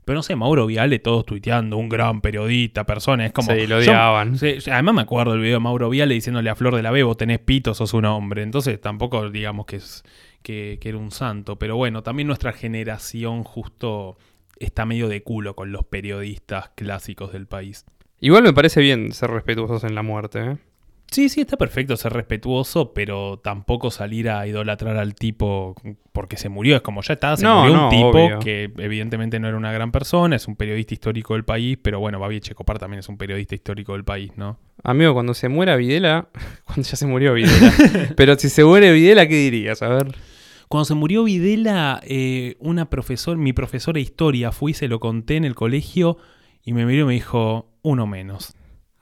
Pero 0.08 0.20
no 0.20 0.24
sé, 0.24 0.38
Mauro 0.38 0.66
Viale, 0.66 1.00
todos 1.00 1.26
tuiteando, 1.26 1.76
un 1.76 1.90
gran 1.90 2.22
periodista, 2.22 2.86
persona, 2.86 3.26
es 3.26 3.34
como... 3.34 3.52
Sí, 3.52 3.68
lo 3.68 3.80
odiaban. 3.80 4.38
Además 4.72 4.96
me 4.96 5.02
acuerdo 5.02 5.34
el 5.34 5.42
video 5.42 5.56
de 5.56 5.60
Mauro 5.60 5.90
Viale 5.90 6.14
diciéndole 6.14 6.50
a 6.50 6.56
Flor 6.56 6.78
de 6.78 6.82
la 6.82 6.92
Bebo, 6.92 7.16
tenés 7.16 7.40
pito, 7.40 7.74
sos 7.74 7.94
un 7.94 8.06
hombre. 8.06 8.42
Entonces 8.42 8.80
tampoco 8.80 9.30
digamos 9.30 9.66
que, 9.66 9.76
es, 9.76 10.06
que, 10.44 10.78
que 10.80 10.88
era 10.88 10.98
un 10.98 11.12
santo. 11.12 11.60
Pero 11.60 11.76
bueno, 11.76 12.04
también 12.04 12.26
nuestra 12.26 12.54
generación 12.54 13.44
justo 13.44 14.18
está 14.58 14.86
medio 14.86 15.10
de 15.10 15.24
culo 15.24 15.58
con 15.58 15.74
los 15.74 15.84
periodistas 15.84 16.70
clásicos 16.76 17.34
del 17.34 17.46
país. 17.46 17.84
Igual 18.22 18.44
me 18.44 18.54
parece 18.54 18.80
bien 18.80 19.12
ser 19.12 19.30
respetuosos 19.30 19.84
en 19.84 19.94
la 19.94 20.04
muerte, 20.04 20.40
¿eh? 20.40 20.58
Sí, 21.10 21.30
sí, 21.30 21.42
está 21.42 21.56
perfecto 21.56 21.96
ser 21.96 22.12
respetuoso, 22.14 22.94
pero 22.94 23.40
tampoco 23.42 23.92
salir 23.92 24.30
a 24.30 24.46
idolatrar 24.46 24.98
al 24.98 25.16
tipo 25.16 25.74
porque 26.12 26.36
se 26.36 26.50
murió. 26.50 26.76
Es 26.76 26.82
como 26.82 27.02
ya 27.02 27.14
está, 27.14 27.38
se 27.38 27.44
No, 27.44 27.62
murió 27.62 27.76
no, 27.76 27.84
un 27.86 27.90
tipo 27.90 28.10
obvio. 28.10 28.40
que 28.40 28.72
evidentemente 28.78 29.40
no 29.40 29.48
era 29.48 29.56
una 29.56 29.72
gran 29.72 29.92
persona, 29.92 30.36
es 30.36 30.48
un 30.48 30.56
periodista 30.58 30.94
histórico 30.94 31.34
del 31.36 31.46
país, 31.46 31.78
pero 31.82 32.00
bueno, 32.00 32.20
Babi 32.20 32.42
Checopar 32.42 32.78
también 32.78 33.00
es 33.00 33.08
un 33.10 33.18
periodista 33.18 33.56
histórico 33.56 33.94
del 33.94 34.04
país, 34.04 34.32
¿no? 34.36 34.60
Amigo, 34.84 35.14
cuando 35.14 35.34
se 35.34 35.48
muera 35.48 35.76
Videla, 35.78 36.28
cuando 36.66 36.84
ya 36.84 36.96
se 36.98 37.08
murió 37.08 37.34
Videla, 37.34 37.74
pero 38.18 38.36
si 38.38 38.50
se 38.50 38.66
muere 38.66 38.92
Videla, 38.92 39.28
¿qué 39.28 39.36
dirías? 39.36 39.82
A 39.82 39.88
ver. 39.90 40.08
Cuando 40.68 40.84
se 40.86 40.94
murió 40.96 41.24
Videla, 41.24 42.02
eh, 42.04 42.58
una 42.60 42.90
profesor, 42.90 43.38
mi 43.38 43.54
profesora 43.54 43.96
de 43.96 44.02
historia, 44.02 44.52
fui, 44.52 44.74
se 44.74 44.90
lo 44.90 45.00
conté 45.00 45.38
en 45.38 45.46
el 45.46 45.56
colegio 45.56 46.18
y 46.66 46.74
me 46.74 46.86
miró 46.86 47.04
y 47.04 47.06
me 47.06 47.14
dijo, 47.14 47.70
uno 47.82 48.06
menos. 48.06 48.54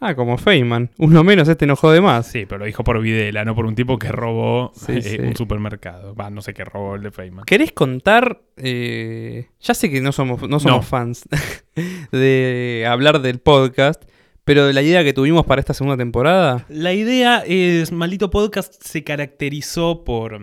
Ah, 0.08 0.16
como 0.16 0.38
Feynman. 0.38 0.92
Uno 1.00 1.24
menos, 1.24 1.48
este 1.48 1.66
enojó 1.66 1.92
de 1.92 2.00
más. 2.02 2.28
Sí, 2.28 2.46
pero 2.46 2.60
lo 2.60 2.66
dijo 2.66 2.84
por 2.84 3.02
Videla, 3.02 3.44
no 3.44 3.56
por 3.56 3.66
un 3.66 3.74
tipo 3.76 3.98
que 3.98 4.10
robó 4.12 4.72
Sí, 4.76 4.92
eh, 4.94 5.02
sí. 5.02 5.18
un 5.20 5.36
supermercado. 5.36 6.14
Va, 6.14 6.30
no 6.30 6.42
sé 6.42 6.54
qué 6.54 6.64
robó 6.64 6.96
el 6.96 7.02
de 7.04 7.12
Feynman. 7.12 7.46
¿Querés 7.46 7.72
contar? 7.72 8.42
eh, 8.58 9.48
ya 9.62 9.74
sé 9.74 9.90
que 9.90 10.00
no 10.02 10.12
somos, 10.12 10.42
no 10.48 10.60
somos 10.60 10.78
No. 10.78 10.82
fans 10.84 11.28
de 12.12 12.86
hablar 12.88 13.22
del 13.22 13.40
podcast, 13.40 14.04
Pero 14.44 14.72
la 14.72 14.82
idea 14.84 15.04
que 15.04 15.12
tuvimos 15.14 15.46
para 15.46 15.60
esta 15.60 15.74
segunda 15.74 15.98
temporada. 15.98 16.66
La 16.70 16.94
idea 16.94 17.44
es, 17.48 17.92
Maldito 17.92 18.30
Podcast 18.30 18.74
se 18.80 19.04
caracterizó 19.04 20.04
por, 20.04 20.40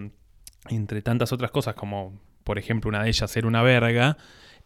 entre 0.70 1.02
tantas 1.02 1.32
otras 1.32 1.52
cosas, 1.52 1.74
como 1.76 2.20
por 2.42 2.58
ejemplo 2.58 2.88
una 2.88 3.04
de 3.04 3.10
ellas 3.10 3.30
ser 3.30 3.46
una 3.46 3.62
verga, 3.62 4.16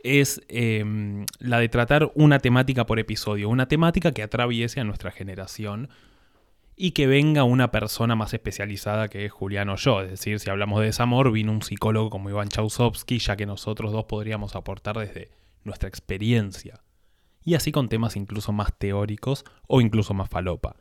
es 0.07 0.41
em, 0.49 1.27
la 1.39 1.59
de 1.59 1.69
tratar 1.69 2.11
una 2.15 2.39
temática 2.39 2.87
por 2.87 2.99
episodio, 2.99 3.49
una 3.49 3.69
temática 3.69 4.13
que 4.13 4.23
atraviese 4.23 4.81
a 4.81 4.85
nuestra 4.85 5.11
generación 5.11 5.89
y 6.77 6.91
que 6.91 7.07
venga 7.07 7.45
una 7.45 7.71
persona 7.71 8.17
más 8.17 8.35
especializada 8.35 9.09
que 9.09 9.29
Julián 9.29 9.71
o 9.71 9.77
yo. 9.77 10.03
Es 10.03 10.11
decir, 10.11 10.39
si 10.41 10.51
hablamos 10.51 10.81
de 10.81 10.87
desamor, 10.87 11.33
vino 11.33 11.53
un 11.53 11.63
psicólogo 11.63 12.11
como 12.11 12.31
Iván 12.31 12.49
Chausovsky, 12.49 13.19
ya 13.19 13.37
que 13.37 13.47
nosotros 13.47 13.93
dos 13.93 14.05
podríamos 14.05 14.55
aportar 14.55 14.99
desde 14.99 15.31
nuestra 15.65 15.89
experiencia 15.89 16.81
y 17.47 17.55
así 17.55 17.73
con 17.73 17.89
temas 17.89 18.17
incluso 18.17 18.53
más 18.53 18.77
teóricos 18.77 19.45
o 19.69 19.81
incluso 19.81 20.13
más 20.13 20.29
falopa. 20.29 20.77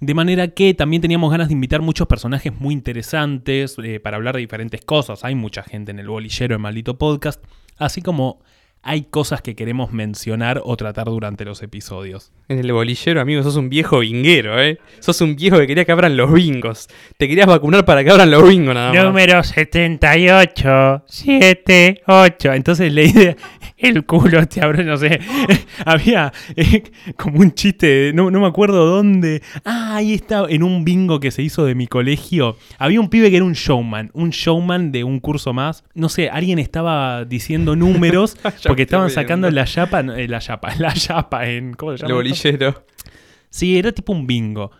De 0.00 0.14
manera 0.14 0.48
que 0.48 0.74
también 0.74 1.02
teníamos 1.02 1.30
ganas 1.30 1.48
de 1.48 1.54
invitar 1.54 1.82
muchos 1.82 2.06
personajes 2.06 2.52
muy 2.58 2.72
interesantes 2.72 3.76
eh, 3.82 4.00
para 4.00 4.16
hablar 4.16 4.36
de 4.36 4.40
diferentes 4.40 4.80
cosas. 4.84 5.24
Hay 5.24 5.34
mucha 5.34 5.62
gente 5.62 5.90
en 5.90 5.98
el 5.98 6.08
bolillero 6.08 6.54
de 6.54 6.58
Maldito 6.58 6.98
Podcast, 6.98 7.44
así 7.76 8.00
como 8.00 8.40
hay 8.82 9.02
cosas 9.02 9.42
que 9.42 9.54
queremos 9.54 9.92
mencionar 9.92 10.60
o 10.64 10.76
tratar 10.76 11.06
durante 11.06 11.44
los 11.44 11.62
episodios. 11.62 12.32
En 12.48 12.58
el 12.58 12.72
bolillero, 12.72 13.20
amigo, 13.20 13.42
sos 13.42 13.56
un 13.56 13.68
viejo 13.68 13.98
binguero, 13.98 14.60
¿eh? 14.62 14.78
Sos 15.00 15.20
un 15.20 15.36
viejo 15.36 15.58
que 15.58 15.66
quería 15.66 15.84
que 15.84 15.92
abran 15.92 16.16
los 16.16 16.32
bingos. 16.32 16.88
Te 17.16 17.28
querías 17.28 17.46
vacunar 17.46 17.84
para 17.84 18.02
que 18.02 18.10
abran 18.10 18.30
los 18.30 18.48
bingos 18.48 18.74
nada 18.74 18.92
más. 18.92 19.04
Número 19.04 19.42
78, 19.42 21.02
7, 21.06 22.02
8. 22.06 22.52
Entonces 22.54 22.92
la 22.92 23.02
idea, 23.02 23.36
el 23.78 24.04
culo 24.04 24.46
te 24.46 24.60
abre, 24.60 24.84
no 24.84 24.96
sé. 24.96 25.20
Había 25.84 26.32
eh, 26.56 26.82
como 27.16 27.40
un 27.40 27.52
chiste, 27.52 28.12
no, 28.14 28.30
no 28.30 28.40
me 28.40 28.46
acuerdo 28.46 28.84
dónde. 28.86 29.42
Ah, 29.64 29.96
ahí 29.96 30.14
está, 30.14 30.44
en 30.48 30.62
un 30.62 30.84
bingo 30.84 31.20
que 31.20 31.30
se 31.30 31.42
hizo 31.42 31.64
de 31.64 31.74
mi 31.74 31.86
colegio. 31.86 32.56
Había 32.78 33.00
un 33.00 33.08
pibe 33.08 33.30
que 33.30 33.36
era 33.36 33.44
un 33.44 33.52
showman, 33.52 34.10
un 34.14 34.30
showman 34.30 34.92
de 34.92 35.04
un 35.04 35.20
curso 35.20 35.52
más. 35.52 35.84
No 35.94 36.08
sé, 36.08 36.28
alguien 36.28 36.58
estaba 36.58 37.24
diciendo 37.24 37.76
números 37.76 38.36
porque 38.66 38.82
estaban 38.82 39.10
sacando 39.10 39.50
la 39.50 39.64
chapa, 39.64 40.00
eh, 40.00 40.28
la 40.28 40.40
chapa, 40.40 40.74
la 40.78 40.92
chapa 40.92 41.48
en, 41.48 41.74
¿cómo 41.74 41.92
se 41.92 41.98
llama? 41.98 42.10
El 42.10 42.14
bolillero. 42.16 42.84
Sí, 43.50 43.78
era 43.78 43.92
tipo 43.92 44.12
un 44.12 44.26
bingo. 44.26 44.70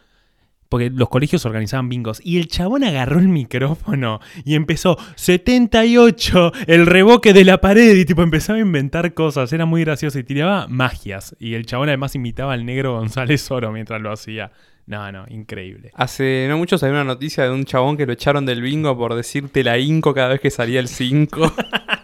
Porque 0.68 0.90
los 0.90 1.08
colegios 1.08 1.46
organizaban 1.46 1.88
bingos. 1.88 2.20
Y 2.22 2.38
el 2.38 2.48
chabón 2.48 2.84
agarró 2.84 3.18
el 3.18 3.28
micrófono 3.28 4.20
y 4.44 4.54
empezó 4.54 4.98
78, 5.16 6.52
el 6.66 6.86
revoque 6.86 7.32
de 7.32 7.44
la 7.44 7.60
pared. 7.60 7.96
Y 7.96 8.04
tipo 8.04 8.22
empezaba 8.22 8.58
a 8.58 8.62
inventar 8.62 9.14
cosas. 9.14 9.52
Era 9.52 9.64
muy 9.64 9.82
gracioso 9.82 10.18
y 10.18 10.24
tiraba 10.24 10.66
magias. 10.68 11.34
Y 11.38 11.54
el 11.54 11.66
chabón 11.66 11.88
además 11.88 12.14
imitaba 12.14 12.52
al 12.52 12.66
negro 12.66 12.94
González 12.98 13.50
Oro 13.50 13.72
mientras 13.72 14.00
lo 14.00 14.12
hacía. 14.12 14.52
No, 14.88 15.12
no, 15.12 15.26
increíble. 15.28 15.90
Hace 15.94 16.46
no 16.48 16.56
mucho 16.56 16.78
salió 16.78 16.94
una 16.94 17.04
noticia 17.04 17.44
de 17.44 17.50
un 17.50 17.66
chabón 17.66 17.98
que 17.98 18.06
lo 18.06 18.14
echaron 18.14 18.46
del 18.46 18.62
bingo 18.62 18.96
por 18.96 19.14
decirte 19.14 19.62
la 19.62 19.76
inco 19.76 20.14
cada 20.14 20.28
vez 20.28 20.40
que 20.40 20.50
salía 20.50 20.80
el 20.80 20.88
5. 20.88 21.52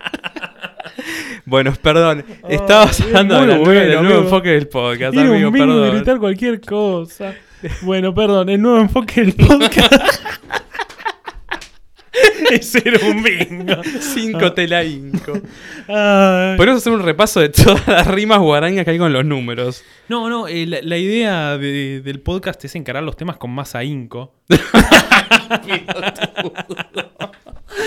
bueno, 1.46 1.72
perdón. 1.80 2.24
Estabas 2.48 3.00
hablando 3.00 3.36
muy 3.38 3.46
de 3.46 3.52
la 3.52 3.58
bueno, 3.58 3.72
nueva- 3.72 3.80
del 3.80 3.92
nuevo 3.94 4.06
amigo. 4.08 4.22
enfoque 4.24 4.48
del 4.50 4.68
podcast, 4.68 5.14
Era 5.16 5.28
amigo, 5.28 5.48
un 5.48 5.54
perdón. 5.54 5.90
gritar 5.96 6.18
cualquier 6.18 6.60
cosa. 6.60 7.34
Bueno, 7.82 8.14
perdón, 8.14 8.48
el 8.50 8.60
nuevo 8.60 8.78
enfoque 8.80 9.22
del 9.22 9.32
podcast. 9.34 9.92
Ese 12.50 12.82
era 12.84 12.98
un 13.06 13.22
bingo. 13.22 13.74
5 14.00 14.52
te 14.52 14.68
la 14.68 14.84
inco. 14.84 15.32
Podemos 15.86 16.76
hacer 16.76 16.92
un 16.92 17.02
repaso 17.02 17.40
de 17.40 17.48
todas 17.48 17.86
las 17.88 18.06
rimas 18.06 18.38
guarañas 18.38 18.84
que 18.84 18.90
hay 18.92 18.98
con 18.98 19.12
los 19.12 19.24
números. 19.24 19.82
No, 20.08 20.28
no, 20.28 20.46
eh, 20.46 20.66
la, 20.66 20.78
la 20.82 20.96
idea 20.98 21.56
de- 21.58 22.00
del 22.02 22.20
podcast 22.20 22.62
es 22.64 22.74
encarar 22.76 23.02
los 23.02 23.16
temas 23.16 23.36
con 23.38 23.50
más 23.50 23.74
ahínco. 23.74 24.34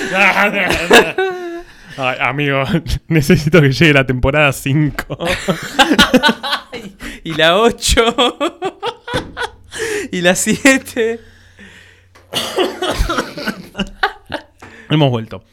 Ay, 1.97 2.17
amigo, 2.21 2.63
necesito 3.07 3.61
que 3.61 3.71
llegue 3.71 3.93
la 3.93 4.05
temporada 4.05 4.53
5. 4.53 5.17
Y 7.23 7.33
la 7.33 7.57
8. 7.57 8.13
y 10.13 10.21
la 10.21 10.33
7. 10.33 11.19
Hemos 14.89 15.09
vuelto. 15.09 15.43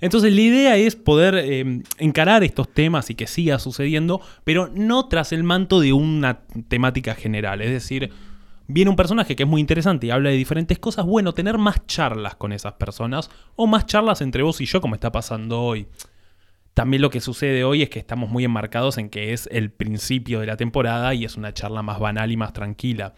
Entonces 0.00 0.32
la 0.32 0.40
idea 0.40 0.76
es 0.76 0.96
poder 0.96 1.36
eh, 1.36 1.82
encarar 1.98 2.42
estos 2.42 2.72
temas 2.72 3.08
y 3.10 3.14
que 3.14 3.28
siga 3.28 3.60
sucediendo, 3.60 4.20
pero 4.42 4.68
no 4.74 5.06
tras 5.06 5.32
el 5.32 5.44
manto 5.44 5.78
de 5.78 5.92
una 5.92 6.40
temática 6.68 7.14
general. 7.14 7.60
Es 7.60 7.70
decir, 7.70 8.10
viene 8.66 8.90
un 8.90 8.96
personaje 8.96 9.36
que 9.36 9.42
es 9.42 9.48
muy 9.48 9.60
interesante 9.60 10.06
y 10.06 10.10
habla 10.10 10.30
de 10.30 10.36
diferentes 10.36 10.78
cosas. 10.78 11.04
Bueno, 11.06 11.32
tener 11.34 11.58
más 11.58 11.86
charlas 11.86 12.36
con 12.36 12.52
esas 12.52 12.74
personas 12.74 13.30
o 13.56 13.66
más 13.66 13.86
charlas 13.86 14.20
entre 14.20 14.42
vos 14.42 14.60
y 14.60 14.66
yo, 14.66 14.80
como 14.80 14.94
está 14.94 15.12
pasando 15.12 15.62
hoy. 15.62 15.86
También 16.74 17.02
lo 17.02 17.10
que 17.10 17.20
sucede 17.20 17.64
hoy 17.64 17.82
es 17.82 17.90
que 17.90 17.98
estamos 17.98 18.30
muy 18.30 18.44
enmarcados 18.44 18.96
en 18.96 19.10
que 19.10 19.32
es 19.32 19.48
el 19.52 19.70
principio 19.70 20.40
de 20.40 20.46
la 20.46 20.56
temporada 20.56 21.12
y 21.12 21.24
es 21.24 21.36
una 21.36 21.52
charla 21.52 21.82
más 21.82 21.98
banal 22.00 22.32
y 22.32 22.36
más 22.36 22.52
tranquila. 22.52 23.14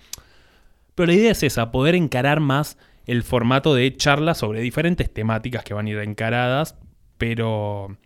Pero 0.94 1.06
la 1.06 1.12
idea 1.12 1.32
es 1.32 1.42
esa, 1.42 1.70
poder 1.70 1.94
encarar 1.94 2.40
más 2.40 2.78
el 3.06 3.22
formato 3.22 3.74
de 3.74 3.96
charlas 3.96 4.38
sobre 4.38 4.60
diferentes 4.60 5.12
temáticas 5.12 5.62
que 5.62 5.74
van 5.74 5.86
a 5.86 5.90
ir 5.90 5.98
encaradas, 5.98 6.76
pero 7.18 7.96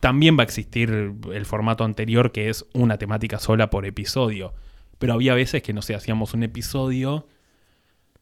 también 0.00 0.38
va 0.38 0.42
a 0.42 0.44
existir 0.44 1.14
el 1.32 1.46
formato 1.46 1.84
anterior 1.84 2.32
que 2.32 2.48
es 2.48 2.66
una 2.72 2.98
temática 2.98 3.38
sola 3.38 3.70
por 3.70 3.84
episodio. 3.84 4.54
Pero 4.98 5.14
había 5.14 5.34
veces 5.34 5.62
que, 5.62 5.72
no 5.72 5.82
sé, 5.82 5.94
hacíamos 5.94 6.34
un 6.34 6.42
episodio 6.42 7.26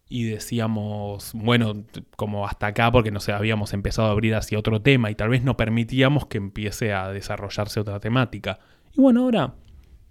y 0.09 0.25
decíamos, 0.25 1.33
bueno, 1.35 1.85
como 2.17 2.47
hasta 2.47 2.67
acá 2.67 2.93
porque 2.93 3.11
no 3.11 3.21
sé, 3.21 3.33
habíamos 3.33 3.73
empezado 3.73 4.09
a 4.09 4.11
abrir 4.11 4.35
hacia 4.35 4.59
otro 4.59 4.83
tema 4.83 5.11
y 5.11 5.15
tal 5.15 5.31
vez 5.31 5.43
no 5.43 5.57
permitíamos 5.57 6.27
que 6.27 6.37
empiece 6.37 6.93
a 6.93 7.09
desarrollarse 7.09 7.81
otra 7.81 7.99
temática. 7.99 8.59
Y 8.93 9.01
bueno, 9.01 9.23
ahora 9.23 9.55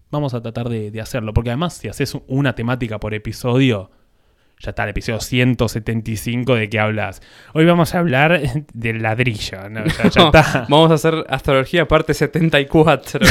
vamos 0.10 0.34
a 0.34 0.42
tratar 0.42 0.70
de, 0.70 0.90
de 0.90 1.02
hacerlo, 1.02 1.34
porque 1.34 1.52
además 1.52 1.74
si 1.74 1.88
haces 1.88 2.18
una 2.28 2.56
temática 2.56 3.00
por 3.00 3.14
episodio, 3.14 3.92
ya 4.62 4.70
está 4.72 4.84
el 4.84 4.90
episodio 4.92 5.20
175 5.20 6.56
de 6.56 6.70
que 6.70 6.80
hablas. 6.80 7.22
Hoy 7.54 7.66
vamos 7.66 7.96
a 7.96 8.00
hablar 8.00 8.40
del 8.74 9.02
ladrillo, 9.02 9.70
¿no? 9.70 9.84
Ya, 9.86 10.10
ya 10.10 10.24
está. 10.26 10.66
Vamos 10.70 10.92
a 10.92 10.96
hacer 10.96 11.26
astrología 11.30 11.88
parte 11.88 12.14
74. 12.14 13.20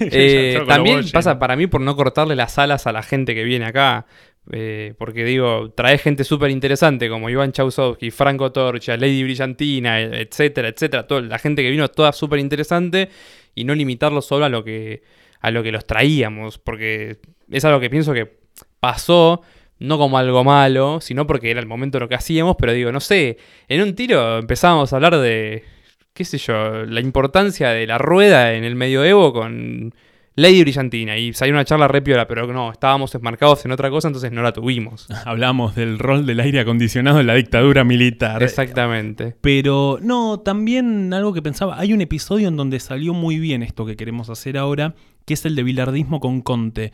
Ya 0.00 0.06
Eh, 0.10 0.62
también 0.66 1.02
pasa 1.12 1.38
para 1.38 1.56
mí 1.56 1.66
por 1.66 1.82
no 1.82 1.94
cortarle 1.94 2.34
las 2.34 2.58
alas 2.58 2.86
a 2.86 2.92
la 2.92 3.02
gente 3.02 3.34
que 3.34 3.44
viene 3.44 3.66
acá. 3.66 4.06
Eh, 4.52 4.94
porque 4.98 5.22
digo, 5.24 5.70
trae 5.76 5.98
gente 5.98 6.24
súper 6.24 6.50
interesante 6.50 7.10
como 7.10 7.28
Iván 7.28 7.52
Chausovsky, 7.52 8.10
Franco 8.10 8.50
Torcha, 8.50 8.96
Lady 8.96 9.22
Brillantina, 9.22 10.00
e- 10.00 10.22
etcétera, 10.22 10.68
etcétera. 10.68 11.06
Toda, 11.06 11.20
la 11.20 11.38
gente 11.38 11.62
que 11.62 11.70
vino 11.70 11.86
toda 11.88 12.12
súper 12.12 12.38
interesante 12.38 13.10
y 13.54 13.64
no 13.64 13.74
limitarlo 13.74 14.22
solo 14.22 14.46
a 14.46 14.48
lo 14.48 14.64
que 14.64 15.02
a 15.40 15.50
lo 15.50 15.62
que 15.62 15.70
los 15.72 15.86
traíamos. 15.86 16.56
Porque 16.58 17.18
es 17.50 17.64
algo 17.66 17.78
que 17.80 17.90
pienso 17.90 18.14
que 18.14 18.40
pasó, 18.80 19.42
no 19.80 19.98
como 19.98 20.18
algo 20.18 20.44
malo, 20.44 21.00
sino 21.00 21.26
porque 21.26 21.50
era 21.50 21.58
el 21.58 21.66
momento 21.66 21.98
de 21.98 22.04
lo 22.04 22.08
que 22.08 22.14
hacíamos. 22.14 22.56
Pero 22.58 22.72
digo, 22.72 22.92
no 22.92 23.00
sé, 23.00 23.38
en 23.68 23.82
un 23.82 23.94
tiro 23.94 24.38
empezábamos 24.38 24.92
a 24.92 24.96
hablar 24.96 25.18
de, 25.18 25.64
qué 26.12 26.24
sé 26.24 26.38
yo, 26.38 26.84
la 26.84 27.00
importancia 27.00 27.70
de 27.70 27.86
la 27.86 27.98
rueda 27.98 28.52
en 28.54 28.64
el 28.64 28.76
medioevo 28.76 29.32
con 29.32 29.92
Lady 30.36 30.60
Brillantina. 30.62 31.16
Y 31.16 31.32
salió 31.32 31.54
una 31.54 31.64
charla 31.64 31.88
re 31.88 32.02
piola, 32.02 32.26
pero 32.26 32.46
no, 32.52 32.70
estábamos 32.70 33.14
enmarcados 33.14 33.64
en 33.64 33.72
otra 33.72 33.90
cosa, 33.90 34.08
entonces 34.08 34.32
no 34.32 34.42
la 34.42 34.52
tuvimos. 34.52 35.08
Hablamos 35.24 35.74
del 35.74 35.98
rol 35.98 36.26
del 36.26 36.40
aire 36.40 36.60
acondicionado 36.60 37.20
en 37.20 37.26
la 37.26 37.34
dictadura 37.34 37.82
militar. 37.82 38.42
Exactamente. 38.42 39.34
Pero 39.40 39.98
no, 40.02 40.40
también 40.40 41.12
algo 41.14 41.32
que 41.32 41.42
pensaba, 41.42 41.78
hay 41.78 41.92
un 41.94 42.02
episodio 42.02 42.48
en 42.48 42.56
donde 42.56 42.80
salió 42.80 43.14
muy 43.14 43.38
bien 43.38 43.62
esto 43.62 43.86
que 43.86 43.96
queremos 43.96 44.28
hacer 44.30 44.58
ahora, 44.58 44.94
que 45.24 45.34
es 45.34 45.44
el 45.46 45.56
de 45.56 45.62
bilardismo 45.62 46.20
con 46.20 46.42
Conte. 46.42 46.92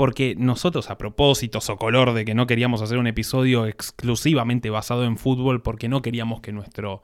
Porque 0.00 0.34
nosotros, 0.34 0.88
a 0.88 0.96
propósito, 0.96 1.58
color 1.76 2.14
de 2.14 2.24
que 2.24 2.34
no 2.34 2.46
queríamos 2.46 2.80
hacer 2.80 2.96
un 2.96 3.06
episodio 3.06 3.66
exclusivamente 3.66 4.70
basado 4.70 5.04
en 5.04 5.18
fútbol, 5.18 5.60
porque 5.60 5.90
no 5.90 6.00
queríamos 6.00 6.40
que 6.40 6.52
nuestro, 6.52 7.02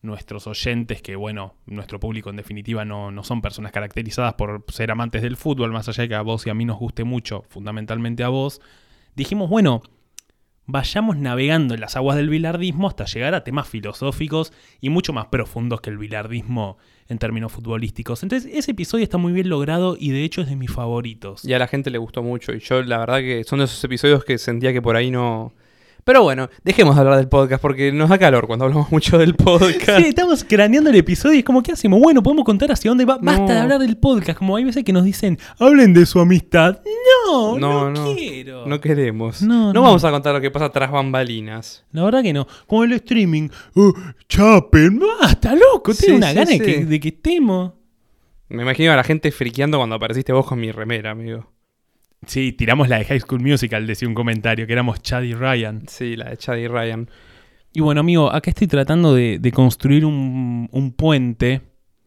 nuestros 0.00 0.48
oyentes, 0.48 1.02
que 1.02 1.14
bueno, 1.14 1.54
nuestro 1.66 2.00
público 2.00 2.30
en 2.30 2.36
definitiva 2.36 2.84
no, 2.84 3.12
no 3.12 3.22
son 3.22 3.42
personas 3.42 3.70
caracterizadas 3.70 4.34
por 4.34 4.64
ser 4.72 4.90
amantes 4.90 5.22
del 5.22 5.36
fútbol, 5.36 5.70
más 5.70 5.88
allá 5.88 6.02
de 6.02 6.08
que 6.08 6.14
a 6.16 6.22
vos 6.22 6.44
y 6.44 6.50
a 6.50 6.54
mí 6.54 6.64
nos 6.64 6.80
guste 6.80 7.04
mucho, 7.04 7.44
fundamentalmente 7.48 8.24
a 8.24 8.28
vos, 8.28 8.60
dijimos, 9.14 9.48
bueno, 9.48 9.80
vayamos 10.66 11.16
navegando 11.18 11.74
en 11.74 11.80
las 11.80 11.94
aguas 11.94 12.16
del 12.16 12.28
bilardismo 12.28 12.88
hasta 12.88 13.04
llegar 13.04 13.36
a 13.36 13.44
temas 13.44 13.68
filosóficos 13.68 14.52
y 14.80 14.90
mucho 14.90 15.12
más 15.12 15.26
profundos 15.26 15.80
que 15.80 15.90
el 15.90 15.98
bilardismo 15.98 16.76
en 17.12 17.18
términos 17.18 17.52
futbolísticos. 17.52 18.22
Entonces, 18.22 18.50
ese 18.52 18.72
episodio 18.72 19.04
está 19.04 19.18
muy 19.18 19.32
bien 19.32 19.48
logrado 19.48 19.96
y 19.98 20.10
de 20.10 20.24
hecho 20.24 20.40
es 20.40 20.48
de 20.48 20.56
mis 20.56 20.72
favoritos. 20.72 21.44
Y 21.44 21.52
a 21.52 21.58
la 21.58 21.68
gente 21.68 21.90
le 21.90 21.98
gustó 21.98 22.22
mucho. 22.22 22.52
Y 22.52 22.58
yo, 22.58 22.82
la 22.82 22.98
verdad, 22.98 23.18
que 23.18 23.44
son 23.44 23.60
de 23.60 23.66
esos 23.66 23.82
episodios 23.84 24.24
que 24.24 24.38
sentía 24.38 24.72
que 24.72 24.82
por 24.82 24.96
ahí 24.96 25.10
no. 25.10 25.52
Pero 26.04 26.22
bueno, 26.24 26.48
dejemos 26.64 26.96
de 26.96 27.00
hablar 27.00 27.16
del 27.18 27.28
podcast 27.28 27.62
porque 27.62 27.92
nos 27.92 28.08
da 28.08 28.18
calor 28.18 28.48
cuando 28.48 28.64
hablamos 28.64 28.90
mucho 28.90 29.18
del 29.18 29.34
podcast. 29.36 30.00
Sí, 30.00 30.08
estamos 30.08 30.42
craneando 30.42 30.90
el 30.90 30.96
episodio 30.96 31.34
y 31.36 31.38
es 31.38 31.44
como, 31.44 31.62
¿qué 31.62 31.70
hacemos? 31.72 32.00
Bueno, 32.00 32.24
podemos 32.24 32.44
contar 32.44 32.72
hacia 32.72 32.90
dónde 32.90 33.04
va. 33.04 33.18
Basta 33.22 33.42
No. 33.42 33.52
de 33.54 33.58
hablar 33.60 33.78
del 33.78 33.96
podcast. 33.96 34.36
Como 34.36 34.56
hay 34.56 34.64
veces 34.64 34.82
que 34.82 34.92
nos 34.92 35.04
dicen, 35.04 35.38
hablen 35.60 35.94
de 35.94 36.04
su 36.06 36.18
amistad. 36.18 36.80
No, 37.28 37.56
no, 37.56 37.90
No, 37.90 37.90
no. 37.90 38.14
quiero. 38.16 38.66
No 38.66 38.80
queremos. 38.80 39.42
No, 39.42 39.72
No, 39.72 39.80
vamos 39.82 40.02
a 40.04 40.10
contar 40.10 40.34
lo 40.34 40.40
que 40.40 40.50
pasa 40.50 40.70
tras 40.70 40.90
bambalinas. 40.90 41.84
La 41.92 42.02
verdad 42.02 42.22
que 42.24 42.32
no. 42.32 42.48
Con 42.66 42.84
el 42.84 42.94
streaming. 42.96 43.48
Oh, 43.76 43.92
chapen, 44.28 44.98
basta, 45.20 45.54
loco. 45.54 45.94
Sí, 45.94 46.06
Tengo 46.06 46.18
una 46.18 46.30
sí, 46.30 46.34
gana 46.34 46.50
de, 46.50 46.58
que, 46.60 46.84
de 46.84 46.98
que 47.00 47.08
estemos. 47.10 47.74
Me 48.48 48.62
imagino 48.64 48.92
a 48.92 48.96
la 48.96 49.04
gente 49.04 49.30
friqueando 49.30 49.78
cuando 49.78 49.94
apareciste 49.94 50.32
vos 50.32 50.46
con 50.46 50.58
mi 50.58 50.72
remera, 50.72 51.12
amigo. 51.12 51.51
Sí, 52.26 52.52
tiramos 52.52 52.88
la 52.88 52.98
de 52.98 53.04
High 53.04 53.20
School 53.20 53.40
Musical, 53.40 53.86
decía 53.86 54.08
un 54.08 54.14
comentario, 54.14 54.66
que 54.66 54.72
éramos 54.72 55.02
Chad 55.02 55.22
y 55.22 55.34
Ryan. 55.34 55.82
Sí, 55.88 56.16
la 56.16 56.30
de 56.30 56.36
Chad 56.36 56.56
y 56.56 56.68
Ryan. 56.68 57.10
Y 57.72 57.80
bueno, 57.80 58.00
amigo, 58.00 58.30
acá 58.32 58.50
estoy 58.50 58.66
tratando 58.66 59.14
de, 59.14 59.38
de 59.38 59.52
construir 59.52 60.04
un, 60.04 60.68
un 60.70 60.92
puente 60.92 61.62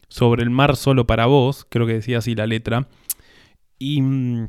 sobre 0.07 0.43
el 0.43 0.49
mar 0.49 0.75
solo 0.75 1.07
para 1.07 1.25
vos, 1.25 1.65
creo 1.69 1.85
que 1.85 1.93
decía 1.93 2.19
así 2.19 2.35
la 2.35 2.47
letra. 2.47 2.87
Y 3.77 4.01
mm, 4.01 4.47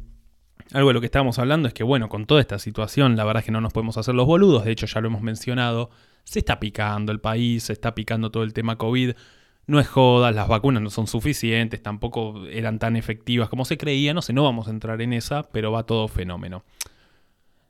algo 0.72 0.88
de 0.88 0.94
lo 0.94 1.00
que 1.00 1.06
estábamos 1.06 1.38
hablando 1.38 1.68
es 1.68 1.74
que, 1.74 1.84
bueno, 1.84 2.08
con 2.08 2.26
toda 2.26 2.40
esta 2.40 2.58
situación, 2.58 3.16
la 3.16 3.24
verdad 3.24 3.40
es 3.40 3.46
que 3.46 3.52
no 3.52 3.60
nos 3.60 3.72
podemos 3.72 3.96
hacer 3.96 4.14
los 4.14 4.26
boludos, 4.26 4.64
de 4.64 4.72
hecho 4.72 4.86
ya 4.86 5.00
lo 5.00 5.08
hemos 5.08 5.22
mencionado, 5.22 5.90
se 6.24 6.40
está 6.40 6.60
picando 6.60 7.12
el 7.12 7.20
país, 7.20 7.64
se 7.64 7.72
está 7.72 7.94
picando 7.94 8.30
todo 8.30 8.42
el 8.42 8.52
tema 8.52 8.76
COVID. 8.76 9.12
No 9.66 9.80
es 9.80 9.88
joda, 9.88 10.30
las 10.30 10.48
vacunas 10.48 10.82
no 10.82 10.90
son 10.90 11.06
suficientes, 11.06 11.82
tampoco 11.82 12.46
eran 12.46 12.78
tan 12.78 12.96
efectivas 12.96 13.48
como 13.48 13.64
se 13.64 13.76
creía, 13.76 14.14
no 14.14 14.22
sé, 14.22 14.32
no 14.32 14.44
vamos 14.44 14.68
a 14.68 14.70
entrar 14.70 15.02
en 15.02 15.12
esa, 15.12 15.42
pero 15.44 15.72
va 15.72 15.84
todo 15.84 16.06
fenómeno 16.08 16.64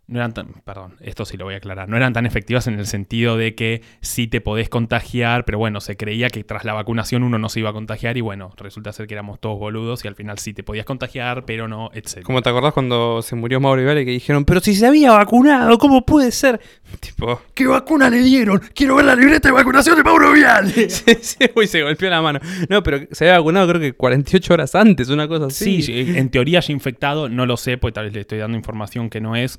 no 0.08 0.18
eran 0.20 0.34
tan, 0.34 0.46
perdón, 0.64 0.94
esto 1.00 1.24
sí 1.24 1.36
lo 1.36 1.46
voy 1.46 1.54
a 1.54 1.56
aclarar, 1.56 1.88
no 1.88 1.96
eran 1.96 2.12
tan 2.12 2.26
efectivas 2.26 2.68
en 2.68 2.78
el 2.78 2.86
sentido 2.86 3.36
de 3.36 3.56
que 3.56 3.82
sí 4.00 4.28
te 4.28 4.40
podés 4.40 4.68
contagiar, 4.68 5.44
pero 5.44 5.58
bueno, 5.58 5.80
se 5.80 5.96
creía 5.96 6.30
que 6.30 6.44
tras 6.44 6.64
la 6.64 6.74
vacunación 6.74 7.24
uno 7.24 7.38
no 7.38 7.48
se 7.48 7.60
iba 7.60 7.70
a 7.70 7.72
contagiar 7.72 8.16
y 8.16 8.20
bueno, 8.20 8.52
resulta 8.56 8.92
ser 8.92 9.08
que 9.08 9.14
éramos 9.14 9.40
todos 9.40 9.58
boludos 9.58 10.04
y 10.04 10.08
al 10.08 10.14
final 10.14 10.38
sí 10.38 10.54
te 10.54 10.62
podías 10.62 10.86
contagiar, 10.86 11.44
pero 11.44 11.66
no, 11.66 11.90
etc. 11.92 12.22
Como 12.22 12.40
te 12.40 12.50
acordás 12.50 12.72
cuando 12.72 13.20
se 13.22 13.34
murió 13.34 13.58
Mauro 13.58 13.84
Vale 13.84 14.04
que 14.04 14.12
dijeron, 14.12 14.44
pero 14.44 14.60
si 14.60 14.74
se 14.74 14.86
había 14.86 15.12
vacunado, 15.12 15.76
¿cómo 15.78 16.06
puede 16.06 16.30
ser? 16.30 16.60
Tipo, 17.00 17.42
¿Qué 17.52 17.66
vacuna 17.66 18.08
le 18.08 18.20
dieron? 18.20 18.60
Quiero 18.74 18.96
ver 18.96 19.06
la 19.06 19.16
libreta 19.16 19.48
de 19.48 19.54
vacunación 19.54 19.96
de 19.96 20.04
Mauro 20.04 20.32
Viale. 20.32 20.70
sí, 20.90 21.16
sí, 21.20 21.38
uy, 21.56 21.66
se 21.66 21.82
golpeó 21.82 22.08
la 22.10 22.22
mano. 22.22 22.38
No, 22.68 22.82
pero 22.82 23.00
se 23.10 23.24
había 23.24 23.38
vacunado 23.38 23.68
creo 23.68 23.80
que 23.80 23.92
48 23.92 24.54
horas 24.54 24.74
antes, 24.76 25.08
una 25.08 25.26
cosa 25.26 25.46
así. 25.46 25.82
Sí, 25.82 26.14
en 26.16 26.28
teoría 26.30 26.60
ya 26.60 26.72
infectado, 26.72 27.28
no 27.28 27.44
lo 27.44 27.56
sé, 27.56 27.76
pues 27.76 27.92
tal 27.92 28.04
vez 28.04 28.14
le 28.14 28.20
estoy 28.20 28.38
dando 28.38 28.56
información 28.56 29.10
que 29.10 29.20
no 29.20 29.34
es, 29.36 29.58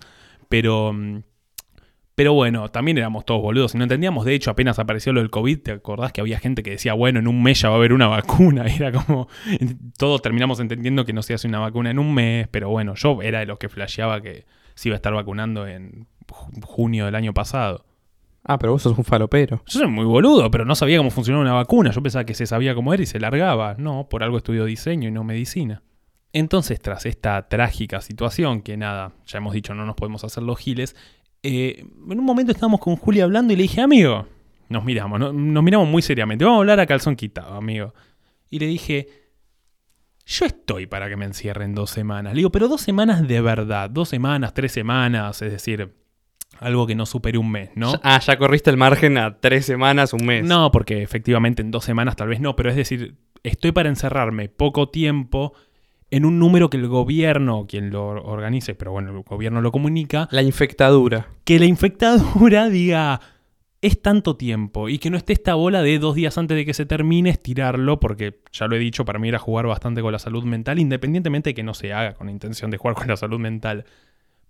pero... 0.49 0.93
mm, 0.93 1.21
Pero 2.15 2.33
bueno, 2.33 2.69
también 2.69 2.97
éramos 2.97 3.25
todos 3.25 3.41
boludos 3.43 3.75
y 3.75 3.77
no 3.77 3.83
entendíamos. 3.83 4.25
De 4.25 4.33
hecho, 4.33 4.49
apenas 4.49 4.79
apareció 4.79 5.13
lo 5.13 5.19
del 5.21 5.29
COVID, 5.29 5.59
¿te 5.61 5.71
acordás 5.71 6.11
que 6.11 6.19
había 6.21 6.39
gente 6.39 6.63
que 6.63 6.71
decía, 6.71 6.93
bueno, 6.95 7.19
en 7.19 7.27
un 7.27 7.43
mes 7.43 7.61
ya 7.61 7.69
va 7.69 7.75
a 7.75 7.77
haber 7.77 7.93
una 7.93 8.07
vacuna? 8.17 8.65
Y 8.67 8.75
era 8.75 8.91
como, 8.91 9.27
todos 9.99 10.21
terminamos 10.23 10.59
entendiendo 10.59 11.05
que 11.05 11.13
no 11.13 11.21
se 11.21 11.35
hace 11.35 11.47
una 11.47 11.59
vacuna 11.59 11.91
en 11.91 11.99
un 11.99 12.13
mes, 12.15 12.47
pero 12.49 12.69
bueno, 12.69 12.95
yo 12.95 13.21
era 13.21 13.39
de 13.39 13.45
los 13.45 13.59
que 13.59 13.69
flasheaba 13.69 14.21
que 14.21 14.45
se 14.73 14.89
iba 14.89 14.95
a 14.95 14.97
estar 14.97 15.13
vacunando 15.13 15.67
en 15.67 16.07
ju- 16.27 16.63
junio 16.63 17.05
del 17.05 17.13
año 17.15 17.33
pasado. 17.35 17.85
Ah, 18.49 18.57
pero 18.57 18.71
vos 18.71 18.81
sos 18.81 18.97
un 18.97 19.03
falopero. 19.03 19.61
Yo 19.67 19.79
soy 19.79 19.87
muy 19.87 20.05
boludo, 20.05 20.49
pero 20.49 20.63
no 20.65 20.73
sabía 20.73 20.97
cómo 20.97 21.11
funcionaba 21.11 21.43
una 21.43 21.53
vacuna. 21.53 21.91
Yo 21.91 22.01
pensaba 22.01 22.23
que 22.25 22.33
se 22.33 22.47
sabía 22.47 22.73
cómo 22.73 22.93
era 22.95 23.03
y 23.03 23.05
se 23.05 23.19
largaba. 23.19 23.75
No, 23.77 24.07
por 24.09 24.23
algo 24.23 24.37
estudio 24.37 24.63
diseño 24.65 25.07
y 25.09 25.11
no 25.11 25.23
medicina. 25.23 25.83
Entonces, 26.37 26.79
tras 26.79 27.05
esta 27.05 27.47
trágica 27.49 28.01
situación, 28.01 28.61
que 28.61 28.77
nada, 28.77 29.11
ya 29.25 29.37
hemos 29.39 29.53
dicho, 29.53 29.73
no 29.73 29.85
nos 29.85 29.95
podemos 29.95 30.23
hacer 30.23 30.43
los 30.43 30.59
giles, 30.59 30.95
eh, 31.43 31.83
en 32.09 32.19
un 32.19 32.25
momento 32.25 32.51
estábamos 32.51 32.79
con 32.79 32.95
Juli 32.95 33.21
hablando 33.21 33.53
y 33.53 33.55
le 33.55 33.63
dije, 33.63 33.81
amigo, 33.81 34.27
nos 34.69 34.83
miramos, 34.83 35.19
no- 35.19 35.33
nos 35.33 35.63
miramos 35.63 35.87
muy 35.87 36.01
seriamente, 36.01 36.45
vamos 36.45 36.57
a 36.57 36.61
hablar 36.61 36.79
a 36.79 36.85
calzón 36.85 37.15
quitado, 37.15 37.55
amigo. 37.55 37.93
Y 38.49 38.59
le 38.59 38.67
dije, 38.67 39.07
yo 40.25 40.45
estoy 40.45 40.87
para 40.87 41.09
que 41.09 41.15
me 41.15 41.25
encierren 41.25 41.73
dos 41.73 41.89
semanas. 41.89 42.33
Le 42.33 42.37
digo, 42.39 42.51
pero 42.51 42.67
dos 42.67 42.81
semanas 42.81 43.27
de 43.27 43.41
verdad, 43.41 43.89
dos 43.89 44.09
semanas, 44.09 44.53
tres 44.53 44.71
semanas, 44.73 45.41
es 45.41 45.51
decir, 45.51 45.95
algo 46.59 46.85
que 46.85 46.95
no 46.95 47.05
supere 47.05 47.37
un 47.37 47.49
mes, 47.51 47.69
¿no? 47.75 47.93
Ah, 48.03 48.19
ya 48.19 48.37
corriste 48.37 48.69
el 48.69 48.77
margen 48.77 49.17
a 49.17 49.39
tres 49.39 49.65
semanas, 49.65 50.13
un 50.13 50.25
mes. 50.25 50.43
No, 50.45 50.71
porque 50.71 51.01
efectivamente 51.01 51.61
en 51.61 51.71
dos 51.71 51.83
semanas 51.85 52.15
tal 52.15 52.27
vez 52.29 52.39
no, 52.41 52.55
pero 52.55 52.69
es 52.69 52.75
decir, 52.75 53.15
estoy 53.43 53.71
para 53.71 53.89
encerrarme 53.89 54.49
poco 54.49 54.89
tiempo 54.89 55.53
en 56.09 56.25
un 56.25 56.39
número 56.39 56.69
que 56.69 56.77
el 56.77 56.87
gobierno, 56.87 57.65
quien 57.67 57.89
lo 57.89 58.07
organice, 58.23 58.75
pero 58.75 58.91
bueno, 58.91 59.11
el 59.11 59.23
gobierno 59.23 59.61
lo 59.61 59.71
comunica, 59.71 60.27
La 60.31 60.41
infectadura. 60.41 61.27
que 61.43 61.59
la 61.59 61.65
infectadura 61.65 62.69
diga 62.69 63.19
es 63.81 64.01
tanto 64.01 64.35
tiempo 64.35 64.89
y 64.89 64.97
que 64.97 65.09
no 65.09 65.17
esté 65.17 65.33
esta 65.33 65.53
bola 65.53 65.81
de 65.83 65.99
dos 65.99 66.15
días 66.15 66.37
antes 66.37 66.57
de 66.57 66.65
que 66.65 66.73
se 66.73 66.85
termine 66.85 67.29
estirarlo, 67.29 67.99
porque 67.99 68.39
ya 68.51 68.67
lo 68.67 68.75
he 68.75 68.79
dicho, 68.79 69.05
para 69.05 69.19
mí 69.19 69.29
era 69.29 69.37
jugar 69.37 69.67
bastante 69.67 70.01
con 70.01 70.11
la 70.11 70.19
salud 70.19 70.43
mental, 70.43 70.79
independientemente 70.79 71.51
de 71.51 71.53
que 71.53 71.63
no 71.63 71.73
se 71.73 71.93
haga 71.93 72.13
con 72.15 72.27
la 72.27 72.33
intención 72.33 72.71
de 72.71 72.77
jugar 72.77 72.95
con 72.95 73.07
la 73.07 73.17
salud 73.17 73.39
mental. 73.39 73.85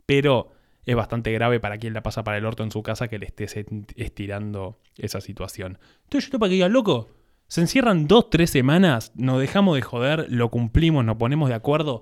Pero 0.06 0.52
es 0.86 0.96
bastante 0.96 1.34
grave 1.34 1.60
para 1.60 1.78
quien 1.78 1.94
la 1.94 2.02
pasa 2.02 2.24
para 2.24 2.38
el 2.38 2.46
orto 2.46 2.64
en 2.64 2.72
su 2.72 2.82
casa 2.82 3.10
que 3.10 3.20
le 3.20 3.26
estés 3.26 3.58
estirando 3.98 4.80
esa 4.98 5.20
situación. 5.20 5.78
Entonces 6.06 6.32
yo 6.32 6.40
para 6.40 6.50
que 6.50 6.54
digan, 6.56 6.72
loco, 6.72 7.10
se 7.48 7.62
encierran 7.62 8.08
dos, 8.08 8.30
tres 8.30 8.50
semanas, 8.50 9.12
nos 9.16 9.40
dejamos 9.40 9.76
de 9.76 9.82
joder, 9.82 10.28
lo 10.30 10.50
cumplimos, 10.50 11.06
nos 11.06 11.18
ponemos 11.18 11.50
de 11.50 11.56
acuerdo. 11.56 12.02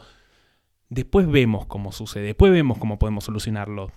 Después 0.89 1.27
vemos 1.27 1.65
cómo 1.65 1.91
sucede, 1.91 2.25
después 2.25 2.51
vemos 2.51 2.77
cómo 2.77 2.99
podemos 2.99 3.23
solucionarlo. 3.23 3.91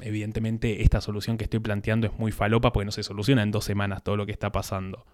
Evidentemente, 0.00 0.82
esta 0.82 1.00
solución 1.00 1.36
que 1.36 1.44
estoy 1.44 1.60
planteando 1.60 2.06
es 2.06 2.18
muy 2.18 2.32
falopa 2.32 2.72
porque 2.72 2.86
no 2.86 2.92
se 2.92 3.02
soluciona 3.02 3.42
en 3.42 3.50
dos 3.50 3.64
semanas 3.64 4.02
todo 4.02 4.16
lo 4.16 4.26
que 4.26 4.32
está 4.32 4.50
pasando. 4.52 5.06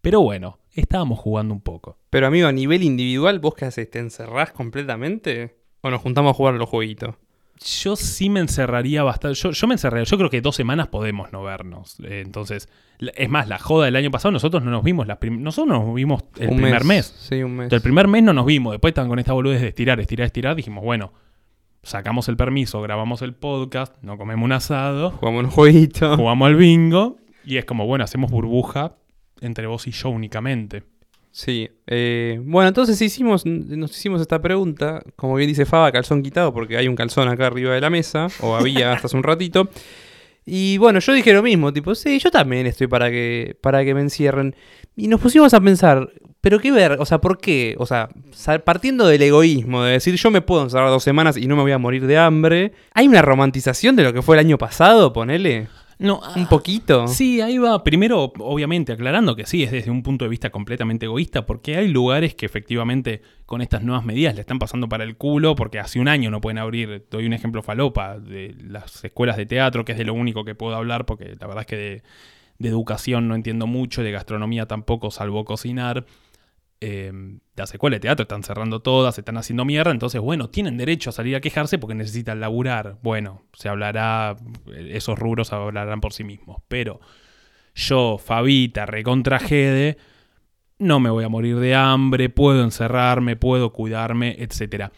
Pero 0.00 0.20
bueno, 0.20 0.58
estábamos 0.72 1.18
jugando 1.18 1.52
un 1.52 1.60
poco. 1.60 1.98
Pero 2.10 2.26
amigo, 2.26 2.48
a 2.48 2.52
nivel 2.52 2.82
individual, 2.82 3.40
¿vos 3.40 3.54
qué 3.54 3.64
haces? 3.64 3.90
¿Te 3.90 3.98
encerrás 3.98 4.52
completamente? 4.52 5.58
¿O 5.80 5.90
nos 5.90 6.00
juntamos 6.00 6.30
a 6.30 6.34
jugar 6.34 6.54
los 6.54 6.68
jueguitos? 6.68 7.16
Yo 7.64 7.96
sí 7.96 8.30
me 8.30 8.40
encerraría 8.40 9.02
bastante. 9.02 9.38
Yo, 9.38 9.50
yo 9.50 9.66
me 9.66 9.74
encerraría. 9.74 10.04
Yo 10.04 10.16
creo 10.16 10.30
que 10.30 10.40
dos 10.40 10.54
semanas 10.56 10.88
podemos 10.88 11.32
no 11.32 11.42
vernos. 11.42 11.98
Eh, 12.04 12.22
entonces, 12.24 12.68
es 13.00 13.28
más, 13.28 13.48
la 13.48 13.58
joda 13.58 13.86
del 13.86 13.96
año 13.96 14.10
pasado, 14.10 14.32
nosotros 14.32 14.62
no 14.62 14.70
nos 14.70 14.84
vimos. 14.84 15.06
Las 15.06 15.18
nosotros 15.22 15.68
nos 15.68 15.94
vimos 15.94 16.22
el 16.38 16.50
Un 16.50 16.56
primer 16.56 16.84
mes. 16.84 17.14
Sí, 17.18 17.42
un 17.42 17.56
mes. 17.56 17.64
Entonces, 17.64 17.78
el 17.78 17.82
primer 17.82 18.06
mes 18.08 18.22
no 18.22 18.32
nos 18.32 18.46
vimos. 18.46 18.72
Después 18.72 18.92
estaban 18.92 19.08
con 19.08 19.18
esta 19.18 19.32
boludez 19.32 19.60
de 19.60 19.68
estirar, 19.68 19.98
estirar, 20.00 20.26
estirar. 20.26 20.54
Dijimos, 20.56 20.84
bueno, 20.84 21.12
sacamos 21.82 22.28
el 22.28 22.36
permiso, 22.36 22.80
grabamos 22.82 23.22
el 23.22 23.34
podcast, 23.34 23.94
no 24.02 24.16
comemos 24.18 24.44
un 24.44 24.52
asado, 24.52 25.10
Jugamos 25.12 25.44
un 25.44 25.50
jueguito. 25.50 26.16
jugamos 26.16 26.46
al 26.46 26.56
bingo. 26.56 27.16
Y 27.44 27.56
es 27.56 27.64
como, 27.64 27.86
bueno, 27.86 28.04
hacemos 28.04 28.30
burbuja 28.30 28.96
entre 29.40 29.66
vos 29.66 29.86
y 29.86 29.90
yo 29.92 30.10
únicamente. 30.10 30.84
Sí. 31.38 31.70
eh, 31.86 32.40
bueno, 32.42 32.66
entonces 32.66 33.00
hicimos, 33.00 33.46
nos 33.46 33.96
hicimos 33.96 34.20
esta 34.20 34.42
pregunta. 34.42 35.04
Como 35.14 35.36
bien 35.36 35.46
dice 35.46 35.66
Faba, 35.66 35.92
calzón 35.92 36.20
quitado, 36.20 36.52
porque 36.52 36.76
hay 36.76 36.88
un 36.88 36.96
calzón 36.96 37.28
acá 37.28 37.46
arriba 37.46 37.72
de 37.74 37.80
la 37.80 37.90
mesa. 37.90 38.26
O 38.40 38.56
había 38.56 38.92
hasta 38.94 39.06
hace 39.06 39.16
un 39.16 39.22
ratito. 39.22 39.68
Y 40.44 40.78
bueno, 40.78 40.98
yo 40.98 41.12
dije 41.12 41.32
lo 41.32 41.44
mismo, 41.44 41.72
tipo, 41.72 41.94
sí, 41.94 42.18
yo 42.18 42.32
también 42.32 42.66
estoy 42.66 42.88
para 42.88 43.08
que, 43.08 43.56
para 43.60 43.84
que 43.84 43.94
me 43.94 44.00
encierren. 44.00 44.56
Y 44.96 45.06
nos 45.06 45.20
pusimos 45.20 45.54
a 45.54 45.60
pensar, 45.60 46.10
pero 46.40 46.58
qué 46.58 46.72
ver, 46.72 46.96
o 46.98 47.06
sea, 47.06 47.20
¿por 47.20 47.38
qué? 47.38 47.76
O 47.78 47.86
sea, 47.86 48.08
partiendo 48.64 49.06
del 49.06 49.22
egoísmo, 49.22 49.84
de 49.84 49.92
decir 49.92 50.16
yo 50.16 50.32
me 50.32 50.40
puedo 50.40 50.64
encerrar 50.64 50.90
dos 50.90 51.04
semanas 51.04 51.36
y 51.36 51.46
no 51.46 51.54
me 51.54 51.62
voy 51.62 51.70
a 51.72 51.78
morir 51.78 52.04
de 52.08 52.18
hambre. 52.18 52.72
¿Hay 52.94 53.06
una 53.06 53.22
romantización 53.22 53.94
de 53.94 54.02
lo 54.02 54.12
que 54.12 54.22
fue 54.22 54.34
el 54.34 54.40
año 54.40 54.58
pasado, 54.58 55.12
ponele? 55.12 55.68
No, 55.98 56.20
Un 56.36 56.46
poquito. 56.46 57.08
Sí, 57.08 57.40
ahí 57.40 57.58
va. 57.58 57.82
Primero, 57.82 58.32
obviamente, 58.38 58.92
aclarando 58.92 59.34
que 59.34 59.46
sí, 59.46 59.64
es 59.64 59.72
desde 59.72 59.90
un 59.90 60.04
punto 60.04 60.24
de 60.24 60.28
vista 60.28 60.50
completamente 60.50 61.06
egoísta, 61.06 61.44
porque 61.44 61.76
hay 61.76 61.88
lugares 61.88 62.36
que 62.36 62.46
efectivamente 62.46 63.20
con 63.46 63.62
estas 63.62 63.82
nuevas 63.82 64.04
medidas 64.04 64.34
le 64.36 64.42
están 64.42 64.60
pasando 64.60 64.88
para 64.88 65.02
el 65.02 65.16
culo, 65.16 65.56
porque 65.56 65.80
hace 65.80 65.98
un 65.98 66.06
año 66.06 66.30
no 66.30 66.40
pueden 66.40 66.58
abrir, 66.58 67.06
doy 67.10 67.26
un 67.26 67.32
ejemplo 67.32 67.62
falopa, 67.62 68.18
de 68.18 68.54
las 68.62 69.04
escuelas 69.04 69.36
de 69.36 69.46
teatro, 69.46 69.84
que 69.84 69.92
es 69.92 69.98
de 69.98 70.04
lo 70.04 70.14
único 70.14 70.44
que 70.44 70.54
puedo 70.54 70.76
hablar, 70.76 71.04
porque 71.04 71.36
la 71.38 71.46
verdad 71.48 71.62
es 71.62 71.66
que 71.66 71.76
de, 71.76 72.02
de 72.58 72.68
educación 72.68 73.26
no 73.26 73.34
entiendo 73.34 73.66
mucho, 73.66 74.04
de 74.04 74.12
gastronomía 74.12 74.66
tampoco, 74.66 75.10
salvo 75.10 75.44
cocinar. 75.44 76.06
Eh, 76.80 77.12
las 77.56 77.72
escuelas 77.72 77.96
de 77.96 78.02
teatro 78.02 78.22
están 78.22 78.44
cerrando 78.44 78.80
todas, 78.80 79.16
se 79.16 79.22
están 79.22 79.36
haciendo 79.36 79.64
mierda, 79.64 79.90
entonces, 79.90 80.20
bueno, 80.20 80.48
tienen 80.48 80.76
derecho 80.76 81.10
a 81.10 81.12
salir 81.12 81.34
a 81.34 81.40
quejarse 81.40 81.78
porque 81.78 81.94
necesitan 81.94 82.38
laburar. 82.38 82.98
Bueno, 83.02 83.42
se 83.52 83.68
hablará, 83.68 84.36
eh, 84.72 84.90
esos 84.92 85.18
rubros 85.18 85.52
hablarán 85.52 86.00
por 86.00 86.12
sí 86.12 86.22
mismos, 86.22 86.62
pero 86.68 87.00
yo, 87.74 88.18
Fabita, 88.18 88.86
recontra 88.86 89.40
Gede, 89.40 89.98
no 90.78 91.00
me 91.00 91.10
voy 91.10 91.24
a 91.24 91.28
morir 91.28 91.58
de 91.58 91.74
hambre, 91.74 92.28
puedo 92.28 92.62
encerrarme, 92.62 93.34
puedo 93.34 93.72
cuidarme, 93.72 94.36
etc. 94.38 94.92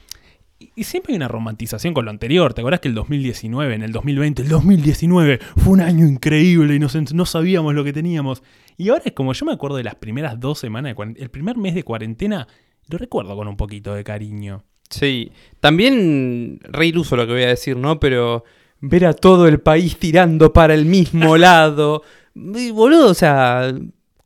Y, 0.60 0.84
siempre 0.84 1.12
hay 1.14 1.16
una 1.16 1.28
romantización 1.28 1.94
con 1.94 2.04
lo 2.04 2.10
anterior. 2.10 2.52
¿Te 2.52 2.60
acordás 2.60 2.80
que 2.80 2.88
el 2.88 2.94
2019, 2.94 3.74
en 3.74 3.82
el 3.82 3.92
2020, 3.92 4.42
el 4.42 4.48
2019 4.48 5.40
fue 5.56 5.72
un 5.72 5.80
año 5.80 6.06
increíble 6.06 6.74
y 6.74 6.78
no, 6.78 7.24
sabíamos 7.24 7.74
lo 7.74 7.82
que 7.82 7.94
teníamos? 7.94 8.42
Y 8.76 8.90
ahora 8.90 9.04
es 9.06 9.12
como 9.12 9.32
yo 9.32 9.46
me 9.46 9.52
acuerdo 9.52 9.78
de 9.78 9.84
las 9.84 9.94
primeras 9.94 10.38
dos 10.38 10.58
semanas 10.58 10.94
de 10.94 11.14
el 11.16 11.30
primer 11.30 11.56
mes 11.56 11.74
de 11.74 11.82
cuarentena, 11.82 12.46
lo 12.88 12.98
recuerdo 12.98 13.34
con 13.36 13.48
un 13.48 13.56
poquito 13.56 13.94
de 13.94 14.04
cariño. 14.04 14.64
Sí, 14.90 15.32
también 15.60 16.60
re 16.64 16.88
iluso 16.88 17.16
lo 17.16 17.26
que 17.26 17.32
voy 17.32 17.42
a 17.44 17.48
decir, 17.48 17.76
¿no? 17.78 17.98
Pero 17.98 18.44
ver 18.80 19.06
a 19.06 19.14
todo 19.14 19.48
el 19.48 19.60
país 19.60 19.96
tirando 19.98 20.52
para 20.52 20.74
el 20.74 20.84
mismo 20.84 21.36
lado. 21.38 22.02
Y, 22.34 22.70
boludo, 22.70 23.08
o 23.08 23.14
sea, 23.14 23.72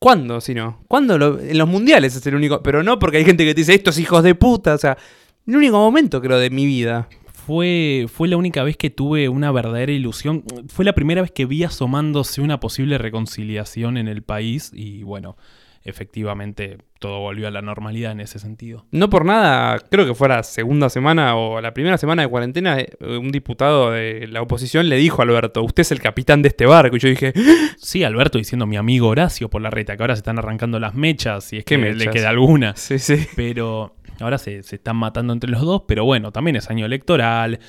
¿cuándo 0.00 0.40
si 0.40 0.52
no? 0.54 0.82
¿Cuándo? 0.88 1.16
lo- 1.16 1.38
en 1.38 1.58
los 1.58 1.68
mundiales 1.68 2.16
es 2.16 2.26
el 2.26 2.34
único. 2.34 2.60
Pero 2.62 2.82
no 2.82 2.98
porque 2.98 3.18
hay 3.18 3.24
gente 3.24 3.44
que 3.44 3.54
te 3.54 3.60
dice 3.60 3.74
estos 3.74 3.98
hijos 3.98 4.24
de 4.24 4.34
puta. 4.34 4.74
O 4.74 4.78
sea, 4.78 4.96
el 5.46 5.56
único 5.56 5.78
momento 5.78 6.20
creo 6.20 6.38
de 6.38 6.50
mi 6.50 6.66
vida. 6.66 7.08
Fue, 7.32 8.06
fue 8.12 8.28
la 8.28 8.38
única 8.38 8.62
vez 8.62 8.76
que 8.78 8.88
tuve 8.88 9.28
una 9.28 9.52
verdadera 9.52 9.92
ilusión. 9.92 10.44
Fue 10.68 10.84
la 10.84 10.94
primera 10.94 11.20
vez 11.20 11.30
que 11.30 11.44
vi 11.44 11.62
asomándose 11.64 12.40
una 12.40 12.58
posible 12.58 12.96
reconciliación 12.96 13.98
en 13.98 14.08
el 14.08 14.22
país 14.22 14.70
y 14.74 15.02
bueno, 15.02 15.36
efectivamente 15.82 16.78
todo 16.98 17.20
volvió 17.20 17.46
a 17.46 17.50
la 17.50 17.60
normalidad 17.60 18.12
en 18.12 18.20
ese 18.20 18.38
sentido. 18.38 18.86
No 18.90 19.10
por 19.10 19.26
nada, 19.26 19.78
creo 19.90 20.06
que 20.06 20.14
fue 20.14 20.28
la 20.30 20.42
segunda 20.42 20.88
semana 20.88 21.36
o 21.36 21.60
la 21.60 21.74
primera 21.74 21.98
semana 21.98 22.22
de 22.22 22.28
cuarentena, 22.28 22.80
eh, 22.80 22.88
un 23.00 23.30
diputado 23.30 23.90
de 23.90 24.26
la 24.28 24.40
oposición 24.40 24.88
le 24.88 24.96
dijo 24.96 25.20
a 25.20 25.26
Alberto, 25.26 25.62
usted 25.62 25.82
es 25.82 25.92
el 25.92 26.00
capitán 26.00 26.40
de 26.40 26.48
este 26.48 26.64
barco. 26.64 26.96
Y 26.96 27.00
yo 27.00 27.08
dije, 27.10 27.34
Sí, 27.76 28.02
Alberto 28.04 28.38
diciendo 28.38 28.66
mi 28.66 28.76
amigo 28.76 29.08
Horacio 29.08 29.50
por 29.50 29.60
la 29.60 29.68
reta, 29.68 29.96
que 29.96 30.02
ahora 30.02 30.14
se 30.16 30.20
están 30.20 30.38
arrancando 30.38 30.80
las 30.80 30.94
mechas, 30.94 31.44
si 31.44 31.58
es 31.58 31.64
¿Qué 31.66 31.76
que 31.76 31.82
le 31.82 31.94
mechas? 31.94 32.14
queda 32.14 32.30
alguna. 32.30 32.74
sí, 32.76 32.98
sí. 32.98 33.26
Pero 33.36 33.94
ahora 34.20 34.38
se, 34.38 34.62
se 34.62 34.76
están 34.76 34.96
matando 34.96 35.32
entre 35.32 35.50
los 35.50 35.62
dos, 35.62 35.82
pero 35.86 36.04
bueno, 36.04 36.32
también 36.32 36.56
es 36.56 36.70
año 36.70 36.86
electoral. 36.86 37.60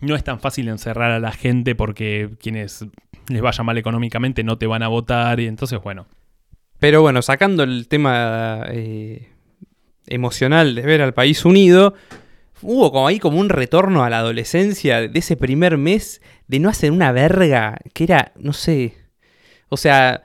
No 0.00 0.16
es 0.16 0.24
tan 0.24 0.40
fácil 0.40 0.68
encerrar 0.68 1.10
a 1.10 1.20
la 1.20 1.32
gente 1.32 1.74
porque 1.74 2.30
quienes 2.40 2.84
les 3.28 3.42
vaya 3.42 3.62
mal 3.62 3.78
económicamente 3.78 4.42
no 4.42 4.58
te 4.58 4.66
van 4.66 4.82
a 4.82 4.88
votar 4.88 5.40
y 5.40 5.46
entonces 5.46 5.80
bueno. 5.82 6.06
Pero 6.78 7.02
bueno, 7.02 7.22
sacando 7.22 7.62
el 7.62 7.88
tema 7.88 8.64
eh, 8.68 9.28
emocional 10.06 10.74
de 10.74 10.82
ver 10.82 11.02
al 11.02 11.14
país 11.14 11.44
unido, 11.44 11.94
hubo 12.62 12.92
como 12.92 13.08
ahí 13.08 13.18
como 13.18 13.38
un 13.38 13.48
retorno 13.48 14.04
a 14.04 14.10
la 14.10 14.18
adolescencia 14.18 15.08
de 15.08 15.18
ese 15.18 15.36
primer 15.36 15.76
mes 15.76 16.22
de 16.46 16.60
no 16.60 16.68
hacer 16.68 16.92
una 16.92 17.12
verga 17.12 17.78
que 17.92 18.04
era, 18.04 18.32
no 18.36 18.52
sé, 18.52 18.94
o 19.68 19.76
sea, 19.76 20.22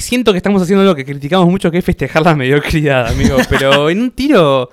siento 0.00 0.32
que 0.32 0.38
estamos 0.38 0.62
haciendo 0.62 0.84
lo 0.84 0.94
que 0.94 1.04
criticamos 1.04 1.48
mucho 1.48 1.70
que 1.70 1.78
es 1.78 1.84
festejar 1.84 2.22
la 2.22 2.34
mediocridad, 2.34 3.08
amigo, 3.08 3.36
pero 3.48 3.88
en 3.90 4.00
un 4.00 4.10
tiro, 4.10 4.70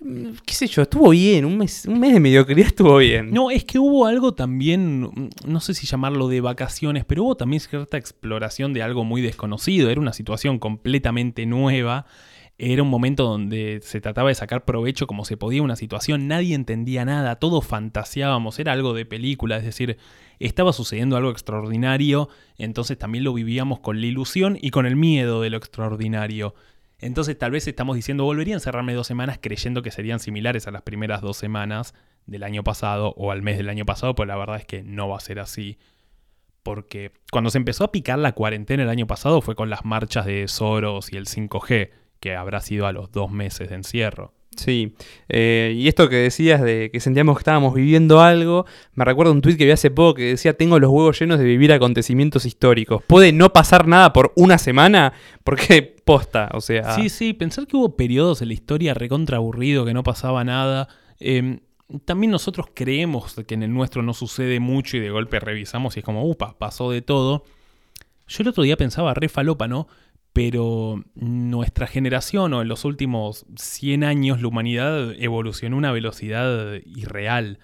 mm, 0.00 0.30
qué 0.44 0.54
sé 0.54 0.66
yo, 0.66 0.82
estuvo 0.82 1.10
bien, 1.10 1.44
un 1.44 1.58
mes, 1.58 1.86
un 1.86 2.00
mes 2.00 2.14
de 2.14 2.20
mediocridad 2.20 2.66
estuvo 2.68 2.96
bien. 2.98 3.30
No, 3.32 3.50
es 3.50 3.64
que 3.64 3.78
hubo 3.78 4.06
algo 4.06 4.34
también, 4.34 5.02
mm, 5.02 5.30
no 5.46 5.60
sé 5.60 5.74
si 5.74 5.86
llamarlo 5.86 6.28
de 6.28 6.40
vacaciones, 6.40 7.04
pero 7.04 7.24
hubo 7.24 7.36
también 7.36 7.60
cierta 7.60 7.96
exploración 7.96 8.72
de 8.72 8.82
algo 8.82 9.04
muy 9.04 9.22
desconocido. 9.22 9.90
Era 9.90 10.00
una 10.00 10.12
situación 10.12 10.58
completamente 10.58 11.46
nueva. 11.46 12.06
Era 12.56 12.84
un 12.84 12.88
momento 12.88 13.24
donde 13.24 13.80
se 13.82 14.00
trataba 14.00 14.28
de 14.28 14.36
sacar 14.36 14.64
provecho 14.64 15.08
como 15.08 15.24
se 15.24 15.36
podía 15.36 15.62
una 15.62 15.74
situación, 15.74 16.28
nadie 16.28 16.54
entendía 16.54 17.04
nada, 17.04 17.36
todos 17.36 17.66
fantaseábamos, 17.66 18.60
era 18.60 18.72
algo 18.72 18.94
de 18.94 19.04
película, 19.04 19.56
es 19.56 19.64
decir, 19.64 19.98
estaba 20.38 20.72
sucediendo 20.72 21.16
algo 21.16 21.30
extraordinario, 21.30 22.28
entonces 22.56 22.96
también 22.96 23.24
lo 23.24 23.34
vivíamos 23.34 23.80
con 23.80 24.00
la 24.00 24.06
ilusión 24.06 24.56
y 24.60 24.70
con 24.70 24.86
el 24.86 24.94
miedo 24.94 25.40
de 25.40 25.50
lo 25.50 25.56
extraordinario. 25.56 26.54
Entonces 27.00 27.36
tal 27.36 27.50
vez 27.50 27.66
estamos 27.66 27.96
diciendo, 27.96 28.22
volvería 28.24 28.54
a 28.54 28.58
encerrarme 28.58 28.94
dos 28.94 29.08
semanas 29.08 29.38
creyendo 29.42 29.82
que 29.82 29.90
serían 29.90 30.20
similares 30.20 30.68
a 30.68 30.70
las 30.70 30.82
primeras 30.82 31.22
dos 31.22 31.36
semanas 31.36 31.92
del 32.26 32.44
año 32.44 32.62
pasado 32.62 33.14
o 33.16 33.32
al 33.32 33.42
mes 33.42 33.56
del 33.56 33.68
año 33.68 33.84
pasado, 33.84 34.14
pues 34.14 34.28
la 34.28 34.36
verdad 34.36 34.56
es 34.56 34.64
que 34.64 34.84
no 34.84 35.08
va 35.08 35.16
a 35.16 35.20
ser 35.20 35.40
así. 35.40 35.78
Porque 36.62 37.12
cuando 37.30 37.50
se 37.50 37.58
empezó 37.58 37.84
a 37.84 37.92
picar 37.92 38.18
la 38.20 38.32
cuarentena 38.32 38.84
el 38.84 38.88
año 38.88 39.06
pasado 39.06 39.42
fue 39.42 39.54
con 39.54 39.68
las 39.70 39.84
marchas 39.84 40.24
de 40.24 40.48
Soros 40.48 41.12
y 41.12 41.16
el 41.16 41.26
5G, 41.26 41.90
que 42.24 42.34
habrá 42.34 42.62
sido 42.62 42.86
a 42.86 42.92
los 42.92 43.12
dos 43.12 43.30
meses 43.30 43.68
de 43.68 43.74
encierro. 43.74 44.32
Sí, 44.56 44.94
eh, 45.28 45.74
y 45.76 45.88
esto 45.88 46.08
que 46.08 46.16
decías 46.16 46.62
de 46.62 46.88
que 46.90 46.98
sentíamos 46.98 47.36
que 47.36 47.40
estábamos 47.40 47.74
viviendo 47.74 48.22
algo, 48.22 48.64
me 48.94 49.04
recuerda 49.04 49.30
un 49.30 49.42
tuit 49.42 49.58
que 49.58 49.66
vi 49.66 49.72
hace 49.72 49.90
poco 49.90 50.14
que 50.14 50.22
decía, 50.22 50.56
tengo 50.56 50.78
los 50.78 50.90
huevos 50.90 51.20
llenos 51.20 51.38
de 51.38 51.44
vivir 51.44 51.70
acontecimientos 51.70 52.46
históricos. 52.46 53.02
Puede 53.06 53.32
no 53.32 53.52
pasar 53.52 53.86
nada 53.86 54.14
por 54.14 54.32
una 54.36 54.56
semana, 54.56 55.12
porque 55.44 55.82
posta, 55.82 56.48
o 56.54 56.62
sea... 56.62 56.94
Sí, 56.94 57.10
sí, 57.10 57.34
pensar 57.34 57.66
que 57.66 57.76
hubo 57.76 57.94
periodos 57.94 58.40
en 58.40 58.48
la 58.48 58.54
historia 58.54 58.94
recontra 58.94 59.36
aburrido, 59.36 59.84
que 59.84 59.92
no 59.92 60.02
pasaba 60.02 60.44
nada. 60.44 60.88
Eh, 61.20 61.58
también 62.06 62.30
nosotros 62.30 62.68
creemos 62.72 63.34
que 63.46 63.52
en 63.52 63.64
el 63.64 63.74
nuestro 63.74 64.02
no 64.02 64.14
sucede 64.14 64.60
mucho 64.60 64.96
y 64.96 65.00
de 65.00 65.10
golpe 65.10 65.40
revisamos 65.40 65.94
y 65.96 66.00
es 66.00 66.06
como, 66.06 66.24
upa, 66.24 66.56
pasó 66.56 66.90
de 66.90 67.02
todo. 67.02 67.44
Yo 68.28 68.42
el 68.42 68.48
otro 68.48 68.62
día 68.62 68.78
pensaba, 68.78 69.12
re 69.12 69.28
falopa, 69.28 69.68
¿no? 69.68 69.88
Pero 70.34 71.02
nuestra 71.14 71.86
generación 71.86 72.52
o 72.52 72.60
en 72.60 72.68
los 72.68 72.84
últimos 72.84 73.46
100 73.56 74.04
años 74.04 74.42
la 74.42 74.48
humanidad 74.48 75.12
evolucionó 75.18 75.76
a 75.76 75.78
una 75.78 75.92
velocidad 75.92 76.74
irreal. 76.84 77.58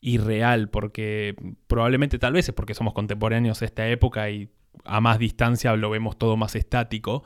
Irreal, 0.00 0.70
porque 0.70 1.36
probablemente 1.66 2.18
tal 2.18 2.32
vez 2.32 2.48
es 2.48 2.54
porque 2.54 2.72
somos 2.72 2.94
contemporáneos 2.94 3.60
a 3.60 3.66
esta 3.66 3.86
época 3.88 4.30
y 4.30 4.48
a 4.84 5.02
más 5.02 5.18
distancia 5.18 5.76
lo 5.76 5.90
vemos 5.90 6.16
todo 6.16 6.38
más 6.38 6.56
estático 6.56 7.24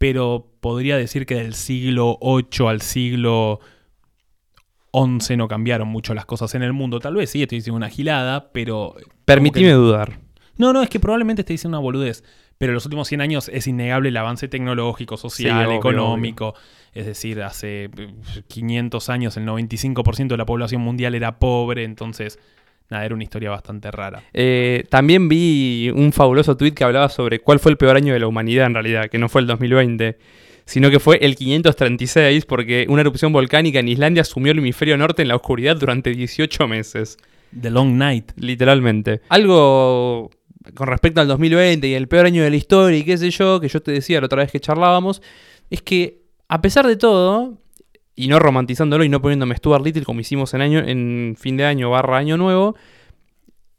pero 0.00 0.50
podría 0.60 0.96
decir 0.96 1.26
que 1.26 1.34
del 1.34 1.52
siglo 1.52 2.18
VIII 2.22 2.68
al 2.68 2.80
siglo 2.80 3.60
XI 4.94 5.36
no 5.36 5.46
cambiaron 5.46 5.88
mucho 5.88 6.14
las 6.14 6.24
cosas 6.24 6.54
en 6.54 6.62
el 6.62 6.72
mundo. 6.72 7.00
Tal 7.00 7.16
vez 7.16 7.28
sí, 7.28 7.42
estoy 7.42 7.58
diciendo 7.58 7.76
una 7.76 7.90
gilada, 7.90 8.50
pero... 8.50 8.94
Permitime 9.26 9.66
que- 9.68 9.74
dudar. 9.74 10.18
No, 10.56 10.72
no, 10.72 10.80
es 10.82 10.88
que 10.88 11.00
probablemente 11.00 11.42
estoy 11.42 11.54
diciendo 11.54 11.76
una 11.76 11.82
boludez. 11.82 12.24
Pero 12.60 12.72
en 12.72 12.74
los 12.74 12.84
últimos 12.84 13.08
100 13.08 13.22
años 13.22 13.50
es 13.50 13.66
innegable 13.66 14.10
el 14.10 14.16
avance 14.18 14.46
tecnológico, 14.46 15.16
social, 15.16 15.64
obvio, 15.64 15.78
económico. 15.78 16.54
Es 16.92 17.06
decir, 17.06 17.40
hace 17.40 17.84
eh, 17.84 17.90
500 18.48 19.08
años 19.08 19.34
el 19.38 19.46
95% 19.46 20.28
de 20.28 20.36
la 20.36 20.44
población 20.44 20.82
mundial 20.82 21.14
era 21.14 21.38
pobre, 21.38 21.84
entonces, 21.84 22.38
nada, 22.90 23.06
era 23.06 23.14
una 23.14 23.24
historia 23.24 23.48
bastante 23.48 23.90
rara. 23.90 24.22
Eh, 24.34 24.84
también 24.90 25.30
vi 25.30 25.88
un 25.88 26.12
fabuloso 26.12 26.54
tuit 26.58 26.74
que 26.74 26.84
hablaba 26.84 27.08
sobre 27.08 27.38
cuál 27.38 27.60
fue 27.60 27.72
el 27.72 27.78
peor 27.78 27.96
año 27.96 28.12
de 28.12 28.20
la 28.20 28.26
humanidad 28.26 28.66
en 28.66 28.74
realidad, 28.74 29.08
que 29.08 29.16
no 29.16 29.30
fue 29.30 29.40
el 29.40 29.46
2020, 29.46 30.18
sino 30.66 30.90
que 30.90 31.00
fue 31.00 31.16
el 31.22 31.36
536, 31.36 32.44
porque 32.44 32.84
una 32.90 33.00
erupción 33.00 33.32
volcánica 33.32 33.78
en 33.78 33.88
Islandia 33.88 34.22
sumió 34.22 34.52
el 34.52 34.58
hemisferio 34.58 34.98
norte 34.98 35.22
en 35.22 35.28
la 35.28 35.36
oscuridad 35.36 35.78
durante 35.78 36.10
18 36.10 36.68
meses. 36.68 37.16
The 37.58 37.70
Long 37.70 37.96
Night. 37.96 38.32
Literalmente. 38.36 39.22
Algo 39.30 40.30
con 40.74 40.86
respecto 40.86 41.20
al 41.20 41.28
2020 41.28 41.88
y 41.88 41.94
el 41.94 42.08
peor 42.08 42.26
año 42.26 42.42
de 42.42 42.50
la 42.50 42.56
historia 42.56 42.98
y 42.98 43.04
qué 43.04 43.16
sé 43.16 43.30
yo, 43.30 43.60
que 43.60 43.68
yo 43.68 43.80
te 43.80 43.92
decía 43.92 44.20
la 44.20 44.26
otra 44.26 44.42
vez 44.42 44.52
que 44.52 44.60
charlábamos, 44.60 45.22
es 45.70 45.82
que 45.82 46.22
a 46.48 46.60
pesar 46.60 46.86
de 46.86 46.96
todo, 46.96 47.58
y 48.14 48.28
no 48.28 48.38
romantizándolo 48.38 49.04
y 49.04 49.08
no 49.08 49.22
poniéndome 49.22 49.56
Stuart 49.56 49.84
Little 49.84 50.04
como 50.04 50.20
hicimos 50.20 50.52
en, 50.54 50.60
año, 50.60 50.80
en 50.80 51.36
fin 51.38 51.56
de 51.56 51.64
año 51.64 51.90
barra 51.90 52.18
año 52.18 52.36
nuevo, 52.36 52.76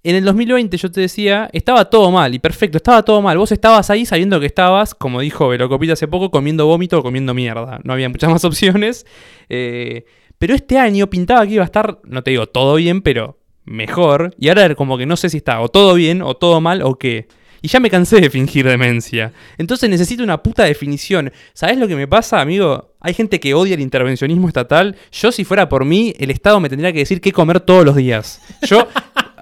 en 0.04 0.16
el 0.16 0.24
2020 0.24 0.78
yo 0.78 0.92
te 0.92 1.02
decía, 1.02 1.50
estaba 1.54 1.86
todo 1.90 2.10
mal 2.10 2.34
y 2.34 2.40
perfecto, 2.40 2.78
estaba 2.78 3.04
todo 3.04 3.22
mal. 3.22 3.38
Vos 3.38 3.52
estabas 3.52 3.90
ahí 3.92 4.06
sabiendo 4.06 4.40
que 4.40 4.48
estabas, 4.48 4.96
como 4.96 5.22
dijo 5.22 5.48
Velocopita 5.48 5.94
hace 5.94 6.08
poco, 6.08 6.32
comiendo 6.32 6.66
vómito 6.66 6.98
o 6.98 7.04
comiendo 7.04 7.36
mierda. 7.36 7.80
No 7.84 7.94
había 7.94 8.10
muchas 8.10 8.30
más 8.32 8.44
opciones. 8.44 9.06
Eh, 9.48 10.06
pero 10.40 10.56
este 10.56 10.80
año 10.80 11.08
pintaba 11.08 11.46
que 11.46 11.54
iba 11.54 11.62
a 11.62 11.66
estar, 11.66 12.00
no 12.04 12.24
te 12.24 12.32
digo 12.32 12.48
todo 12.48 12.76
bien, 12.76 13.04
pero 13.04 13.38
mejor. 13.66 14.34
Y 14.38 14.50
ahora 14.50 14.74
como 14.76 14.98
que 14.98 15.06
no 15.06 15.18
sé 15.18 15.30
si 15.30 15.38
está 15.38 15.62
o 15.62 15.70
todo 15.70 15.94
bien 15.94 16.22
o 16.22 16.36
todo 16.36 16.62
mal 16.62 16.82
o 16.82 16.96
qué. 16.96 17.28
Y 17.64 17.68
ya 17.68 17.80
me 17.80 17.92
cansé 17.92 18.20
de 18.20 18.30
fingir 18.30 18.68
demencia. 18.68 19.34
Entonces 19.58 19.88
necesito 19.88 20.24
una 20.24 20.42
puta 20.42 20.64
definición. 20.64 21.32
¿Sabes 21.54 21.78
lo 21.78 21.88
que 21.88 21.96
me 21.96 22.08
pasa, 22.08 22.42
amigo? 22.42 22.96
Hay 23.00 23.14
gente 23.14 23.40
que 23.40 23.54
odia 23.54 23.76
el 23.76 23.82
intervencionismo 23.82 24.48
estatal. 24.48 24.96
Yo, 25.12 25.32
si 25.32 25.46
fuera 25.46 25.70
por 25.70 25.86
mí, 25.86 26.14
el 26.18 26.32
Estado 26.32 26.60
me 26.60 26.70
tendría 26.70 26.92
que 26.92 27.00
decir 27.00 27.22
qué 27.22 27.32
comer 27.32 27.60
todos 27.60 27.86
los 27.86 27.96
días. 27.96 28.42
Yo, 28.64 28.88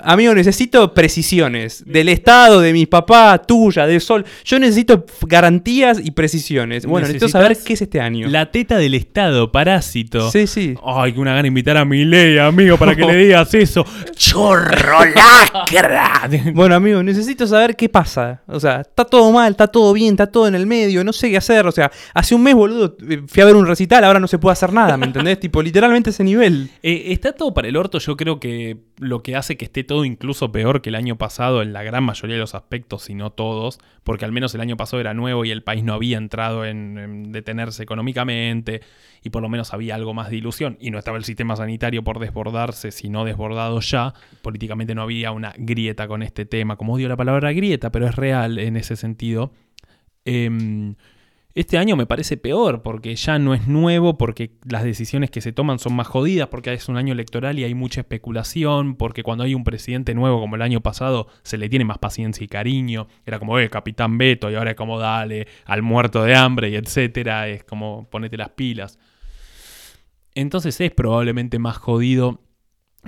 amigo, 0.04 0.34
necesito 0.34 0.94
precisiones. 0.94 1.84
Del 1.86 2.10
Estado, 2.10 2.62
de 2.62 2.74
mi 2.74 2.86
papá, 2.86 3.38
tuya, 3.40 3.86
de 3.86 4.00
Sol. 4.00 4.26
Yo 4.44 4.60
necesito 4.60 5.06
garantías 5.22 6.00
y 6.04 6.12
precisiones. 6.12 6.86
Bueno, 6.86 7.08
necesito 7.08 7.30
saber 7.30 7.58
qué 7.58 7.74
es 7.74 7.82
este 7.82 8.00
año. 8.00 8.28
La 8.28 8.52
teta 8.52 8.78
del 8.78 8.94
Estado, 8.94 9.52
parásito. 9.52 10.32
Sí, 10.32 10.48
sí. 10.48 10.76
Ay, 10.84 11.14
que 11.14 11.20
una 11.20 11.34
gana 11.34 11.48
invitar 11.48 11.78
a 11.78 11.86
mi 11.86 12.06
ley, 12.06 12.38
amigo, 12.38 12.78
para 12.78 12.96
que 12.96 13.06
le 13.06 13.16
digas 13.16 13.54
eso. 13.54 13.86
¡Chorro 14.16 15.06
lacra! 15.06 16.30
Bueno, 16.54 16.76
amigo, 16.76 17.02
necesito 17.04 17.48
saber 17.48 17.76
qué 17.76 17.90
pasa. 17.90 18.42
O 18.48 18.60
sea, 18.60 18.82
está 18.82 19.06
todo 19.06 19.32
mal, 19.32 19.52
está 19.52 19.68
todo 19.68 19.94
bien, 19.94 20.14
está 20.14 20.28
todo 20.28 20.48
en 20.48 20.56
el 20.56 20.66
medio, 20.66 21.04
no 21.04 21.14
sé 21.14 21.30
qué 21.30 21.38
hacer. 21.38 21.66
O 21.68 21.72
sea, 21.72 21.92
hace 22.14 22.36
un 22.36 22.44
mes, 22.44 22.56
boludo, 22.56 22.98
eh, 23.08 23.22
fui 23.28 23.42
a 23.42 23.46
ver 23.46 23.56
un 23.56 23.68
recital, 23.68 24.04
ahora 24.04 24.20
no 24.20 24.28
se 24.28 24.40
puede 24.40 24.54
hacer 24.54 24.74
nada, 24.74 24.98
¿me 24.98 25.06
entendés? 25.06 25.40
tipo, 25.40 25.62
literalmente 25.62 26.10
ese 26.10 26.24
nivel. 26.24 26.70
Eh, 26.84 27.06
está 27.08 27.34
todo 27.34 27.54
para 27.54 27.68
el 27.68 27.78
orto, 27.78 28.00
yo 28.00 28.18
creo 28.18 28.40
que 28.40 28.78
lo 28.98 29.24
que 29.24 29.36
hace 29.36 29.58
que 29.58 29.66
esté 29.66 29.84
todo 29.90 30.06
incluso 30.06 30.52
peor 30.52 30.84
que 30.84 30.90
el 30.90 30.96
año 30.96 31.18
pasado 31.18 31.64
en 31.64 31.74
la 31.74 31.82
gran 31.82 32.04
mayoría 32.04 32.36
de 32.36 32.42
los 32.42 32.54
aspectos, 32.54 33.06
si 33.06 33.16
no 33.16 33.32
todos, 33.32 33.80
porque 34.04 34.24
al 34.24 34.32
menos 34.32 34.54
el 34.54 34.62
año 34.62 34.78
pasado 34.78 35.02
era 35.02 35.16
nuevo 35.16 35.46
y 35.46 35.50
el 35.50 35.64
país 35.64 35.84
no 35.84 35.96
había 35.96 36.20
entrado 36.20 36.64
en, 36.64 37.00
en 37.00 37.32
detenerse 37.32 37.82
económicamente 37.82 38.82
y 39.24 39.32
por 39.32 39.42
lo 39.42 39.50
menos 39.50 39.74
había 39.74 39.96
algo 39.96 40.14
más 40.14 40.30
de 40.30 40.36
ilusión 40.36 40.78
y 40.80 40.92
no 40.92 41.00
estaba 41.00 41.18
el 41.18 41.24
sistema 41.24 41.56
sanitario 41.56 42.04
por 42.04 42.20
desbordarse, 42.20 42.92
sino 42.92 43.26
desbordado 43.26 43.80
ya. 43.80 44.14
Políticamente 44.44 44.94
no 44.94 45.02
había 45.02 45.32
una 45.32 45.56
grieta 45.58 46.08
con 46.08 46.22
este 46.22 46.46
tema, 46.46 46.76
como 46.76 46.94
odio 46.94 47.10
la 47.10 47.18
palabra 47.18 47.52
grieta, 47.52 47.92
pero 47.92 48.06
es 48.06 48.16
real 48.16 48.60
en 48.60 48.78
ese 48.78 48.96
sentido. 48.96 49.54
Em, 50.24 50.94
Este 51.60 51.78
año 51.78 51.98
me 51.98 52.06
parece 52.06 52.38
peor 52.38 52.84
porque 52.84 53.14
ya 53.18 53.38
no 53.38 53.54
es 53.54 53.68
nuevo, 53.68 54.18
porque 54.18 54.52
las 54.64 54.86
decisiones 54.86 55.30
que 55.30 55.42
se 55.42 55.52
toman 55.52 55.78
son 55.78 55.94
más 55.94 56.08
jodidas, 56.08 56.48
porque 56.48 56.72
es 56.72 56.88
un 56.88 56.96
año 56.96 57.12
electoral 57.12 57.60
y 57.60 57.66
hay 57.66 57.74
mucha 57.74 58.00
especulación, 58.00 58.96
porque 58.96 59.24
cuando 59.24 59.44
hay 59.44 59.54
un 59.54 59.66
presidente 59.66 60.14
nuevo 60.14 60.40
como 60.40 60.56
el 60.56 60.62
año 60.62 60.80
pasado 60.80 61.28
se 61.44 61.58
le 61.58 61.68
tiene 61.68 61.84
más 61.84 61.98
paciencia 61.98 62.46
y 62.46 62.48
cariño. 62.48 63.10
Era 63.26 63.40
como, 63.40 63.60
eh, 63.60 63.70
capitán 63.70 64.18
Beto, 64.18 64.50
y 64.50 64.56
ahora 64.56 64.72
es 64.72 64.78
como, 64.78 65.00
dale, 65.00 65.50
al 65.66 65.82
muerto 65.82 66.24
de 66.24 66.34
hambre 66.34 66.70
y 66.70 66.76
etcétera. 66.78 67.50
Es 67.50 67.66
como, 67.66 68.08
ponete 68.10 68.38
las 68.38 68.52
pilas. 68.52 68.98
Entonces 70.36 70.80
es 70.80 70.92
probablemente 70.92 71.60
más 71.60 71.76
jodido 71.76 72.40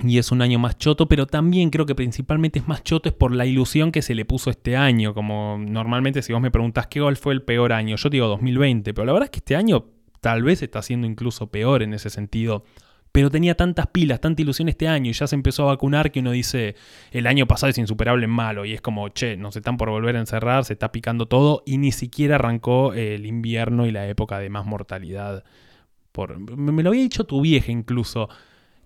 y 0.00 0.18
es 0.18 0.32
un 0.32 0.40
año 0.40 0.58
más 0.58 0.78
choto, 0.78 1.06
pero 1.06 1.26
también 1.26 1.70
creo 1.70 1.84
que 1.84 1.94
principalmente 1.94 2.58
es 2.58 2.66
más 2.66 2.82
choto 2.82 3.08
es 3.08 3.14
por 3.14 3.34
la 3.34 3.44
ilusión 3.44 3.92
que 3.92 4.00
se 4.00 4.14
le 4.14 4.24
puso 4.24 4.50
este 4.50 4.76
año. 4.76 5.14
Como 5.14 5.58
normalmente 5.58 6.22
si 6.22 6.32
vos 6.32 6.40
me 6.40 6.50
preguntás 6.50 6.86
qué 6.86 7.00
gol 7.00 7.16
fue 7.16 7.34
el 7.34 7.42
peor 7.42 7.72
año, 7.72 7.96
yo 7.96 8.08
digo 8.08 8.26
2020, 8.28 8.94
pero 8.94 9.04
la 9.04 9.12
verdad 9.12 9.26
es 9.26 9.30
que 9.30 9.38
este 9.38 9.56
año 9.56 9.84
tal 10.20 10.42
vez 10.42 10.62
está 10.62 10.80
siendo 10.82 11.06
incluso 11.06 11.48
peor 11.48 11.82
en 11.82 11.94
ese 11.94 12.08
sentido. 12.08 12.64
Pero 13.12 13.28
tenía 13.30 13.54
tantas 13.54 13.88
pilas, 13.88 14.22
tanta 14.22 14.40
ilusión 14.40 14.70
este 14.70 14.88
año 14.88 15.10
y 15.10 15.12
ya 15.12 15.26
se 15.26 15.34
empezó 15.34 15.64
a 15.64 15.66
vacunar 15.66 16.10
que 16.10 16.20
uno 16.20 16.30
dice, 16.30 16.76
el 17.10 17.26
año 17.26 17.46
pasado 17.46 17.68
es 17.68 17.76
insuperable 17.76 18.24
en 18.24 18.30
malo 18.30 18.64
y 18.64 18.72
es 18.72 18.80
como, 18.80 19.10
che, 19.10 19.36
nos 19.36 19.54
están 19.54 19.76
por 19.76 19.90
volver 19.90 20.16
a 20.16 20.20
encerrar, 20.20 20.64
se 20.64 20.72
está 20.72 20.92
picando 20.92 21.26
todo 21.26 21.62
y 21.66 21.76
ni 21.76 21.92
siquiera 21.92 22.36
arrancó 22.36 22.94
el 22.94 23.26
invierno 23.26 23.86
y 23.86 23.90
la 23.90 24.08
época 24.08 24.38
de 24.38 24.48
más 24.48 24.64
mortalidad. 24.64 25.44
Por, 26.10 26.38
me 26.38 26.82
lo 26.82 26.88
había 26.88 27.02
dicho 27.02 27.24
tu 27.24 27.42
vieja 27.42 27.70
incluso 27.70 28.30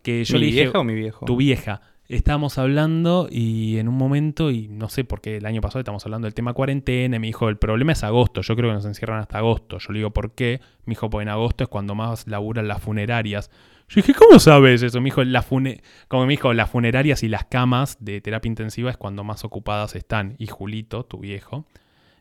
que 0.07 0.23
yo 0.23 0.35
¿Mi 0.35 0.41
le 0.41 0.47
dije, 0.47 0.63
vieja 0.63 0.79
o 0.79 0.85
mi 0.85 0.95
viejo? 0.95 1.27
tu 1.27 1.37
vieja. 1.37 1.81
Estábamos 2.09 2.59
hablando 2.59 3.27
y 3.29 3.79
en 3.79 3.89
un 3.89 3.97
momento, 3.97 4.53
y 4.53 4.69
no 4.69 4.89
sé 4.89 5.03
por 5.03 5.21
qué 5.21 5.39
el 5.39 5.47
año 5.47 5.61
pasado 5.61 5.81
estamos 5.81 6.07
hablando 6.07 6.27
del 6.27 6.35
tema 6.35 6.53
cuarentena, 6.53 7.17
y 7.17 7.19
me 7.19 7.27
dijo, 7.27 7.49
el 7.49 7.57
problema 7.57 7.91
es 7.91 8.05
agosto, 8.05 8.41
yo 8.43 8.55
creo 8.55 8.71
que 8.71 8.75
nos 8.75 8.85
encierran 8.85 9.19
hasta 9.19 9.39
agosto. 9.39 9.79
Yo 9.79 9.93
le 9.93 9.99
digo, 9.99 10.13
¿por 10.13 10.31
qué? 10.31 10.61
Me 10.85 10.93
dijo, 10.93 11.11
pues 11.11 11.25
en 11.25 11.31
agosto 11.31 11.65
es 11.65 11.69
cuando 11.69 11.97
más 11.97 12.29
laburan 12.29 12.69
las 12.69 12.81
funerarias. 12.81 13.51
Yo 13.89 13.97
dije, 13.97 14.15
¿cómo 14.15 14.39
sabes 14.39 14.83
eso? 14.83 15.01
Me 15.01 15.07
dijo, 15.07 15.25
la 15.25 15.43
fune 15.43 15.83
como 16.07 16.25
me 16.27 16.35
dijo, 16.35 16.53
las 16.53 16.71
funerarias 16.71 17.25
y 17.25 17.29
las 17.29 17.47
camas 17.47 17.97
de 17.99 18.21
terapia 18.21 18.49
intensiva 18.49 18.91
es 18.93 18.97
cuando 18.97 19.25
más 19.25 19.45
ocupadas 19.45 19.97
están. 19.97 20.37
Y 20.39 20.47
Julito, 20.47 21.05
tu 21.05 21.19
viejo, 21.19 21.67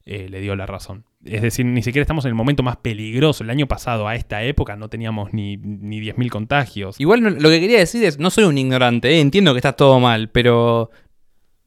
eh, 0.06 0.28
le 0.30 0.40
dio 0.40 0.56
la 0.56 0.66
razón. 0.66 1.06
Es 1.24 1.42
decir, 1.42 1.66
ni 1.66 1.82
siquiera 1.82 2.04
estamos 2.04 2.26
en 2.26 2.30
el 2.30 2.36
momento 2.36 2.62
más 2.62 2.78
peligroso. 2.78 3.44
El 3.44 3.50
año 3.50 3.68
pasado, 3.68 4.08
a 4.08 4.16
esta 4.16 4.44
época, 4.44 4.76
no 4.76 4.88
teníamos 4.90 5.34
ni, 5.34 5.58
ni 5.58 6.00
10.000 6.00 6.30
contagios. 6.30 7.00
Igual 7.00 7.24
no- 7.24 7.30
lo 7.32 7.50
que 7.50 7.60
quería 7.60 7.80
decir 7.80 8.04
es, 8.04 8.20
no 8.20 8.30
soy 8.30 8.44
un 8.44 8.58
ignorante, 8.58 9.10
¿eh? 9.10 9.20
entiendo 9.20 9.54
que 9.54 9.58
está 9.60 9.74
todo 9.74 10.00
mal, 10.00 10.30
pero 10.30 10.92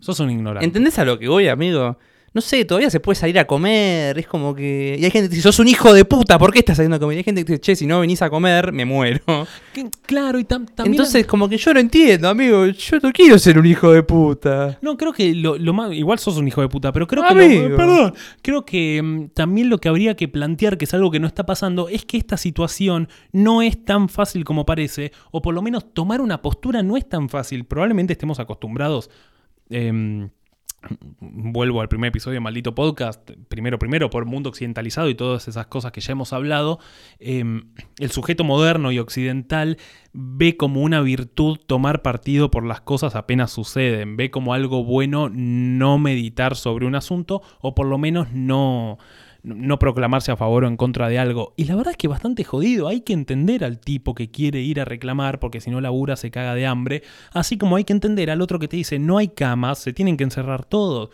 Sos 0.00 0.20
un 0.20 0.30
ignorante. 0.30 0.64
¿entendés 0.64 0.98
a 1.00 1.04
lo 1.04 1.18
que 1.18 1.26
voy, 1.28 1.48
amigo? 1.48 1.98
No 2.34 2.42
sé, 2.42 2.64
todavía 2.66 2.90
se 2.90 3.00
puede 3.00 3.16
salir 3.16 3.38
a 3.38 3.46
comer, 3.46 4.18
es 4.18 4.26
como 4.26 4.54
que... 4.54 4.96
Y 4.98 5.04
hay 5.04 5.10
gente 5.10 5.28
que 5.30 5.36
dice, 5.36 5.42
sos 5.48 5.58
un 5.60 5.66
hijo 5.68 5.92
de 5.94 6.04
puta, 6.04 6.38
¿por 6.38 6.52
qué 6.52 6.58
estás 6.58 6.76
saliendo 6.76 6.96
a 6.96 7.00
comer? 7.00 7.14
Y 7.16 7.18
hay 7.18 7.24
gente 7.24 7.42
que 7.44 7.52
dice, 7.52 7.60
che, 7.60 7.74
si 7.74 7.86
no 7.86 8.00
venís 8.00 8.20
a 8.22 8.28
comer, 8.30 8.70
me 8.72 8.84
muero. 8.84 9.20
Que- 9.72 9.88
claro, 10.06 10.38
y 10.38 10.44
tam- 10.44 10.66
también... 10.74 10.92
Entonces, 10.94 11.26
como 11.26 11.48
que 11.48 11.56
yo 11.56 11.72
lo 11.72 11.80
entiendo, 11.80 12.28
amigo, 12.28 12.66
yo 12.66 12.98
no 13.02 13.12
quiero 13.12 13.38
ser 13.38 13.58
un 13.58 13.66
hijo 13.66 13.90
de 13.92 14.02
puta. 14.02 14.78
No, 14.82 14.96
creo 14.96 15.12
que 15.12 15.34
lo, 15.34 15.56
lo 15.56 15.72
más. 15.72 15.92
Igual 15.92 16.18
sos 16.18 16.36
un 16.36 16.46
hijo 16.48 16.60
de 16.60 16.68
puta, 16.68 16.92
pero 16.92 17.06
creo 17.06 17.22
que. 17.22 17.28
Amigo. 17.28 17.68
lo- 17.70 17.76
perdón. 17.76 18.14
Creo 18.42 18.64
que 18.64 19.00
mm, 19.02 19.28
también 19.34 19.68
lo 19.70 19.78
que 19.78 19.88
habría 19.88 20.14
que 20.16 20.28
plantear, 20.28 20.76
que 20.78 20.84
es 20.84 20.94
algo 20.94 21.10
que 21.10 21.20
no 21.20 21.26
está 21.26 21.46
pasando, 21.46 21.88
es 21.88 22.04
que 22.04 22.16
esta 22.18 22.36
situación 22.36 23.08
no 23.32 23.62
es 23.62 23.84
tan 23.84 24.08
fácil 24.08 24.44
como 24.44 24.66
parece, 24.66 25.12
o 25.30 25.40
por 25.42 25.54
lo 25.54 25.62
menos 25.62 25.92
tomar 25.94 26.20
una 26.20 26.42
postura 26.42 26.82
no 26.82 26.96
es 26.96 27.08
tan 27.08 27.28
fácil. 27.28 27.64
Probablemente 27.64 28.12
estemos 28.12 28.38
acostumbrados. 28.38 29.10
em, 29.70 30.30
vuelvo 31.20 31.80
al 31.80 31.88
primer 31.88 32.08
episodio 32.08 32.34
de 32.36 32.40
Maldito 32.40 32.74
Podcast, 32.74 33.30
primero, 33.48 33.78
primero, 33.78 34.10
por 34.10 34.26
mundo 34.26 34.50
occidentalizado 34.50 35.08
y 35.08 35.14
todas 35.14 35.48
esas 35.48 35.66
cosas 35.66 35.92
que 35.92 36.00
ya 36.00 36.12
hemos 36.12 36.32
hablado, 36.32 36.78
em, 37.18 37.72
el 37.98 38.10
sujeto 38.10 38.44
moderno 38.44 38.92
y 38.92 38.98
occidental 38.98 39.78
ve 40.12 40.56
como 40.56 40.82
una 40.82 41.00
virtud 41.00 41.58
tomar 41.66 42.02
partido 42.02 42.50
por 42.50 42.64
las 42.64 42.80
cosas 42.80 43.16
apenas 43.16 43.50
suceden, 43.50 44.16
ve 44.16 44.30
como 44.30 44.54
algo 44.54 44.84
bueno 44.84 45.28
no 45.32 45.98
meditar 45.98 46.56
sobre 46.56 46.86
un 46.86 46.94
asunto 46.94 47.42
o 47.60 47.74
por 47.74 47.86
lo 47.86 47.98
menos 47.98 48.32
no, 48.32 48.98
no 49.54 49.78
proclamarse 49.78 50.32
a 50.32 50.36
favor 50.36 50.64
o 50.64 50.68
en 50.68 50.76
contra 50.76 51.08
de 51.08 51.18
algo. 51.18 51.54
Y 51.56 51.64
la 51.64 51.76
verdad 51.76 51.92
es 51.92 51.96
que 51.96 52.08
bastante 52.08 52.44
jodido, 52.44 52.88
hay 52.88 53.00
que 53.00 53.12
entender 53.12 53.64
al 53.64 53.78
tipo 53.78 54.14
que 54.14 54.30
quiere 54.30 54.60
ir 54.60 54.80
a 54.80 54.84
reclamar 54.84 55.38
porque 55.38 55.60
si 55.60 55.70
no 55.70 55.80
labura 55.80 56.16
se 56.16 56.30
caga 56.30 56.54
de 56.54 56.66
hambre, 56.66 57.02
así 57.32 57.58
como 57.58 57.76
hay 57.76 57.84
que 57.84 57.92
entender 57.92 58.30
al 58.30 58.40
otro 58.40 58.58
que 58.58 58.68
te 58.68 58.76
dice 58.76 58.98
no 58.98 59.18
hay 59.18 59.28
camas, 59.28 59.78
se 59.78 59.92
tienen 59.92 60.16
que 60.16 60.24
encerrar 60.24 60.64
todos. 60.64 61.10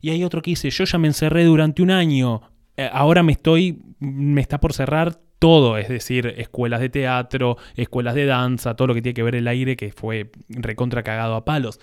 Y 0.00 0.10
hay 0.10 0.24
otro 0.24 0.42
que 0.42 0.52
dice, 0.52 0.70
yo 0.70 0.84
ya 0.84 0.98
me 0.98 1.08
encerré 1.08 1.44
durante 1.44 1.82
un 1.82 1.90
año, 1.90 2.42
eh, 2.76 2.88
ahora 2.92 3.22
me 3.22 3.32
estoy, 3.32 3.82
me 3.98 4.40
está 4.40 4.58
por 4.58 4.72
cerrar 4.72 5.20
todo, 5.38 5.78
es 5.78 5.88
decir, 5.88 6.34
escuelas 6.38 6.80
de 6.80 6.90
teatro, 6.90 7.56
escuelas 7.74 8.14
de 8.14 8.26
danza, 8.26 8.76
todo 8.76 8.88
lo 8.88 8.94
que 8.94 9.02
tiene 9.02 9.14
que 9.14 9.22
ver 9.22 9.34
el 9.34 9.48
aire 9.48 9.76
que 9.76 9.90
fue 9.90 10.30
recontra 10.48 11.02
cagado 11.02 11.34
a 11.34 11.44
palos. 11.44 11.80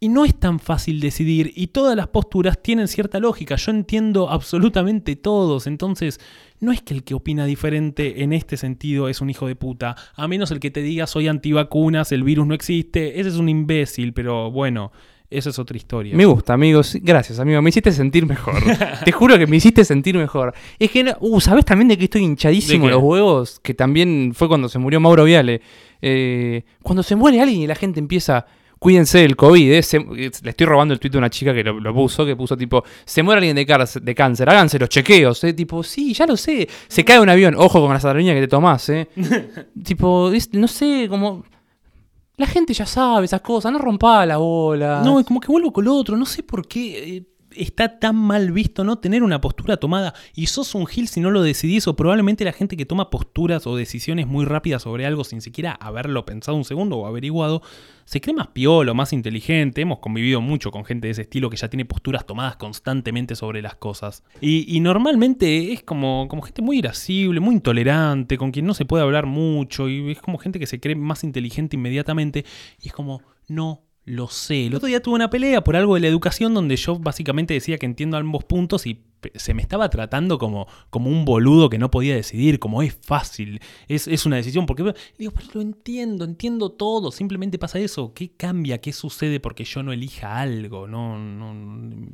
Y 0.00 0.08
no 0.10 0.24
es 0.24 0.38
tan 0.38 0.60
fácil 0.60 1.00
decidir 1.00 1.52
y 1.56 1.68
todas 1.68 1.96
las 1.96 2.06
posturas 2.06 2.62
tienen 2.62 2.86
cierta 2.86 3.18
lógica. 3.18 3.56
Yo 3.56 3.72
entiendo 3.72 4.30
absolutamente 4.30 5.16
todos. 5.16 5.66
Entonces, 5.66 6.20
no 6.60 6.70
es 6.70 6.82
que 6.82 6.94
el 6.94 7.02
que 7.02 7.14
opina 7.14 7.46
diferente 7.46 8.22
en 8.22 8.32
este 8.32 8.56
sentido 8.56 9.08
es 9.08 9.20
un 9.20 9.28
hijo 9.28 9.48
de 9.48 9.56
puta. 9.56 9.96
A 10.14 10.28
menos 10.28 10.52
el 10.52 10.60
que 10.60 10.70
te 10.70 10.82
diga 10.82 11.08
soy 11.08 11.26
antivacunas, 11.26 12.12
el 12.12 12.22
virus 12.22 12.46
no 12.46 12.54
existe. 12.54 13.18
Ese 13.18 13.30
es 13.30 13.36
un 13.36 13.48
imbécil, 13.48 14.12
pero 14.12 14.52
bueno, 14.52 14.92
esa 15.30 15.50
es 15.50 15.58
otra 15.58 15.76
historia. 15.76 16.16
Me 16.16 16.24
gusta, 16.24 16.54
amigo. 16.54 16.82
sí, 16.82 17.00
Gracias, 17.02 17.38
amigo. 17.38 17.60
Me 17.60 17.68
hiciste 17.68 17.92
sentir 17.92 18.24
mejor. 18.24 18.54
Te 19.04 19.12
juro 19.12 19.36
que 19.36 19.46
me 19.46 19.56
hiciste 19.56 19.84
sentir 19.84 20.16
mejor. 20.16 20.54
Es 20.78 20.90
que, 20.90 21.12
uh, 21.18 21.40
¿sabes 21.40 21.64
también 21.64 21.88
de 21.88 21.98
que 21.98 22.04
estoy 22.04 22.22
hinchadísimo 22.22 22.88
los 22.88 23.02
huevos? 23.02 23.60
Que 23.60 23.74
también 23.74 24.32
fue 24.34 24.48
cuando 24.48 24.68
se 24.68 24.78
murió 24.78 25.00
Mauro 25.00 25.24
Viale. 25.24 25.60
Eh, 26.00 26.62
cuando 26.82 27.02
se 27.02 27.16
muere 27.16 27.40
alguien 27.40 27.60
y 27.62 27.66
la 27.66 27.74
gente 27.74 28.00
empieza. 28.00 28.46
Cuídense 28.78 29.18
del 29.18 29.34
COVID, 29.36 29.72
eh, 29.72 29.82
se- 29.82 29.96
eh, 29.96 30.30
le 30.42 30.50
estoy 30.50 30.66
robando 30.66 30.94
el 30.94 31.00
tuit 31.00 31.14
a 31.14 31.18
una 31.18 31.30
chica 31.30 31.52
que 31.52 31.64
lo, 31.64 31.80
lo 31.80 31.92
puso, 31.94 32.24
que 32.24 32.36
puso 32.36 32.56
tipo, 32.56 32.84
se 33.04 33.22
muere 33.22 33.38
alguien 33.38 33.56
de, 33.56 33.64
de 34.02 34.14
cáncer, 34.14 34.48
háganse 34.48 34.78
los 34.78 34.88
chequeos, 34.88 35.42
eh, 35.44 35.52
tipo, 35.52 35.82
sí, 35.82 36.14
ya 36.14 36.26
lo 36.26 36.36
sé, 36.36 36.68
se 36.86 37.04
cae 37.04 37.18
un 37.20 37.28
avión, 37.28 37.54
ojo 37.56 37.80
con 37.80 37.92
la 37.92 38.00
sardina 38.00 38.34
que 38.34 38.40
te 38.40 38.48
tomás, 38.48 38.88
eh. 38.90 39.08
tipo, 39.84 40.30
es- 40.30 40.52
no 40.54 40.68
sé, 40.68 41.06
como, 41.08 41.44
la 42.36 42.46
gente 42.46 42.72
ya 42.72 42.86
sabe 42.86 43.24
esas 43.24 43.40
cosas, 43.40 43.72
no 43.72 43.78
rompa 43.78 44.24
la 44.24 44.36
bola. 44.36 45.02
No, 45.04 45.18
es 45.18 45.26
como 45.26 45.40
que 45.40 45.48
vuelvo 45.48 45.72
con 45.72 45.84
lo 45.84 45.92
otro. 45.94 46.16
No 46.16 46.24
sé 46.24 46.44
por 46.44 46.68
qué 46.68 47.24
está 47.54 47.98
tan 47.98 48.16
mal 48.16 48.52
visto 48.52 48.84
no 48.84 48.98
tener 48.98 49.22
una 49.22 49.40
postura 49.40 49.76
tomada. 49.76 50.14
Y 50.34 50.46
sos 50.46 50.74
un 50.74 50.86
gil 50.86 51.08
si 51.08 51.20
no 51.20 51.30
lo 51.30 51.42
decidís. 51.42 51.88
O 51.88 51.96
probablemente 51.96 52.44
la 52.44 52.52
gente 52.52 52.76
que 52.76 52.86
toma 52.86 53.10
posturas 53.10 53.66
o 53.66 53.76
decisiones 53.76 54.26
muy 54.26 54.44
rápidas 54.44 54.82
sobre 54.82 55.06
algo 55.06 55.24
sin 55.24 55.40
siquiera 55.40 55.72
haberlo 55.72 56.24
pensado 56.24 56.56
un 56.56 56.64
segundo 56.64 56.98
o 56.98 57.06
averiguado, 57.06 57.62
se 58.04 58.20
cree 58.20 58.34
más 58.34 58.48
piolo, 58.48 58.94
más 58.94 59.12
inteligente. 59.12 59.82
Hemos 59.82 59.98
convivido 59.98 60.40
mucho 60.40 60.70
con 60.70 60.84
gente 60.84 61.08
de 61.08 61.12
ese 61.12 61.22
estilo 61.22 61.50
que 61.50 61.56
ya 61.56 61.68
tiene 61.68 61.84
posturas 61.84 62.26
tomadas 62.26 62.56
constantemente 62.56 63.36
sobre 63.36 63.62
las 63.62 63.74
cosas. 63.76 64.22
Y, 64.40 64.64
y 64.74 64.80
normalmente 64.80 65.72
es 65.72 65.82
como, 65.82 66.26
como 66.28 66.42
gente 66.42 66.62
muy 66.62 66.78
irascible, 66.78 67.40
muy 67.40 67.56
intolerante, 67.56 68.38
con 68.38 68.50
quien 68.50 68.66
no 68.66 68.74
se 68.74 68.84
puede 68.84 69.02
hablar 69.02 69.26
mucho. 69.26 69.88
Y 69.88 70.12
es 70.12 70.20
como 70.20 70.38
gente 70.38 70.58
que 70.58 70.66
se 70.66 70.80
cree 70.80 70.96
más 70.96 71.24
inteligente 71.24 71.76
inmediatamente. 71.76 72.44
Y 72.82 72.88
es 72.88 72.94
como, 72.94 73.22
no 73.48 73.87
lo 74.08 74.28
sé. 74.28 74.66
El 74.66 74.74
otro 74.74 74.88
día 74.88 75.02
tuve 75.02 75.14
una 75.16 75.30
pelea 75.30 75.62
por 75.62 75.76
algo 75.76 75.94
de 75.94 76.00
la 76.00 76.08
educación 76.08 76.54
donde 76.54 76.76
yo 76.76 76.98
básicamente 76.98 77.54
decía 77.54 77.78
que 77.78 77.86
entiendo 77.86 78.16
ambos 78.16 78.44
puntos 78.44 78.86
y 78.86 79.02
se 79.34 79.54
me 79.54 79.62
estaba 79.62 79.88
tratando 79.90 80.38
como, 80.38 80.66
como 80.90 81.10
un 81.10 81.24
boludo 81.24 81.68
que 81.70 81.78
no 81.78 81.90
podía 81.90 82.14
decidir, 82.14 82.58
como 82.58 82.82
es 82.82 82.96
fácil, 83.02 83.60
es, 83.88 84.08
es 84.08 84.26
una 84.26 84.36
decisión. 84.36 84.66
Porque 84.66 84.82
le 84.82 84.94
digo, 85.18 85.32
pero 85.34 85.46
lo 85.54 85.60
entiendo, 85.60 86.24
entiendo 86.24 86.70
todo, 86.70 87.10
simplemente 87.10 87.58
pasa 87.58 87.78
eso. 87.78 88.12
¿Qué 88.14 88.30
cambia? 88.36 88.78
¿Qué 88.78 88.92
sucede 88.92 89.40
porque 89.40 89.64
yo 89.64 89.82
no 89.82 89.92
elija 89.92 90.40
algo? 90.40 90.86
No, 90.86 91.18
no, 91.18 91.54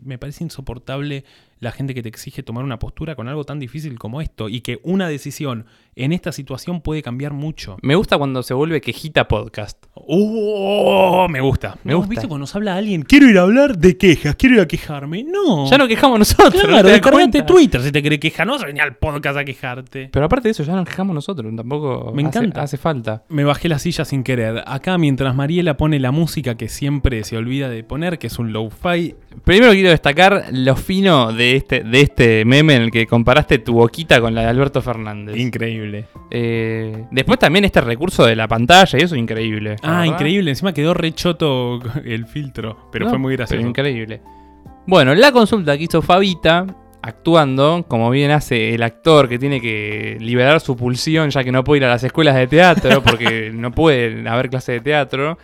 me 0.02 0.18
parece 0.18 0.44
insoportable 0.44 1.24
la 1.60 1.72
gente 1.72 1.94
que 1.94 2.02
te 2.02 2.08
exige 2.10 2.42
tomar 2.42 2.62
una 2.62 2.78
postura 2.78 3.14
con 3.14 3.26
algo 3.28 3.44
tan 3.44 3.58
difícil 3.58 3.98
como 3.98 4.20
esto 4.20 4.50
y 4.50 4.60
que 4.60 4.80
una 4.82 5.08
decisión 5.08 5.64
en 5.96 6.12
esta 6.12 6.30
situación 6.30 6.82
puede 6.82 7.02
cambiar 7.02 7.32
mucho. 7.32 7.78
Me 7.80 7.94
gusta 7.94 8.18
cuando 8.18 8.42
se 8.42 8.52
vuelve 8.52 8.80
quejita 8.82 9.26
podcast. 9.28 9.82
¡Oh! 9.94 11.26
Me 11.30 11.40
gusta. 11.40 11.78
Me 11.84 11.92
No, 11.92 11.98
gusta. 11.98 12.10
¿Viste 12.10 12.28
cuando 12.28 12.40
nos 12.42 12.54
habla 12.54 12.76
alguien? 12.76 13.02
Quiero 13.02 13.28
ir 13.28 13.38
a 13.38 13.42
hablar 13.42 13.78
de 13.78 13.96
quejas, 13.96 14.36
quiero 14.36 14.56
ir 14.56 14.60
a 14.60 14.68
quejarme. 14.68 15.24
No. 15.24 15.68
Ya 15.70 15.78
no 15.78 15.88
quejamos 15.88 16.18
nosotros. 16.18 16.54
¿no 16.54 16.68
Claro, 16.68 16.88
descargate? 17.10 17.42
Twitter 17.42 17.80
si 17.82 17.92
te 17.92 18.02
querés 18.02 18.18
quejar. 18.20 18.46
No 18.46 18.52
vas 18.54 18.62
a 18.62 18.66
venir 18.66 18.82
al 18.82 18.96
podcast 18.96 19.38
a 19.38 19.44
quejarte. 19.44 20.08
Pero 20.12 20.26
aparte 20.26 20.48
de 20.48 20.52
eso, 20.52 20.62
ya 20.62 20.74
nos 20.74 20.86
quejamos 20.88 21.14
nosotros. 21.14 21.52
Tampoco 21.56 22.12
Me 22.14 22.22
hace- 22.26 22.38
encanta. 22.38 22.62
hace 22.62 22.76
falta. 22.76 23.24
Me 23.28 23.44
bajé 23.44 23.68
la 23.68 23.78
silla 23.78 24.04
sin 24.04 24.22
querer. 24.24 24.62
Acá, 24.66 24.98
mientras 24.98 25.34
Mariela 25.34 25.76
pone 25.76 25.98
la 26.00 26.10
música 26.10 26.56
que 26.56 26.68
siempre 26.68 27.24
se 27.24 27.36
olvida 27.36 27.68
de 27.68 27.84
poner, 27.84 28.18
que 28.18 28.28
es 28.28 28.38
un 28.38 28.52
low-fi. 28.52 29.14
Primero 29.44 29.72
quiero 29.72 29.90
destacar 29.90 30.46
lo 30.52 30.76
fino 30.76 31.32
de 31.32 31.56
este, 31.56 31.82
de 31.82 32.00
este 32.00 32.44
meme 32.44 32.76
en 32.76 32.82
el 32.82 32.90
que 32.90 33.06
comparaste 33.06 33.58
tu 33.58 33.74
boquita 33.74 34.20
con 34.20 34.34
la 34.34 34.42
de 34.42 34.46
Alberto 34.48 34.80
Fernández. 34.82 35.36
Increíble. 35.36 36.06
Eh, 36.30 37.04
después 37.10 37.38
también 37.38 37.64
este 37.64 37.80
recurso 37.80 38.24
de 38.24 38.36
la 38.36 38.48
pantalla 38.48 38.98
y 38.98 39.02
eso 39.02 39.16
increíble. 39.16 39.76
Ah, 39.82 40.00
¿verdad? 40.00 40.04
increíble. 40.04 40.50
Encima 40.50 40.72
quedó 40.72 40.94
rechoto 40.94 41.80
el 42.04 42.26
filtro. 42.26 42.88
Pero 42.92 43.04
No, 43.06 43.10
fue 43.10 43.18
muy 43.18 43.34
gracioso. 43.36 43.58
pero 43.58 43.68
increíble. 43.68 44.20
Bueno, 44.86 45.14
la 45.14 45.32
consulta 45.32 45.76
que 45.78 45.84
hizo 45.84 46.02
Fabita 46.02 46.66
actuando, 47.06 47.84
como 47.86 48.08
bien 48.10 48.30
hace 48.30 48.74
el 48.74 48.82
actor 48.82 49.28
que 49.28 49.38
tiene 49.38 49.60
que 49.60 50.16
liberar 50.20 50.60
su 50.60 50.74
pulsión 50.74 51.28
ya 51.28 51.44
que 51.44 51.52
no 51.52 51.62
puede 51.62 51.80
ir 51.80 51.84
a 51.84 51.90
las 51.90 52.02
escuelas 52.02 52.34
de 52.34 52.46
teatro 52.46 53.02
porque 53.04 53.50
no 53.52 53.72
puede 53.72 54.26
haber 54.26 54.48
clase 54.48 54.72
de 54.72 54.80
teatro, 54.80 55.38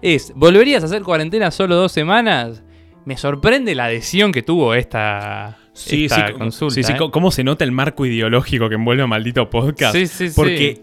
es, 0.00 0.32
¿volverías 0.36 0.84
a 0.84 0.86
hacer 0.86 1.02
cuarentena 1.02 1.50
solo 1.50 1.74
dos 1.74 1.90
semanas? 1.90 2.62
Me 3.04 3.16
sorprende 3.16 3.74
la 3.74 3.86
adhesión 3.86 4.30
que 4.30 4.42
tuvo 4.42 4.74
esta, 4.74 5.58
Sí, 5.72 6.04
esta 6.04 6.28
sí, 6.28 6.32
consulta. 6.34 6.74
sí, 6.74 6.82
sí, 6.84 6.92
¿eh? 6.92 7.10
cómo 7.10 7.30
se 7.32 7.42
nota 7.42 7.64
el 7.64 7.72
marco 7.72 8.06
ideológico 8.06 8.68
que 8.68 8.76
envuelve 8.76 9.02
a 9.02 9.06
maldito 9.06 9.50
podcast. 9.50 9.94
Sí, 9.96 10.06
sí, 10.06 10.28
sí. 10.28 10.34
Porque 10.36 10.82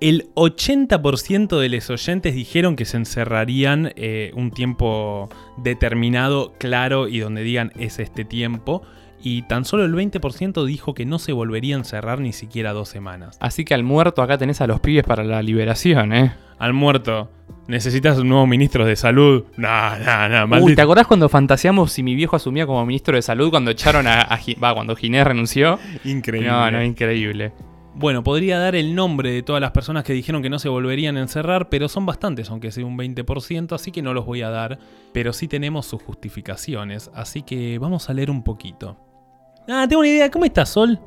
el 0.00 0.26
80% 0.34 1.58
de 1.58 1.68
los 1.70 1.88
oyentes 1.88 2.34
dijeron 2.34 2.76
que 2.76 2.84
se 2.84 2.98
encerrarían 2.98 3.92
eh, 3.96 4.32
un 4.34 4.50
tiempo 4.50 5.30
determinado, 5.56 6.52
claro, 6.58 7.08
y 7.08 7.20
donde 7.20 7.42
digan 7.42 7.72
es 7.78 7.98
este 8.00 8.24
tiempo. 8.24 8.82
Y 9.22 9.42
tan 9.42 9.64
solo 9.64 9.84
el 9.84 9.94
20% 9.94 10.64
dijo 10.64 10.94
que 10.94 11.06
no 11.06 11.18
se 11.18 11.32
volvería 11.32 11.76
a 11.76 11.78
encerrar 11.78 12.20
ni 12.20 12.32
siquiera 12.32 12.72
dos 12.72 12.88
semanas. 12.88 13.36
Así 13.40 13.64
que 13.64 13.74
al 13.74 13.84
muerto 13.84 14.20
acá 14.20 14.36
tenés 14.36 14.60
a 14.60 14.66
los 14.66 14.80
pibes 14.80 15.04
para 15.04 15.22
la 15.22 15.42
liberación, 15.42 16.12
¿eh? 16.12 16.32
Al 16.58 16.72
muerto, 16.72 17.30
¿necesitas 17.68 18.18
un 18.18 18.28
nuevo 18.28 18.46
ministro 18.46 18.84
de 18.84 18.96
salud? 18.96 19.44
Nah, 19.56 19.98
nah, 19.98 20.28
nah, 20.28 20.44
Uy, 20.44 20.50
maldito. 20.50 20.76
¿te 20.76 20.82
acordás 20.82 21.06
cuando 21.06 21.28
fantaseamos 21.28 21.92
si 21.92 22.02
mi 22.02 22.14
viejo 22.14 22.36
asumía 22.36 22.66
como 22.66 22.84
ministro 22.84 23.16
de 23.16 23.22
salud 23.22 23.50
cuando 23.50 23.70
echaron 23.70 24.06
a, 24.06 24.28
va, 24.62 24.74
cuando 24.74 24.96
Ginés 24.96 25.24
renunció? 25.24 25.78
Increíble. 26.04 26.48
No, 26.48 26.70
no, 26.70 26.82
increíble. 26.82 27.52
Bueno, 27.94 28.24
podría 28.24 28.58
dar 28.58 28.74
el 28.74 28.94
nombre 28.94 29.32
de 29.32 29.42
todas 29.42 29.60
las 29.60 29.72
personas 29.72 30.02
que 30.02 30.14
dijeron 30.14 30.42
que 30.42 30.48
no 30.48 30.58
se 30.58 30.68
volverían 30.68 31.16
a 31.16 31.20
encerrar, 31.20 31.68
pero 31.68 31.88
son 31.88 32.06
bastantes, 32.06 32.48
aunque 32.50 32.72
sea 32.72 32.86
un 32.86 32.96
20%, 32.96 33.72
así 33.72 33.92
que 33.92 34.02
no 34.02 34.14
los 34.14 34.24
voy 34.24 34.42
a 34.42 34.48
dar. 34.48 34.78
Pero 35.12 35.32
sí 35.32 35.46
tenemos 35.46 35.86
sus 35.86 36.02
justificaciones, 36.02 37.10
así 37.14 37.42
que 37.42 37.78
vamos 37.78 38.08
a 38.08 38.14
leer 38.14 38.30
un 38.30 38.42
poquito. 38.44 38.96
Ah, 39.68 39.86
tengo 39.88 40.00
una 40.00 40.08
idea. 40.08 40.30
¿Cómo 40.30 40.44
estás, 40.44 40.68
Sol? 40.70 40.98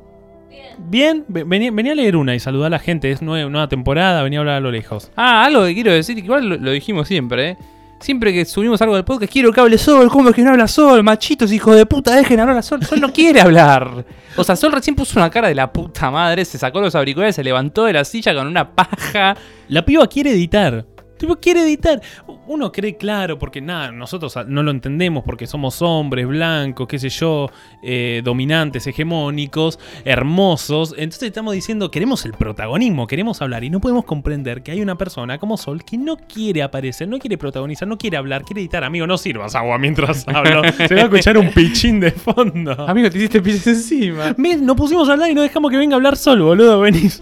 Bien. 0.49 1.26
Bien, 1.28 1.47
vení, 1.47 1.70
vení 1.70 1.89
a 1.89 1.95
leer 1.95 2.16
una 2.16 2.36
y 2.36 2.39
saludar 2.39 2.68
a 2.68 2.70
la 2.72 2.80
gente. 2.80 3.12
Es 3.12 3.22
nueva, 3.22 3.49
nueva 3.49 3.68
temporada, 3.68 4.24
vení 4.24 4.38
a 4.38 4.39
hablar 4.39 4.56
a 4.56 4.60
lo 4.60 4.72
lejos. 4.72 5.12
Ah, 5.16 5.45
algo 5.45 5.66
que 5.66 5.74
quiero 5.74 5.91
decir, 5.91 6.16
que 6.16 6.22
igual 6.22 6.47
lo, 6.47 6.58
lo 6.58 6.72
dijimos 6.72 7.08
siempre, 7.08 7.49
¿eh? 7.51 7.58
Siempre 7.99 8.34
que 8.34 8.45
subimos 8.45 8.82
algo 8.82 8.95
del 8.95 9.06
podcast, 9.06 9.32
quiero 9.32 9.51
que 9.51 9.60
hable 9.62 9.78
Sol. 9.78 10.10
¿Cómo 10.10 10.30
es 10.30 10.36
que 10.36 10.43
no 10.43 10.51
habla 10.51 10.68
Sol? 10.68 11.01
Machitos, 11.01 11.51
hijo 11.51 11.74
de 11.74 11.86
puta, 11.86 12.16
dejen 12.16 12.39
hablar 12.39 12.58
a 12.58 12.62
Sol. 12.62 12.84
Sol 12.84 12.99
no 12.99 13.12
quiere 13.12 13.41
hablar. 13.41 14.06
O 14.36 14.43
sea, 14.43 14.56
Sol 14.56 14.72
recién 14.72 14.95
puso 14.95 15.18
una 15.18 15.30
cara 15.30 15.47
de 15.47 15.56
la 15.56 15.72
puta 15.72 16.12
madre, 16.12 16.43
se 16.45 16.58
sacó 16.58 16.82
los 16.82 16.93
auriculares, 16.93 17.36
se 17.36 17.43
levantó 17.43 17.86
de 17.86 17.93
la 17.93 18.03
silla 18.06 18.36
con 18.36 18.47
una 18.47 18.70
paja. 18.76 19.36
La 19.70 19.84
piba 19.84 20.06
quiere 20.08 20.32
editar. 20.32 20.86
Tipo, 21.18 21.38
quiere 21.38 21.64
editar. 21.64 22.01
Uno 22.48 22.72
cree 22.72 22.96
claro, 22.96 23.39
porque 23.39 23.62
nada, 23.62 23.91
nosotros 23.91 24.36
no 24.48 24.62
lo 24.62 24.72
entendemos 24.72 25.24
porque 25.24 25.48
somos 25.48 25.82
hombres 25.82 26.28
blancos, 26.28 26.88
qué 26.88 27.00
sé 27.00 27.10
yo, 27.10 27.50
eh, 27.82 28.22
dominantes, 28.24 28.86
hegemónicos, 28.86 29.80
hermosos. 30.04 30.93
Entonces 30.98 31.24
estamos 31.24 31.54
diciendo, 31.54 31.89
queremos 31.89 32.24
el 32.26 32.34
protagonismo, 32.34 33.08
queremos 33.08 33.41
hablar 33.41 33.64
y 33.64 33.70
no 33.70 33.80
podemos 33.80 34.06
comprender 34.06 34.62
que 34.62 34.72
hay 34.72 34.82
una 34.82 34.96
persona 34.96 35.39
como 35.39 35.58
Sol 35.58 35.84
que 35.84 35.98
no 35.98 36.18
quiere 36.18 36.62
aparecer, 36.62 37.08
no 37.08 37.18
quiere 37.18 37.38
protagonizar, 37.38 37.88
no 37.88 37.98
quiere 37.98 38.18
hablar, 38.18 38.43
quiere 38.43 38.62
editar. 38.62 38.84
Amigo, 38.84 39.08
no 39.08 39.18
sirvas 39.18 39.56
agua 39.56 39.78
mientras 39.78 40.28
hablo. 40.28 40.62
Se 40.88 40.96
va 40.96 41.02
a 41.02 41.04
escuchar 41.06 41.38
un 41.38 41.52
pichín 41.52 42.00
de 42.00 42.12
fondo. 42.12 42.74
Amigo, 42.88 43.10
te 43.10 43.18
hiciste 43.18 43.41
pis 43.41 43.66
encima. 43.66 44.36
Nos 44.38 44.76
pusimos 44.76 45.10
a 45.10 45.14
hablar 45.14 45.32
y 45.32 45.34
no 45.34 45.41
dejamos 45.41 45.72
que 45.72 45.78
venga 45.78 45.96
a 45.96 45.98
hablar 45.98 46.16
Sol, 46.18 46.41
boludo, 46.41 46.80
venís. 46.80 47.20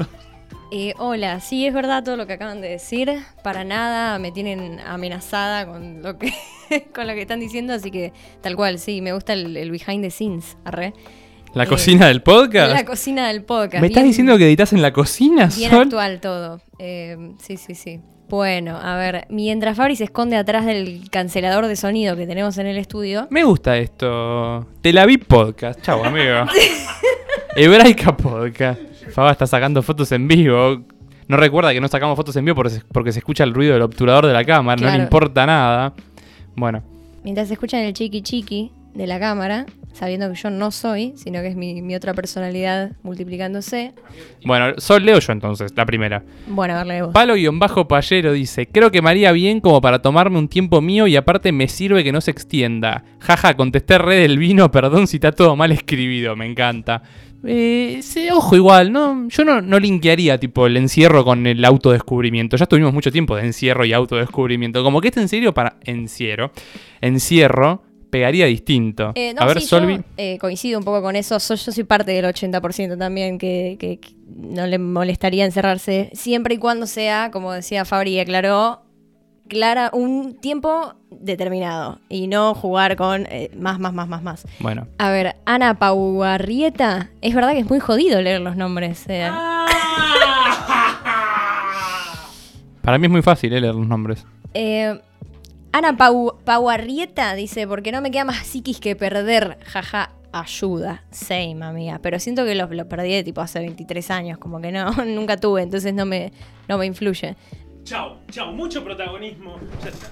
Eh, 0.75 0.95
hola, 0.97 1.39
sí, 1.39 1.67
es 1.67 1.73
verdad 1.73 2.03
todo 2.03 2.17
lo 2.17 2.25
que 2.25 2.33
acaban 2.33 2.59
de 2.59 2.67
decir. 2.69 3.13
Para 3.43 3.63
nada 3.63 4.17
me 4.17 4.31
tienen 4.31 4.79
amenazada 4.79 5.67
con 5.67 6.01
lo 6.01 6.17
que, 6.17 6.33
con 6.95 7.05
lo 7.05 7.13
que 7.13 7.21
están 7.21 7.39
diciendo, 7.39 7.73
así 7.73 7.91
que 7.91 8.11
tal 8.41 8.55
cual, 8.55 8.79
sí, 8.79 8.99
me 9.01 9.13
gusta 9.13 9.33
el, 9.33 9.55
el 9.55 9.69
behind 9.69 10.01
the 10.03 10.09
scenes, 10.09 10.57
arre. 10.65 10.93
¿La 11.53 11.65
Eh, 11.65 11.67
cocina 11.67 12.07
del 12.07 12.23
podcast? 12.23 12.73
La 12.73 12.85
cocina 12.85 13.27
del 13.27 13.43
podcast. 13.43 13.81
¿Me 13.81 13.87
estás 13.87 14.03
diciendo 14.03 14.35
que 14.39 14.45
editas 14.47 14.73
en 14.73 14.81
la 14.81 14.91
cocina, 14.91 15.47
Bien 15.55 15.69
Sol? 15.69 15.81
actual 15.83 16.19
todo. 16.19 16.59
Eh, 16.79 17.33
sí, 17.39 17.57
sí, 17.57 17.75
sí. 17.75 17.99
Bueno, 18.27 18.79
a 18.81 18.95
ver, 18.97 19.27
mientras 19.29 19.77
Fabri 19.77 19.95
se 19.95 20.05
esconde 20.05 20.37
atrás 20.37 20.65
del 20.65 21.07
cancelador 21.11 21.67
de 21.67 21.75
sonido 21.75 22.15
que 22.17 22.25
tenemos 22.25 22.57
en 22.57 22.65
el 22.65 22.77
estudio, 22.79 23.27
Me 23.29 23.43
gusta 23.43 23.77
esto. 23.77 24.65
Tel 24.81 24.97
Aviv 24.97 25.27
Podcast. 25.27 25.81
Chau, 25.83 26.03
amigo. 26.03 26.45
Hebraica 27.55 28.17
Podcast. 28.17 28.81
Faba 29.13 29.31
está 29.31 29.45
sacando 29.45 29.81
fotos 29.83 30.11
en 30.11 30.27
vivo. 30.27 30.81
No 31.27 31.37
recuerda 31.37 31.71
que 31.71 31.79
no 31.79 31.87
sacamos 31.87 32.15
fotos 32.15 32.35
en 32.35 32.45
vivo 32.45 32.55
porque 32.55 32.71
se, 32.71 32.81
porque 32.91 33.11
se 33.11 33.19
escucha 33.19 33.43
el 33.43 33.53
ruido 33.53 33.73
del 33.73 33.83
obturador 33.83 34.25
de 34.25 34.33
la 34.33 34.43
cámara. 34.43 34.81
No 34.81 34.97
le 34.97 35.03
importa 35.03 35.45
nada. 35.45 35.93
Bueno, 36.55 36.83
mientras 37.23 37.49
escuchan 37.49 37.81
el 37.81 37.93
chiqui 37.93 38.21
chiqui 38.21 38.71
de 38.93 39.07
la 39.07 39.19
cámara, 39.19 39.65
sabiendo 39.93 40.29
que 40.29 40.35
yo 40.35 40.49
no 40.49 40.71
soy, 40.71 41.13
sino 41.15 41.41
que 41.41 41.47
es 41.47 41.55
mi, 41.55 41.81
mi 41.81 41.95
otra 41.95 42.13
personalidad 42.13 42.91
multiplicándose. 43.03 43.93
bueno, 44.45 44.73
Sol 44.77 45.05
leo 45.05 45.19
yo 45.19 45.31
entonces, 45.31 45.73
la 45.75 45.85
primera. 45.85 46.23
Bueno, 46.47 46.73
a 46.75 46.77
verle 46.77 47.01
vos. 47.03 47.13
Palo-payero 47.13 48.33
dice: 48.33 48.67
Creo 48.67 48.91
que 48.91 49.01
me 49.01 49.09
haría 49.11 49.31
bien 49.31 49.61
como 49.61 49.79
para 49.81 50.01
tomarme 50.01 50.37
un 50.39 50.47
tiempo 50.47 50.81
mío 50.81 51.07
y 51.07 51.15
aparte 51.15 51.51
me 51.51 51.67
sirve 51.67 52.03
que 52.03 52.11
no 52.11 52.21
se 52.21 52.31
extienda. 52.31 53.03
Jaja, 53.19 53.55
contesté 53.55 53.97
re 53.97 54.15
del 54.15 54.37
vino, 54.37 54.71
perdón 54.71 55.07
si 55.07 55.17
está 55.17 55.31
todo 55.31 55.55
mal 55.55 55.71
escribido, 55.71 56.35
me 56.35 56.45
encanta. 56.45 57.03
Eh, 57.45 57.99
sí, 58.01 58.29
ojo, 58.31 58.55
igual, 58.55 58.91
¿no? 58.91 59.27
Yo 59.27 59.43
no, 59.43 59.61
no 59.61 59.77
linkearía 59.79 60.37
tipo 60.39 60.65
el 60.65 60.77
encierro 60.77 61.25
con 61.25 61.45
el 61.45 61.63
autodescubrimiento. 61.65 62.55
Ya 62.57 62.65
tuvimos 62.65 62.93
mucho 62.93 63.11
tiempo 63.11 63.35
de 63.35 63.45
encierro 63.45 63.83
y 63.85 63.93
autodescubrimiento. 63.93 64.81
Como 64.83 65.01
que 65.01 65.09
este 65.09 65.19
en 65.21 65.27
serio 65.27 65.53
para 65.53 65.77
encierro, 65.83 66.51
encierro, 67.01 67.83
pegaría 68.09 68.45
distinto. 68.45 69.11
Eh, 69.15 69.33
no, 69.33 69.41
A 69.41 69.45
ver, 69.45 69.59
sí, 69.59 69.63
yo, 69.67 69.79
Solvi. 69.79 69.99
eh, 70.17 70.37
coincido 70.39 70.77
un 70.79 70.85
poco 70.85 71.01
con 71.01 71.15
eso. 71.15 71.39
So- 71.39 71.55
yo 71.55 71.71
soy 71.71 71.83
parte 71.83 72.11
del 72.11 72.25
80% 72.25 72.95
también 72.97 73.37
que, 73.39 73.75
que- 73.79 73.97
que 73.99 74.09
no 74.37 74.67
le 74.67 74.77
molestaría 74.77 75.43
encerrarse 75.45 76.11
siempre 76.13 76.55
y 76.55 76.57
cuando 76.59 76.85
sea, 76.85 77.29
como 77.31 77.51
decía 77.51 77.85
Fabri 77.85 78.11
y 78.11 78.19
aclaró, 78.19 78.82
clara, 79.53 79.89
un 79.93 80.35
tiempo 80.35 80.95
determinado 81.11 81.99
y 82.09 82.27
no 82.27 82.53
jugar 82.55 82.95
con 82.97 83.25
eh, 83.29 83.49
más, 83.57 83.79
más, 83.79 83.93
más, 83.93 84.07
más, 84.09 84.21
más. 84.23 84.47
Bueno, 84.59 84.87
A 84.97 85.09
ver, 85.11 85.35
Ana 85.45 85.75
Pauarrieta, 85.79 87.09
es 87.21 87.33
verdad 87.33 87.51
que 87.53 87.59
es 87.59 87.69
muy 87.69 87.79
jodido 87.79 88.21
leer 88.21 88.41
los 88.41 88.55
nombres. 88.57 89.05
eh. 89.07 89.29
para 92.81 92.97
mí 92.97 93.05
es 93.05 93.11
muy 93.11 93.21
fácil 93.21 93.53
eh, 93.53 93.61
leer 93.61 93.75
los 93.75 93.87
nombres. 93.87 94.25
Eh, 94.53 94.99
Ana 95.71 95.97
Pau, 95.97 96.37
Pauarrieta 96.43 97.33
dice, 97.33 97.67
porque 97.67 97.91
no 97.91 98.01
me 98.01 98.11
queda 98.11 98.25
más 98.25 98.45
psiquis 98.45 98.79
que 98.79 98.95
perder, 98.95 99.57
jaja, 99.65 100.11
ayuda. 100.31 101.03
Same, 101.11 101.57
amiga. 101.63 101.99
Pero 102.01 102.19
siento 102.19 102.45
que 102.45 102.53
lo, 102.55 102.67
lo 102.67 102.87
perdí 102.87 103.13
de 103.13 103.23
tipo 103.23 103.41
hace 103.41 103.59
23 103.59 104.11
años, 104.11 104.37
como 104.37 104.61
que 104.61 104.71
no, 104.71 104.91
nunca 105.05 105.37
tuve, 105.37 105.63
entonces 105.63 105.93
no 105.93 106.05
me, 106.05 106.31
no 106.67 106.77
me 106.77 106.85
influye. 106.85 107.35
Chau, 107.83 108.17
chau, 108.31 108.53
mucho 108.53 108.83
protagonismo. 108.83 109.59
Ya 109.83 109.89
está. 109.89 110.11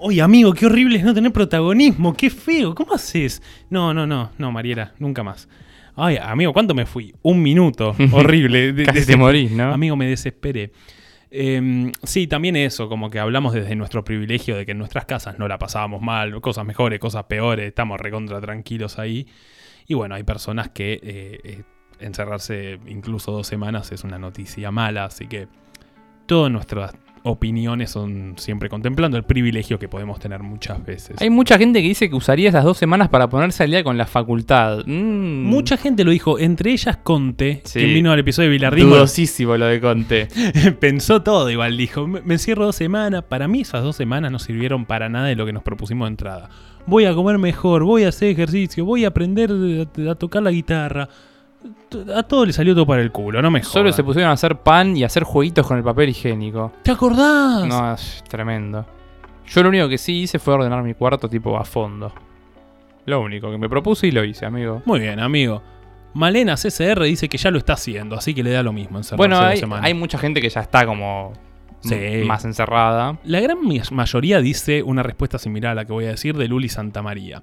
Oye, 0.00 0.22
amigo, 0.22 0.52
qué 0.52 0.66
horrible 0.66 0.98
es 0.98 1.04
no 1.04 1.12
tener 1.14 1.32
protagonismo, 1.32 2.14
qué 2.14 2.30
feo, 2.30 2.74
¿cómo 2.74 2.94
haces? 2.94 3.42
No, 3.68 3.92
no, 3.92 4.06
no, 4.06 4.30
no, 4.38 4.52
Mariela, 4.52 4.92
nunca 4.98 5.22
más. 5.24 5.48
Ay, 5.96 6.16
amigo, 6.16 6.52
¿cuánto 6.52 6.74
me 6.74 6.86
fui? 6.86 7.12
Un 7.22 7.42
minuto, 7.42 7.96
horrible. 8.12 8.72
de- 8.72 8.84
Casi 8.84 9.00
de- 9.00 9.06
te 9.06 9.16
morís, 9.16 9.50
¿no? 9.50 9.72
Amigo, 9.72 9.96
me 9.96 10.06
desesperé. 10.06 10.70
Em, 11.30 11.90
sí, 12.04 12.26
también 12.28 12.54
eso, 12.56 12.88
como 12.88 13.10
que 13.10 13.18
hablamos 13.18 13.52
desde 13.54 13.74
nuestro 13.74 14.04
privilegio 14.04 14.56
de 14.56 14.64
que 14.64 14.72
en 14.72 14.78
nuestras 14.78 15.04
casas 15.04 15.38
no 15.38 15.48
la 15.48 15.58
pasábamos 15.58 16.00
mal, 16.00 16.40
cosas 16.40 16.64
mejores, 16.64 17.00
cosas 17.00 17.24
peores, 17.24 17.66
estamos 17.66 17.98
recontra 18.00 18.40
tranquilos 18.40 18.98
ahí. 18.98 19.26
Y 19.88 19.94
bueno, 19.94 20.14
hay 20.14 20.22
personas 20.22 20.68
que 20.70 20.92
eh, 21.02 21.40
eh, 21.42 21.62
encerrarse 21.98 22.78
incluso 22.86 23.32
dos 23.32 23.46
semanas 23.48 23.90
es 23.90 24.04
una 24.04 24.18
noticia 24.18 24.70
mala, 24.70 25.06
así 25.06 25.26
que 25.26 25.48
todas 26.28 26.52
nuestras 26.52 26.92
opiniones 27.24 27.90
son 27.90 28.34
siempre 28.36 28.68
contemplando 28.68 29.16
el 29.16 29.24
privilegio 29.24 29.78
que 29.78 29.88
podemos 29.88 30.20
tener 30.20 30.42
muchas 30.42 30.84
veces. 30.84 31.20
Hay 31.20 31.30
mucha 31.30 31.58
gente 31.58 31.82
que 31.82 31.88
dice 31.88 32.08
que 32.08 32.14
usaría 32.14 32.50
esas 32.50 32.64
dos 32.64 32.76
semanas 32.76 33.08
para 33.08 33.28
ponerse 33.28 33.64
al 33.64 33.70
día 33.70 33.82
con 33.82 33.96
la 33.98 34.06
facultad. 34.06 34.84
Mm. 34.86 35.44
Mucha 35.44 35.76
gente 35.76 36.04
lo 36.04 36.10
dijo, 36.10 36.38
entre 36.38 36.72
ellas 36.72 36.98
Conte, 36.98 37.62
Sí. 37.64 37.80
quien 37.80 37.94
vino 37.94 38.12
al 38.12 38.18
episodio 38.18 38.50
de 38.50 38.52
Villarreal, 38.52 38.88
Dudosísimo 38.88 39.56
lo 39.56 39.66
de 39.66 39.80
Conte. 39.80 40.28
pensó 40.80 41.22
todo 41.22 41.50
igual, 41.50 41.76
dijo, 41.76 42.06
me, 42.06 42.20
encierro 42.34 42.66
dos 42.66 42.76
semanas, 42.76 43.24
para 43.24 43.48
mí 43.48 43.62
esas 43.62 43.82
dos 43.82 43.96
semanas 43.96 44.30
no 44.30 44.38
sirvieron 44.38 44.84
para 44.84 45.08
nada 45.08 45.26
de 45.26 45.34
lo 45.34 45.46
que 45.46 45.52
nos 45.52 45.62
propusimos 45.62 46.06
de 46.06 46.10
entrada. 46.10 46.50
Voy 46.86 47.06
a 47.06 47.14
comer 47.14 47.38
mejor, 47.38 47.84
voy 47.84 48.04
a 48.04 48.08
hacer 48.10 48.28
ejercicio, 48.28 48.84
voy 48.84 49.04
a 49.04 49.08
aprender 49.08 49.50
a 50.08 50.14
tocar 50.14 50.42
la 50.42 50.50
guitarra. 50.50 51.08
A 52.14 52.22
todo 52.22 52.46
le 52.46 52.52
salió 52.52 52.74
todo 52.74 52.86
para 52.86 53.02
el 53.02 53.10
culo, 53.10 53.42
no 53.42 53.50
me 53.50 53.62
Solo 53.62 53.84
jodas. 53.86 53.96
se 53.96 54.04
pusieron 54.04 54.30
a 54.30 54.34
hacer 54.34 54.56
pan 54.56 54.96
y 54.96 55.02
a 55.02 55.06
hacer 55.06 55.24
jueguitos 55.24 55.66
con 55.66 55.76
el 55.76 55.82
papel 55.82 56.10
higiénico. 56.10 56.72
¿Te 56.82 56.90
acordás? 56.92 57.66
No, 57.66 57.94
es 57.94 58.22
tremendo. 58.28 58.86
Yo 59.48 59.62
lo 59.62 59.70
único 59.70 59.88
que 59.88 59.98
sí 59.98 60.20
hice 60.22 60.38
fue 60.38 60.54
ordenar 60.54 60.82
mi 60.82 60.94
cuarto 60.94 61.28
tipo 61.28 61.56
a 61.58 61.64
fondo. 61.64 62.12
Lo 63.06 63.20
único 63.20 63.50
que 63.50 63.58
me 63.58 63.68
propuse 63.68 64.06
y 64.06 64.10
lo 64.12 64.22
hice, 64.24 64.44
amigo. 64.46 64.82
Muy 64.84 65.00
bien, 65.00 65.18
amigo. 65.18 65.62
Malena 66.14 66.56
CCR 66.56 67.02
dice 67.04 67.28
que 67.28 67.38
ya 67.38 67.50
lo 67.50 67.58
está 67.58 67.72
haciendo, 67.74 68.16
así 68.16 68.34
que 68.34 68.42
le 68.42 68.50
da 68.50 68.62
lo 68.62 68.72
mismo 68.72 68.98
encerrarse 68.98 69.16
Bueno, 69.16 69.36
dos 69.36 69.44
hay, 69.46 69.56
semanas. 69.58 69.84
hay 69.86 69.94
mucha 69.94 70.18
gente 70.18 70.40
que 70.40 70.48
ya 70.50 70.60
está 70.60 70.84
como 70.86 71.32
Sí. 71.80 71.96
más 72.26 72.44
encerrada. 72.44 73.18
La 73.24 73.40
gran 73.40 73.58
mayoría 73.92 74.40
dice 74.40 74.82
una 74.82 75.02
respuesta 75.02 75.38
similar 75.38 75.72
a 75.72 75.74
la 75.76 75.84
que 75.84 75.92
voy 75.92 76.04
a 76.06 76.08
decir 76.08 76.36
de 76.36 76.48
Luli 76.48 76.68
Santamaría. 76.68 77.42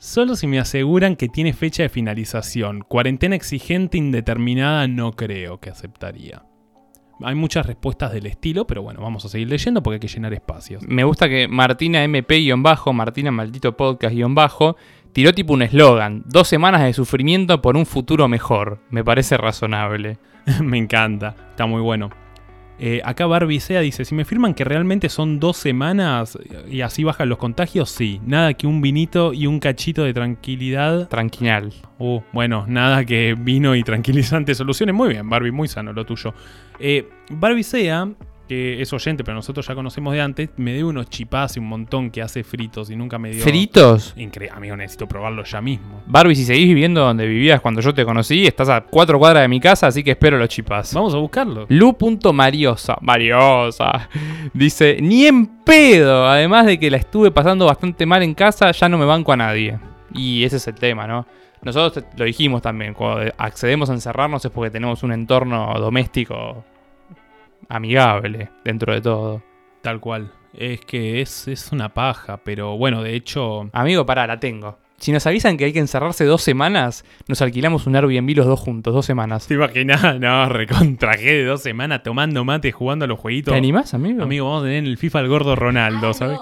Solo 0.00 0.36
si 0.36 0.46
me 0.46 0.60
aseguran 0.60 1.16
que 1.16 1.28
tiene 1.28 1.52
fecha 1.52 1.82
de 1.82 1.88
finalización. 1.88 2.82
Cuarentena 2.82 3.34
exigente 3.34 3.98
indeterminada 3.98 4.86
no 4.86 5.10
creo 5.12 5.58
que 5.58 5.70
aceptaría. 5.70 6.44
Hay 7.20 7.34
muchas 7.34 7.66
respuestas 7.66 8.12
del 8.12 8.26
estilo, 8.26 8.64
pero 8.64 8.82
bueno, 8.82 9.00
vamos 9.00 9.24
a 9.24 9.28
seguir 9.28 9.48
leyendo 9.48 9.82
porque 9.82 9.94
hay 9.94 10.00
que 10.00 10.06
llenar 10.06 10.32
espacios. 10.32 10.84
Me 10.86 11.02
gusta 11.02 11.28
que 11.28 11.48
Martina 11.48 12.04
MP-bajo, 12.04 12.92
Martina 12.92 13.32
Maldito 13.32 13.76
Podcast-bajo, 13.76 14.76
tiró 15.12 15.32
tipo 15.32 15.54
un 15.54 15.62
eslogan. 15.62 16.22
Dos 16.26 16.46
semanas 16.46 16.82
de 16.82 16.92
sufrimiento 16.92 17.60
por 17.60 17.76
un 17.76 17.84
futuro 17.84 18.28
mejor. 18.28 18.80
Me 18.90 19.02
parece 19.02 19.36
razonable. 19.36 20.18
me 20.62 20.78
encanta, 20.78 21.34
está 21.50 21.66
muy 21.66 21.82
bueno. 21.82 22.10
Eh, 22.80 23.00
acá 23.04 23.26
Barbie 23.26 23.60
Sea 23.60 23.80
dice, 23.80 24.04
si 24.04 24.14
me 24.14 24.24
firman 24.24 24.54
que 24.54 24.64
realmente 24.64 25.08
son 25.08 25.40
dos 25.40 25.56
semanas 25.56 26.38
y 26.70 26.82
así 26.82 27.04
bajan 27.04 27.28
los 27.28 27.38
contagios, 27.38 27.90
sí. 27.90 28.20
Nada 28.24 28.54
que 28.54 28.66
un 28.66 28.80
vinito 28.80 29.32
y 29.32 29.46
un 29.46 29.58
cachito 29.58 30.04
de 30.04 30.14
tranquilidad. 30.14 31.08
Tranquinal. 31.08 31.72
Uh, 31.98 32.20
bueno, 32.32 32.64
nada 32.68 33.04
que 33.04 33.34
vino 33.38 33.74
y 33.74 33.82
tranquilizante 33.82 34.54
soluciones. 34.54 34.94
Muy 34.94 35.08
bien, 35.08 35.28
Barbie, 35.28 35.50
muy 35.50 35.68
sano 35.68 35.92
lo 35.92 36.06
tuyo. 36.06 36.34
Eh, 36.78 37.08
Barbie 37.30 37.64
Sea 37.64 38.08
que 38.48 38.80
es 38.80 38.92
oyente, 38.92 39.22
pero 39.22 39.34
nosotros 39.34 39.66
ya 39.66 39.74
conocemos 39.74 40.14
de 40.14 40.22
antes, 40.22 40.48
me 40.56 40.74
dio 40.74 40.88
unos 40.88 41.10
chipás 41.10 41.56
y 41.56 41.60
un 41.60 41.66
montón 41.66 42.10
que 42.10 42.22
hace 42.22 42.42
fritos 42.42 42.90
y 42.90 42.96
nunca 42.96 43.18
me 43.18 43.30
dio. 43.30 43.42
¿Fritos? 43.42 44.14
Increíble, 44.16 44.56
amigo, 44.56 44.76
necesito 44.76 45.06
probarlo 45.06 45.44
ya 45.44 45.60
mismo. 45.60 46.02
Barbie, 46.06 46.34
si 46.34 46.44
seguís 46.44 46.66
viviendo 46.66 47.02
donde 47.02 47.26
vivías 47.26 47.60
cuando 47.60 47.80
yo 47.80 47.92
te 47.92 48.04
conocí, 48.04 48.46
estás 48.46 48.70
a 48.70 48.80
cuatro 48.80 49.18
cuadras 49.18 49.42
de 49.42 49.48
mi 49.48 49.60
casa, 49.60 49.86
así 49.86 50.02
que 50.02 50.12
espero 50.12 50.38
los 50.38 50.48
chipás. 50.48 50.94
Vamos 50.94 51.14
a 51.14 51.18
buscarlo. 51.18 51.66
Lu.mariosa, 51.68 52.96
Mariosa, 53.02 54.08
dice, 54.54 54.96
ni 55.00 55.26
en 55.26 55.46
pedo, 55.62 56.26
además 56.26 56.66
de 56.66 56.78
que 56.78 56.90
la 56.90 56.96
estuve 56.96 57.30
pasando 57.30 57.66
bastante 57.66 58.06
mal 58.06 58.22
en 58.22 58.34
casa, 58.34 58.70
ya 58.70 58.88
no 58.88 58.96
me 58.96 59.04
banco 59.04 59.32
a 59.32 59.36
nadie. 59.36 59.78
Y 60.14 60.42
ese 60.42 60.56
es 60.56 60.66
el 60.66 60.74
tema, 60.74 61.06
¿no? 61.06 61.26
Nosotros 61.60 62.04
lo 62.16 62.24
dijimos 62.24 62.62
también, 62.62 62.94
cuando 62.94 63.30
accedemos 63.36 63.90
a 63.90 63.92
encerrarnos 63.92 64.44
es 64.44 64.50
porque 64.50 64.70
tenemos 64.70 65.02
un 65.02 65.12
entorno 65.12 65.74
doméstico 65.78 66.64
amigable 67.68 68.50
dentro 68.64 68.92
de 68.92 69.00
todo. 69.00 69.42
Tal 69.82 70.00
cual. 70.00 70.32
Es 70.54 70.80
que 70.80 71.20
es, 71.20 71.48
es 71.48 71.72
una 71.72 71.94
paja, 71.94 72.38
pero 72.44 72.76
bueno, 72.76 73.02
de 73.02 73.14
hecho... 73.14 73.68
Amigo, 73.72 74.04
pará, 74.06 74.26
la 74.26 74.40
tengo. 74.40 74.78
Si 74.98 75.12
nos 75.12 75.24
avisan 75.28 75.56
que 75.56 75.64
hay 75.64 75.72
que 75.72 75.78
encerrarse 75.78 76.24
dos 76.24 76.42
semanas, 76.42 77.04
nos 77.28 77.40
alquilamos 77.40 77.86
un 77.86 77.94
Airbnb 77.94 78.36
los 78.36 78.46
dos 78.46 78.58
juntos, 78.58 78.92
dos 78.92 79.06
semanas. 79.06 79.46
¿Te 79.46 79.54
imaginas? 79.54 80.02
No, 80.18 80.48
recontraje 80.48 81.34
de 81.34 81.44
dos 81.44 81.62
semanas 81.62 82.02
tomando 82.02 82.44
mate, 82.44 82.72
jugando 82.72 83.04
a 83.04 83.08
los 83.08 83.20
jueguitos. 83.20 83.52
¿Te 83.52 83.58
animás, 83.58 83.94
amigo? 83.94 84.24
Amigo, 84.24 84.46
vamos 84.46 84.62
a 84.62 84.64
tener 84.64 84.78
en 84.78 84.86
el 84.86 84.98
FIFA 84.98 85.20
al 85.20 85.28
gordo 85.28 85.54
Ronaldo, 85.54 86.12
¿sabes? 86.14 86.40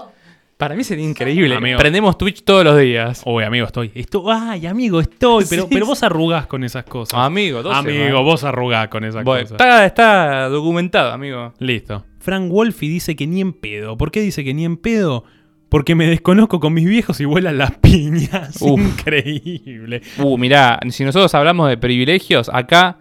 Para 0.56 0.74
mí 0.74 0.84
sería 0.84 1.04
increíble. 1.06 1.54
Amigo. 1.54 1.78
Prendemos 1.78 2.16
Twitch 2.16 2.42
todos 2.42 2.64
los 2.64 2.78
días. 2.78 3.22
Uy, 3.26 3.44
amigo, 3.44 3.66
estoy. 3.66 3.90
estoy 3.94 4.22
ay, 4.32 4.66
amigo, 4.66 5.00
estoy. 5.00 5.44
Pero, 5.50 5.62
Sí, 5.64 5.68
pero 5.70 5.84
vos 5.86 6.02
arrugás 6.02 6.46
con 6.46 6.64
esas 6.64 6.84
cosas. 6.84 7.18
Amigo, 7.18 7.62
dos 7.62 7.74
amigo, 7.76 7.98
semanas. 8.04 8.22
vos 8.22 8.44
arrugás 8.44 8.88
con 8.88 9.04
esas 9.04 9.22
Bueno, 9.22 9.42
cosas. 9.42 9.60
está, 9.60 9.84
está 9.86 10.48
documentado, 10.48 11.12
amigo. 11.12 11.52
Listo. 11.58 12.04
Frank 12.20 12.50
Wolfi 12.50 12.88
dice 12.88 13.14
que 13.16 13.26
ni 13.26 13.42
en 13.42 13.52
pedo. 13.52 13.96
¿Por 13.98 14.10
qué 14.10 14.20
dice 14.22 14.44
que 14.44 14.54
ni 14.54 14.64
en 14.64 14.78
pedo? 14.78 15.24
Porque 15.68 15.94
me 15.94 16.06
desconozco 16.06 16.58
con 16.58 16.72
mis 16.72 16.86
viejos 16.88 17.20
y 17.20 17.26
vuelan 17.26 17.58
las 17.58 17.72
piñas. 17.82 18.56
Uf. 18.62 18.80
Increíble. 18.80 20.00
Uh, 20.18 20.38
mirá, 20.38 20.80
si 20.88 21.04
nosotros 21.04 21.34
hablamos 21.34 21.68
de 21.68 21.76
privilegios, 21.76 22.48
acá 22.52 22.98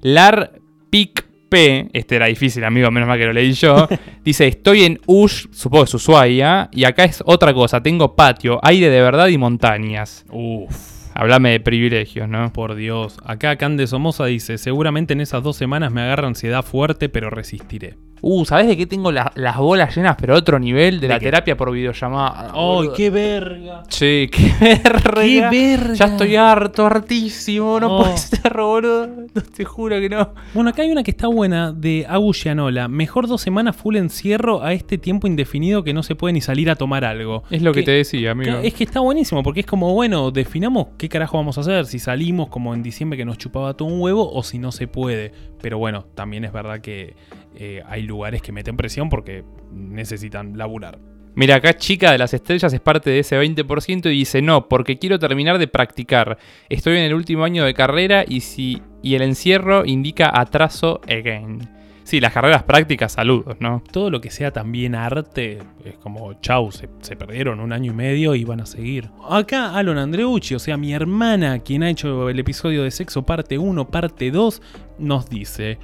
Lar 0.00 0.52
Pic 0.90 1.26
P, 1.54 1.88
este 1.92 2.16
era 2.16 2.26
difícil, 2.26 2.64
amigo, 2.64 2.90
menos 2.90 3.08
mal 3.08 3.16
que 3.16 3.26
lo 3.26 3.32
leí 3.32 3.52
yo, 3.52 3.86
dice, 4.24 4.48
estoy 4.48 4.82
en 4.82 4.98
Ush, 5.06 5.46
supongo 5.52 5.84
que 5.84 5.88
es 5.88 5.94
Ushuaia, 5.94 6.68
y 6.72 6.82
acá 6.82 7.04
es 7.04 7.22
otra 7.24 7.54
cosa, 7.54 7.80
tengo 7.80 8.16
patio, 8.16 8.58
aire 8.60 8.90
de 8.90 9.00
verdad 9.00 9.28
y 9.28 9.38
montañas. 9.38 10.24
Uf. 10.32 10.74
Háblame 11.14 11.52
de 11.52 11.60
privilegios, 11.60 12.28
¿no? 12.28 12.52
Por 12.52 12.74
Dios. 12.74 13.18
Acá 13.24 13.54
Cande 13.54 13.86
Somoza 13.86 14.24
dice, 14.24 14.58
seguramente 14.58 15.12
en 15.12 15.20
esas 15.20 15.44
dos 15.44 15.56
semanas 15.56 15.92
me 15.92 16.00
agarra 16.00 16.26
ansiedad 16.26 16.64
fuerte, 16.64 17.08
pero 17.08 17.30
resistiré. 17.30 17.94
Uh, 18.26 18.44
¿sabés 18.46 18.66
de 18.68 18.76
qué 18.76 18.86
tengo 18.86 19.12
la- 19.12 19.30
las 19.34 19.58
bolas 19.58 19.94
llenas, 19.94 20.16
pero 20.18 20.34
a 20.34 20.38
otro 20.38 20.58
nivel? 20.58 20.94
De, 21.00 21.08
¿De 21.08 21.12
la 21.14 21.18
qué? 21.18 21.26
terapia 21.26 21.56
por 21.58 21.70
videollamada. 21.72 22.52
¡Ay, 22.54 22.88
qué 22.96 23.10
verga! 23.10 23.82
Che, 23.88 24.28
qué 24.32 24.50
verga. 24.60 25.12
¡Qué 25.22 25.40
verga! 25.50 25.94
Ya 25.94 26.04
estoy 26.06 26.36
harto, 26.36 26.86
hartísimo, 26.86 27.78
no 27.80 27.96
Oh. 27.98 28.02
puede 28.02 28.16
ser, 28.16 28.52
boludo. 28.56 29.06
No, 29.34 29.42
te 29.54 29.64
juro 29.64 30.00
que 30.00 30.08
no. 30.08 30.32
Bueno, 30.54 30.70
acá 30.70 30.82
hay 30.82 30.90
una 30.90 31.02
que 31.02 31.10
está 31.10 31.26
buena 31.28 31.72
de 31.72 32.06
Agus 32.08 32.42
Gianola. 32.42 32.88
Mejor 32.88 33.26
dos 33.28 33.42
semanas 33.42 33.76
full 33.76 33.96
encierro 33.96 34.62
a 34.62 34.72
este 34.72 34.96
tiempo 34.96 35.26
indefinido 35.26 35.84
que 35.84 35.92
no 35.92 36.02
se 36.02 36.14
puede 36.14 36.32
ni 36.32 36.40
salir 36.40 36.70
a 36.70 36.76
tomar 36.76 37.04
algo. 37.04 37.42
Es 37.50 37.60
lo 37.62 37.72
que, 37.72 37.82
te 37.82 37.90
decía, 37.90 38.30
amigo. 38.30 38.58
Es 38.62 38.72
que 38.74 38.84
está 38.84 39.00
buenísimo, 39.00 39.42
porque 39.42 39.60
es 39.60 39.66
como, 39.66 39.92
bueno, 39.92 40.30
definamos 40.30 40.86
qué 40.96 41.08
carajo 41.08 41.36
vamos 41.36 41.58
a 41.58 41.60
hacer, 41.60 41.84
si 41.86 41.98
salimos 41.98 42.48
como 42.48 42.72
en 42.74 42.82
diciembre 42.82 43.18
que 43.18 43.24
nos 43.26 43.36
chupaba 43.38 43.74
todo 43.74 43.88
un 43.88 44.00
huevo 44.00 44.32
o 44.32 44.42
si 44.42 44.58
no 44.58 44.72
se 44.72 44.88
puede. 44.88 45.32
Pero 45.60 45.78
bueno, 45.78 46.06
también 46.14 46.44
es 46.44 46.52
verdad 46.52 46.80
que 46.80 47.14
eh, 47.54 47.82
hay 47.86 48.02
lugares 48.02 48.42
que 48.42 48.52
meten 48.52 48.76
presión 48.76 49.08
porque 49.08 49.44
necesitan 49.72 50.56
laburar. 50.58 50.98
Mira, 51.36 51.56
acá 51.56 51.76
Chica 51.76 52.12
de 52.12 52.18
las 52.18 52.32
Estrellas 52.32 52.72
es 52.72 52.80
parte 52.80 53.10
de 53.10 53.18
ese 53.18 53.40
20% 53.40 54.06
y 54.06 54.18
dice, 54.18 54.40
no, 54.40 54.68
porque 54.68 54.98
quiero 54.98 55.18
terminar 55.18 55.58
de 55.58 55.66
practicar. 55.66 56.38
Estoy 56.68 56.96
en 56.96 57.04
el 57.04 57.14
último 57.14 57.44
año 57.44 57.64
de 57.64 57.74
carrera 57.74 58.24
y, 58.26 58.40
si, 58.40 58.80
y 59.02 59.16
el 59.16 59.22
encierro 59.22 59.84
indica 59.84 60.30
atraso 60.32 61.00
again. 61.08 61.68
Sí, 62.04 62.20
las 62.20 62.32
carreras 62.32 62.62
prácticas, 62.62 63.12
saludos, 63.12 63.56
¿no? 63.60 63.82
Todo 63.90 64.10
lo 64.10 64.20
que 64.20 64.30
sea 64.30 64.52
también 64.52 64.94
arte 64.94 65.58
es 65.84 65.96
como, 65.96 66.34
chau, 66.34 66.70
se, 66.70 66.88
se 67.00 67.16
perdieron 67.16 67.60
un 67.60 67.72
año 67.72 67.92
y 67.92 67.94
medio 67.94 68.34
y 68.34 68.44
van 68.44 68.60
a 68.60 68.66
seguir. 68.66 69.10
Acá 69.28 69.74
Alon 69.74 69.98
Andreucci, 69.98 70.54
o 70.54 70.58
sea, 70.58 70.76
mi 70.76 70.92
hermana, 70.92 71.60
quien 71.60 71.82
ha 71.82 71.90
hecho 71.90 72.28
el 72.28 72.38
episodio 72.38 72.84
de 72.84 72.90
sexo 72.90 73.22
parte 73.22 73.58
1, 73.58 73.90
parte 73.90 74.30
2, 74.30 74.62
nos 74.98 75.28
dice... 75.28 75.78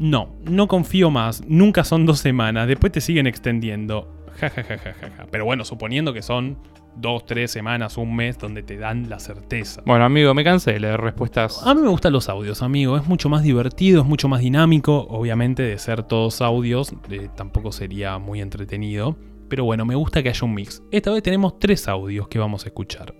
No, 0.00 0.36
no 0.44 0.68
confío 0.68 1.10
más. 1.10 1.42
Nunca 1.46 1.84
son 1.84 2.06
dos 2.06 2.20
semanas. 2.20 2.68
Después 2.68 2.92
te 2.92 3.00
siguen 3.00 3.26
extendiendo. 3.26 4.14
Ja, 4.36 4.50
ja, 4.50 4.62
ja, 4.62 4.78
ja, 4.78 4.94
ja, 4.94 5.10
ja. 5.16 5.26
Pero 5.30 5.44
bueno, 5.44 5.64
suponiendo 5.64 6.12
que 6.12 6.22
son 6.22 6.58
dos, 6.96 7.24
tres 7.26 7.50
semanas, 7.50 7.96
un 7.96 8.14
mes, 8.14 8.38
donde 8.38 8.62
te 8.62 8.76
dan 8.76 9.08
la 9.08 9.18
certeza. 9.18 9.82
Bueno, 9.86 10.04
amigo, 10.04 10.34
me 10.34 10.44
cansé 10.44 10.72
de 10.72 10.80
leer 10.80 11.00
respuestas. 11.00 11.66
A 11.66 11.74
mí 11.74 11.82
me 11.82 11.88
gustan 11.88 12.12
los 12.12 12.28
audios, 12.28 12.62
amigo. 12.62 12.96
Es 12.96 13.06
mucho 13.06 13.28
más 13.28 13.42
divertido, 13.42 14.02
es 14.02 14.08
mucho 14.08 14.28
más 14.28 14.40
dinámico. 14.40 15.06
Obviamente, 15.08 15.62
de 15.62 15.78
ser 15.78 16.02
todos 16.02 16.40
audios, 16.40 16.92
eh, 17.10 17.28
tampoco 17.36 17.72
sería 17.72 18.18
muy 18.18 18.40
entretenido. 18.40 19.16
Pero 19.48 19.64
bueno, 19.64 19.84
me 19.84 19.94
gusta 19.94 20.22
que 20.22 20.28
haya 20.28 20.44
un 20.44 20.54
mix. 20.54 20.82
Esta 20.90 21.10
vez 21.10 21.22
tenemos 21.22 21.58
tres 21.58 21.88
audios 21.88 22.28
que 22.28 22.38
vamos 22.38 22.64
a 22.64 22.68
escuchar. 22.68 23.14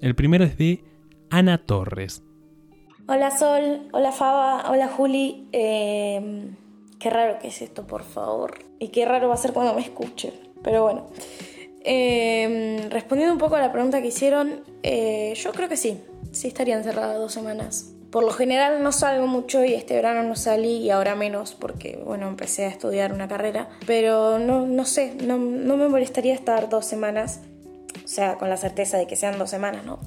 El 0.00 0.14
primero 0.14 0.44
es 0.44 0.56
de 0.58 0.82
Ana 1.30 1.58
Torres. 1.58 2.24
Hola 3.12 3.36
Sol, 3.36 3.88
hola 3.90 4.12
Faba, 4.12 4.70
hola 4.70 4.86
Juli. 4.86 5.48
Eh, 5.50 6.48
qué 7.00 7.10
raro 7.10 7.40
que 7.40 7.48
es 7.48 7.60
esto, 7.60 7.84
por 7.84 8.04
favor. 8.04 8.60
Y 8.78 8.90
qué 8.90 9.04
raro 9.04 9.26
va 9.26 9.34
a 9.34 9.36
ser 9.36 9.52
cuando 9.52 9.74
me 9.74 9.80
escuchen. 9.80 10.32
Pero 10.62 10.84
bueno. 10.84 11.08
Eh, 11.82 12.86
respondiendo 12.88 13.32
un 13.32 13.40
poco 13.40 13.56
a 13.56 13.60
la 13.60 13.72
pregunta 13.72 14.00
que 14.00 14.06
hicieron, 14.06 14.62
eh, 14.84 15.34
yo 15.34 15.50
creo 15.50 15.68
que 15.68 15.76
sí. 15.76 16.00
Sí 16.30 16.46
estaría 16.46 16.76
encerrada 16.76 17.14
dos 17.14 17.32
semanas. 17.32 17.90
Por 18.12 18.22
lo 18.22 18.30
general 18.30 18.80
no 18.80 18.92
salgo 18.92 19.26
mucho 19.26 19.64
y 19.64 19.74
este 19.74 19.96
verano 19.96 20.22
no 20.22 20.36
salí 20.36 20.76
y 20.76 20.90
ahora 20.90 21.16
menos 21.16 21.54
porque, 21.54 22.00
bueno, 22.06 22.28
empecé 22.28 22.66
a 22.66 22.68
estudiar 22.68 23.12
una 23.12 23.26
carrera. 23.26 23.70
Pero 23.88 24.38
no, 24.38 24.68
no 24.68 24.84
sé, 24.84 25.16
no, 25.20 25.36
no 25.36 25.76
me 25.76 25.88
molestaría 25.88 26.32
estar 26.32 26.68
dos 26.68 26.86
semanas. 26.86 27.40
O 28.04 28.06
sea, 28.06 28.38
con 28.38 28.48
la 28.48 28.56
certeza 28.56 28.98
de 28.98 29.08
que 29.08 29.16
sean 29.16 29.36
dos 29.36 29.50
semanas, 29.50 29.84
¿no? 29.84 29.98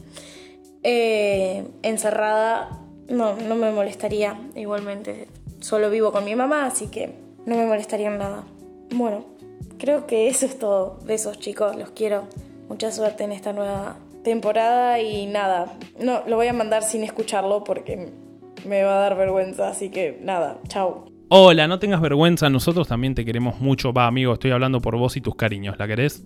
Eh, 0.84 1.66
encerrada, 1.82 2.83
no, 3.10 3.36
no 3.36 3.56
me 3.56 3.72
molestaría 3.72 4.40
igualmente. 4.56 5.28
Solo 5.60 5.90
vivo 5.90 6.12
con 6.12 6.26
mi 6.26 6.36
mamá, 6.36 6.66
así 6.66 6.88
que 6.88 7.14
no 7.46 7.56
me 7.56 7.66
molestaría 7.66 8.08
en 8.08 8.18
nada. 8.18 8.44
Bueno, 8.94 9.26
creo 9.78 10.08
que 10.08 10.28
eso 10.28 10.46
es 10.46 10.60
todo. 10.60 11.00
Besos 11.06 11.40
chicos, 11.40 11.76
los 11.76 11.92
quiero. 11.92 12.24
Mucha 12.70 12.92
suerte 12.92 13.24
en 13.24 13.32
esta 13.32 13.54
nueva 13.54 13.98
temporada 14.24 15.00
y 15.00 15.26
nada, 15.26 15.74
no, 16.00 16.24
lo 16.28 16.38
voy 16.38 16.48
a 16.48 16.54
mandar 16.54 16.84
sin 16.84 17.04
escucharlo 17.04 17.64
porque 17.64 18.10
me 18.66 18.84
va 18.84 18.98
a 18.98 19.02
dar 19.02 19.18
vergüenza, 19.18 19.68
así 19.68 19.90
que 19.90 20.20
nada, 20.24 20.58
chao. 20.68 21.06
Hola, 21.30 21.68
no 21.68 21.80
tengas 21.80 22.02
vergüenza, 22.02 22.50
nosotros 22.50 22.88
también 22.88 23.16
te 23.16 23.26
queremos 23.26 23.60
mucho. 23.60 23.92
Va, 23.92 24.08
amigo, 24.08 24.34
estoy 24.34 24.52
hablando 24.52 24.82
por 24.82 24.98
vos 24.98 25.18
y 25.18 25.22
tus 25.22 25.36
cariños. 25.36 25.78
¿La 25.78 25.88
querés? 25.88 26.24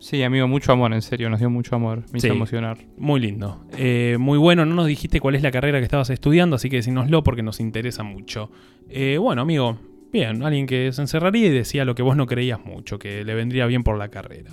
Sí, 0.00 0.22
amigo, 0.22 0.46
mucho 0.46 0.72
amor, 0.72 0.92
en 0.92 1.02
serio, 1.02 1.28
nos 1.28 1.40
dio 1.40 1.50
mucho 1.50 1.74
amor. 1.74 2.04
Me 2.12 2.18
hizo 2.18 2.28
Sí. 2.28 2.32
emocionar. 2.32 2.78
Muy 2.96 3.20
lindo. 3.20 3.64
Eh, 3.76 4.16
muy 4.20 4.38
bueno, 4.38 4.64
no 4.64 4.74
nos 4.76 4.86
dijiste 4.86 5.20
cuál 5.20 5.34
es 5.34 5.42
la 5.42 5.50
carrera 5.50 5.78
que 5.78 5.84
estabas 5.84 6.08
estudiando, 6.10 6.56
así 6.56 6.70
que 6.70 6.76
decínoslo 6.76 7.24
porque 7.24 7.42
nos 7.42 7.58
interesa 7.58 8.04
mucho. 8.04 8.50
Eh, 8.88 9.18
bueno, 9.18 9.42
amigo, 9.42 9.76
bien, 10.12 10.42
alguien 10.44 10.66
que 10.66 10.92
se 10.92 11.00
encerraría 11.00 11.46
y 11.48 11.50
decía 11.50 11.84
lo 11.84 11.94
que 11.96 12.02
vos 12.02 12.16
no 12.16 12.26
creías 12.26 12.64
mucho, 12.64 12.98
que 12.98 13.24
le 13.24 13.34
vendría 13.34 13.66
bien 13.66 13.82
por 13.82 13.98
la 13.98 14.08
carrera. 14.08 14.52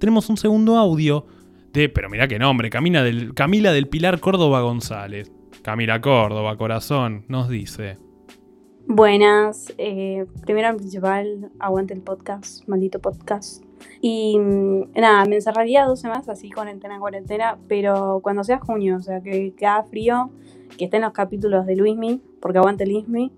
Tenemos 0.00 0.28
un 0.30 0.36
segundo 0.36 0.76
audio 0.76 1.26
de, 1.72 1.88
pero 1.88 2.10
mirá 2.10 2.26
qué 2.26 2.40
nombre, 2.40 2.68
Camila 2.68 3.04
del, 3.04 3.34
Camila 3.34 3.72
del 3.72 3.86
Pilar 3.86 4.18
Córdoba 4.18 4.62
González. 4.62 5.30
Camila 5.62 6.00
Córdoba, 6.00 6.56
corazón, 6.56 7.24
nos 7.28 7.48
dice. 7.48 7.98
Buenas, 8.88 9.72
eh, 9.78 10.26
primero 10.44 10.76
principal, 10.76 11.52
aguante 11.60 11.94
el 11.94 12.00
podcast, 12.00 12.66
maldito 12.68 12.98
podcast. 12.98 13.62
Y 14.00 14.38
mm, 14.38 14.92
nada, 14.96 15.24
me 15.24 15.36
encerraría 15.36 15.84
dos 15.84 16.00
semanas 16.00 16.28
así, 16.28 16.50
cuarentena, 16.50 16.98
cuarentena, 16.98 17.58
pero 17.68 18.20
cuando 18.22 18.44
sea 18.44 18.58
junio, 18.58 18.96
o 18.96 19.02
sea, 19.02 19.20
que, 19.20 19.54
que 19.54 19.66
haga 19.66 19.84
frío, 19.84 20.30
que 20.76 20.86
estén 20.86 21.02
los 21.02 21.12
capítulos 21.12 21.66
de 21.66 21.76
Luismi, 21.76 22.20
porque 22.40 22.58
aguante 22.58 22.86
Luismi. 22.86 23.32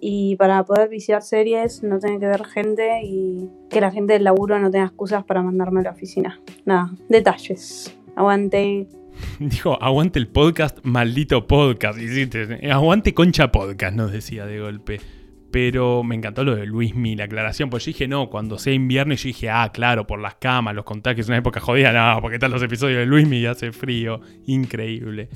Y 0.00 0.36
para 0.36 0.64
poder 0.64 0.90
viciar 0.90 1.22
series, 1.22 1.82
no 1.82 1.98
tener 1.98 2.20
que 2.20 2.26
ver 2.26 2.44
gente 2.44 3.00
y 3.04 3.48
que 3.70 3.80
la 3.80 3.90
gente 3.90 4.12
del 4.12 4.24
laburo 4.24 4.58
no 4.58 4.70
tenga 4.70 4.86
excusas 4.86 5.24
para 5.24 5.42
mandarme 5.42 5.80
a 5.80 5.84
la 5.84 5.90
oficina. 5.92 6.40
Nada, 6.66 6.90
detalles. 7.08 7.96
Aguante. 8.14 8.86
Dijo, 9.38 9.82
aguante 9.82 10.18
el 10.18 10.28
podcast, 10.28 10.78
maldito 10.82 11.46
podcast. 11.46 11.98
Hiciste, 11.98 12.70
aguante 12.70 13.14
concha 13.14 13.50
podcast, 13.50 13.96
nos 13.96 14.12
decía 14.12 14.44
de 14.44 14.60
golpe. 14.60 15.00
Pero 15.54 16.02
me 16.02 16.16
encantó 16.16 16.42
lo 16.42 16.56
de 16.56 16.66
Luismi, 16.66 17.14
la 17.14 17.26
aclaración. 17.26 17.70
Pues 17.70 17.84
yo 17.84 17.90
dije, 17.90 18.08
no, 18.08 18.28
cuando 18.28 18.58
sea 18.58 18.72
invierno, 18.72 19.14
yo 19.14 19.28
dije, 19.28 19.50
ah, 19.50 19.70
claro, 19.72 20.04
por 20.04 20.18
las 20.18 20.34
camas, 20.34 20.74
los 20.74 20.84
contagios, 20.84 21.26
es 21.26 21.28
una 21.28 21.38
época 21.38 21.60
jodida. 21.60 21.92
No, 21.92 22.20
porque 22.20 22.38
están 22.38 22.50
los 22.50 22.60
episodios 22.60 22.98
de 22.98 23.06
Luismi 23.06 23.36
y 23.36 23.46
hace 23.46 23.70
frío. 23.70 24.20
Increíble. 24.46 25.28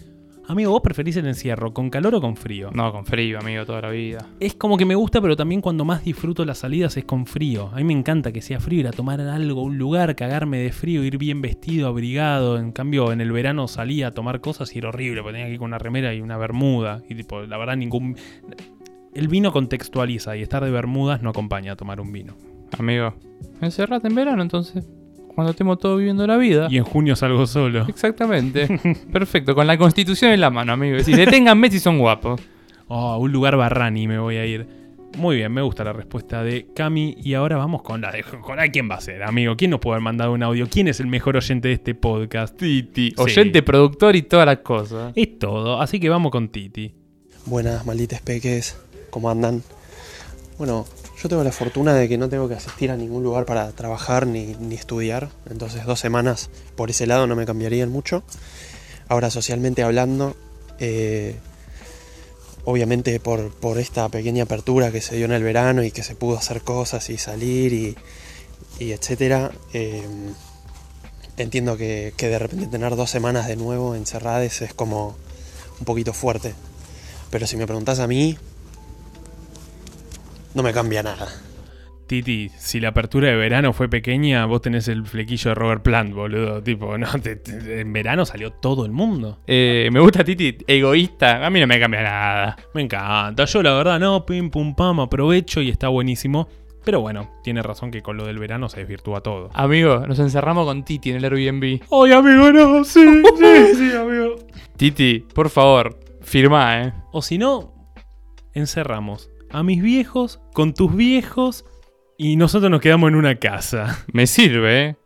Amigo, 0.48 0.72
¿vos 0.72 0.80
preferís 0.80 1.14
el 1.18 1.26
encierro 1.26 1.72
con 1.72 1.88
calor 1.88 2.16
o 2.16 2.20
con 2.20 2.34
frío? 2.34 2.70
No, 2.72 2.90
con 2.90 3.04
frío, 3.04 3.38
amigo, 3.38 3.64
toda 3.64 3.82
la 3.82 3.90
vida. 3.90 4.26
Es 4.40 4.54
como 4.54 4.76
que 4.76 4.86
me 4.86 4.96
gusta, 4.96 5.20
pero 5.20 5.36
también 5.36 5.60
cuando 5.60 5.84
más 5.84 6.02
disfruto 6.02 6.44
las 6.44 6.58
salidas 6.58 6.96
es 6.96 7.04
con 7.04 7.26
frío. 7.26 7.70
A 7.72 7.76
mí 7.76 7.84
me 7.84 7.92
encanta 7.92 8.32
que 8.32 8.40
sea 8.40 8.58
frío, 8.58 8.80
ir 8.80 8.88
a 8.88 8.92
tomar 8.92 9.20
algo, 9.20 9.62
un 9.62 9.78
lugar, 9.78 10.16
cagarme 10.16 10.58
de 10.58 10.72
frío, 10.72 11.04
ir 11.04 11.18
bien 11.18 11.42
vestido, 11.42 11.86
abrigado. 11.86 12.58
En 12.58 12.72
cambio, 12.72 13.12
en 13.12 13.20
el 13.20 13.30
verano 13.30 13.68
salía 13.68 14.08
a 14.08 14.10
tomar 14.10 14.40
cosas 14.40 14.74
y 14.74 14.78
era 14.78 14.88
horrible, 14.88 15.22
porque 15.22 15.34
tenía 15.34 15.46
que 15.46 15.52
ir 15.52 15.58
con 15.58 15.66
una 15.66 15.78
remera 15.78 16.12
y 16.12 16.22
una 16.22 16.38
bermuda. 16.38 17.02
Y 17.08 17.14
tipo, 17.14 17.42
la 17.42 17.58
verdad, 17.58 17.76
ningún. 17.76 18.16
El 19.18 19.26
vino 19.26 19.50
contextualiza 19.50 20.36
y 20.36 20.42
estar 20.42 20.64
de 20.64 20.70
bermudas 20.70 21.22
no 21.22 21.30
acompaña 21.30 21.72
a 21.72 21.76
tomar 21.76 22.00
un 22.00 22.12
vino. 22.12 22.36
Amigo, 22.78 23.14
encerrate 23.60 24.06
en 24.06 24.14
verano 24.14 24.42
entonces. 24.42 24.86
Cuando 25.34 25.50
estemos 25.50 25.80
todos 25.80 25.98
viviendo 25.98 26.24
la 26.24 26.36
vida. 26.36 26.68
Y 26.70 26.76
en 26.76 26.84
junio 26.84 27.16
salgo 27.16 27.44
solo. 27.48 27.84
Exactamente. 27.88 28.68
Perfecto, 29.12 29.56
con 29.56 29.66
la 29.66 29.76
constitución 29.76 30.30
en 30.30 30.40
la 30.40 30.50
mano, 30.50 30.72
amigo. 30.72 30.96
Decir, 30.96 31.16
deténganme 31.16 31.68
si 31.68 31.80
son 31.80 31.98
guapos. 31.98 32.40
Oh, 32.86 33.08
a 33.08 33.18
un 33.18 33.32
lugar 33.32 33.56
barrani 33.56 34.06
me 34.06 34.20
voy 34.20 34.36
a 34.36 34.46
ir. 34.46 34.68
Muy 35.16 35.34
bien, 35.34 35.50
me 35.52 35.62
gusta 35.62 35.82
la 35.82 35.92
respuesta 35.92 36.44
de 36.44 36.68
Cami. 36.72 37.16
Y 37.20 37.34
ahora 37.34 37.56
vamos 37.56 37.82
con 37.82 38.00
la 38.00 38.12
de. 38.12 38.22
Con 38.22 38.56
la, 38.56 38.68
¿Quién 38.68 38.88
va 38.88 38.94
a 38.94 39.00
ser, 39.00 39.24
amigo? 39.24 39.56
¿Quién 39.56 39.72
nos 39.72 39.80
puede 39.80 39.94
haber 39.94 40.04
mandado 40.04 40.32
un 40.32 40.44
audio? 40.44 40.68
¿Quién 40.70 40.86
es 40.86 41.00
el 41.00 41.08
mejor 41.08 41.36
oyente 41.36 41.66
de 41.66 41.74
este 41.74 41.96
podcast? 41.96 42.56
Titi. 42.56 43.14
Oyente, 43.16 43.64
productor 43.64 44.14
y 44.14 44.22
todas 44.22 44.46
las 44.46 44.58
cosas. 44.58 45.12
Es 45.16 45.40
todo, 45.40 45.80
así 45.80 45.98
que 45.98 46.08
vamos 46.08 46.30
con 46.30 46.50
Titi. 46.50 46.94
Buenas, 47.46 47.84
malditas 47.84 48.20
peques, 48.20 48.78
¿cómo 49.11 49.30
andan? 49.30 49.62
Bueno, 50.59 50.86
yo 51.22 51.28
tengo 51.28 51.44
la 51.44 51.52
fortuna 51.52 51.94
de 51.94 52.09
que 52.09 52.18
no 52.18 52.28
tengo 52.28 52.48
que 52.48 52.54
asistir 52.54 52.90
a 52.90 52.96
ningún 52.96 53.22
lugar 53.22 53.44
para 53.44 53.70
trabajar 53.72 54.26
ni, 54.26 54.54
ni 54.56 54.74
estudiar, 54.74 55.30
entonces 55.50 55.84
dos 55.84 56.00
semanas 56.00 56.50
por 56.76 56.90
ese 56.90 57.06
lado 57.06 57.26
no 57.26 57.36
me 57.36 57.46
cambiarían 57.46 57.90
mucho. 57.90 58.22
Ahora, 59.09 59.30
socialmente 59.30 59.82
hablando, 59.82 60.36
eh, 60.78 61.36
obviamente 62.64 63.18
por, 63.20 63.50
por 63.50 63.78
esta 63.78 64.09
pequeña 64.11 64.44
apertura 64.44 64.92
que 64.92 65.00
se 65.00 65.16
dio 65.16 65.24
en 65.24 65.32
el 65.32 65.42
verano 65.42 65.82
y 65.82 65.90
que 65.90 66.02
se 66.02 66.14
pudo 66.14 66.36
hacer 66.36 66.61
cosas 66.61 67.09
y 67.09 67.16
salir 67.18 67.72
y, 67.72 67.96
y 68.78 68.92
etcétera, 68.92 69.50
eh, 69.72 70.06
entiendo 71.36 71.76
que, 71.76 72.12
que 72.16 72.28
de 72.28 72.38
repente 72.38 72.66
tener 72.66 72.94
dos 72.96 73.11
semanas 73.11 73.48
de 73.48 73.56
nuevo 73.56 73.94
encerradas 73.94 74.61
es 74.61 74.74
como 74.74 75.16
un 75.78 75.84
poquito 75.84 76.12
fuerte. 76.12 76.54
Pero 77.30 77.46
si 77.46 77.56
me 77.56 77.66
preguntas 77.66 77.98
a 77.98 78.06
mí, 78.06 78.36
no 80.55 80.62
me 80.62 80.72
cambia 80.72 81.03
nada. 81.03 81.26
Titi, 82.07 82.49
si 82.57 82.80
la 82.80 82.88
apertura 82.88 83.28
de 83.28 83.36
verano 83.36 83.74
fue 83.74 83.86
pequeña, 83.88 84.46
vos 84.46 84.62
tenés 84.62 84.88
el 84.88 85.05
flequillo 85.07 85.51
de 85.51 85.55
Robert 85.55 85.82
Plant, 85.82 86.14
boludo. 86.14 86.62
Tipo, 86.62 86.96
no, 86.96 87.07
te- 87.22 87.36
te- 87.36 87.80
en 87.82 87.92
verano 87.92 88.24
salió 88.24 88.51
todo 88.51 88.86
el 88.86 88.92
mundo. 88.92 89.40
Eh, 89.46 89.90
me 89.92 90.01
gusta 90.01 90.24
Titi, 90.24 90.57
egoísta. 90.66 91.44
A 91.44 91.51
mí 91.51 91.61
no 91.61 91.66
me 91.66 91.78
cambia 91.78 92.03
nada. 92.03 92.57
Me 92.72 92.80
encanta. 92.80 93.44
Yo 93.44 93.62
la 93.62 93.74
verdad 93.74 94.01
no, 94.01 94.24
pim 94.24 94.49
pum 94.49 94.74
pam, 94.74 95.01
aprovecho 95.01 95.61
y 95.61 95.68
está 95.68 95.88
buenísimo. 95.88 96.49
Pero 96.82 97.03
bueno, 97.03 97.30
tiene 97.44 97.61
razón 97.62 97.90
que 97.90 98.01
con 98.01 98.16
lo 98.16 98.24
del 98.24 98.38
verano 98.38 98.70
se 98.70 98.80
desvirtúa 98.80 99.20
todo. 99.20 99.51
Amigo, 99.53 100.07
nos 100.07 100.18
encerramos 100.18 100.64
con 100.64 100.84
Titi 100.86 101.11
en 101.11 101.16
el 101.16 101.24
Airbnb. 101.24 101.82
¡Ay, 101.92 102.12
amigo, 102.12 102.51
no! 102.51 102.84
Sí, 102.84 103.05
sí, 103.38 103.74
sí, 103.76 103.92
amigo. 103.94 104.36
Titi, 104.78 105.26
por 105.34 105.51
favor, 105.51 105.99
firma, 106.22 106.80
eh. 106.84 106.92
O 107.12 107.20
si 107.20 107.36
no, 107.36 107.92
encerramos 108.55 109.30
a 109.51 109.62
mis 109.62 109.82
viejos 109.82 110.40
con 110.53 110.74
tus 110.74 110.94
viejos 110.94 111.64
y 112.16 112.36
nosotros 112.36 112.70
nos 112.70 112.80
quedamos 112.80 113.09
en 113.09 113.16
una 113.16 113.36
casa. 113.36 114.05
Me 114.12 114.26
sirve, 114.26 114.84
eh. 114.84 114.96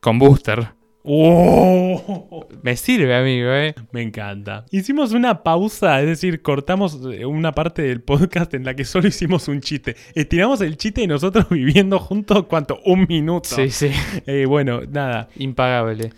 Con 0.00 0.18
booster. 0.18 0.68
¡Oh! 1.04 2.46
Me 2.62 2.76
sirve, 2.76 3.14
amigo, 3.14 3.50
eh. 3.52 3.74
Me 3.90 4.02
encanta. 4.02 4.64
Hicimos 4.70 5.12
una 5.12 5.42
pausa, 5.42 6.00
es 6.00 6.06
decir, 6.06 6.42
cortamos 6.42 7.00
eh, 7.12 7.26
una 7.26 7.52
parte 7.52 7.82
del 7.82 8.00
podcast 8.00 8.54
en 8.54 8.64
la 8.64 8.74
que 8.74 8.84
solo 8.84 9.08
hicimos 9.08 9.48
un 9.48 9.60
chiste. 9.60 9.96
Estiramos 10.14 10.60
el 10.60 10.76
chiste 10.76 11.02
y 11.02 11.06
nosotros 11.06 11.48
viviendo 11.50 11.98
juntos, 11.98 12.46
¿cuánto? 12.48 12.78
Un 12.84 13.06
minuto. 13.08 13.48
Sí, 13.48 13.70
sí. 13.70 13.90
Eh, 14.26 14.46
bueno, 14.46 14.80
nada. 14.88 15.28
Impagable. 15.36 16.12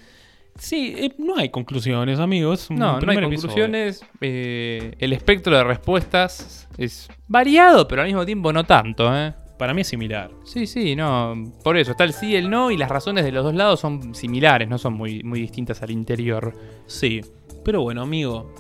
Sí, 0.59 0.95
eh, 0.97 1.15
no 1.19 1.37
hay 1.37 1.49
conclusiones, 1.49 2.19
amigos. 2.21 2.71
Un 2.71 2.77
No, 2.77 3.01
no 3.01 3.11
hay 3.11 3.19
episodio. 3.19 3.31
conclusiones. 3.41 4.05
eh, 4.21 4.95
el 4.99 5.13
espectro 5.13 5.57
de 5.57 5.65
respuestas 5.65 6.69
es 6.79 7.09
variado, 7.27 7.89
pero 7.89 8.03
al 8.03 8.07
mismo 8.09 8.25
tiempo 8.25 8.53
no 8.53 8.65
tanto, 8.65 9.15
¿eh? 9.17 9.35
Para 9.59 9.73
mí 9.75 9.83
es 9.83 9.89
similar. 9.89 10.31
Sí, 10.45 10.67
sí, 10.67 10.97
no. 10.97 11.35
Por 11.63 11.77
eso 11.77 11.93
está 11.93 12.05
el 12.05 12.13
sí 12.13 12.29
y 12.33 12.37
el 12.37 12.51
no, 12.51 12.71
y 12.71 12.77
las 12.77 12.89
razones 12.89 13.25
de 13.25 13.33
los 13.33 13.45
dos 13.45 13.55
lados 13.55 13.81
son 13.81 14.15
similares, 14.15 14.69
no 14.69 14.79
son 14.79 14.95
muy, 14.95 15.23
muy 15.23 15.41
distintas 15.41 15.83
al 15.83 15.91
interior. 15.91 16.53
Sí. 16.87 17.21
Pero 17.65 17.83
bueno, 17.83 18.03
amigo. 18.03 18.53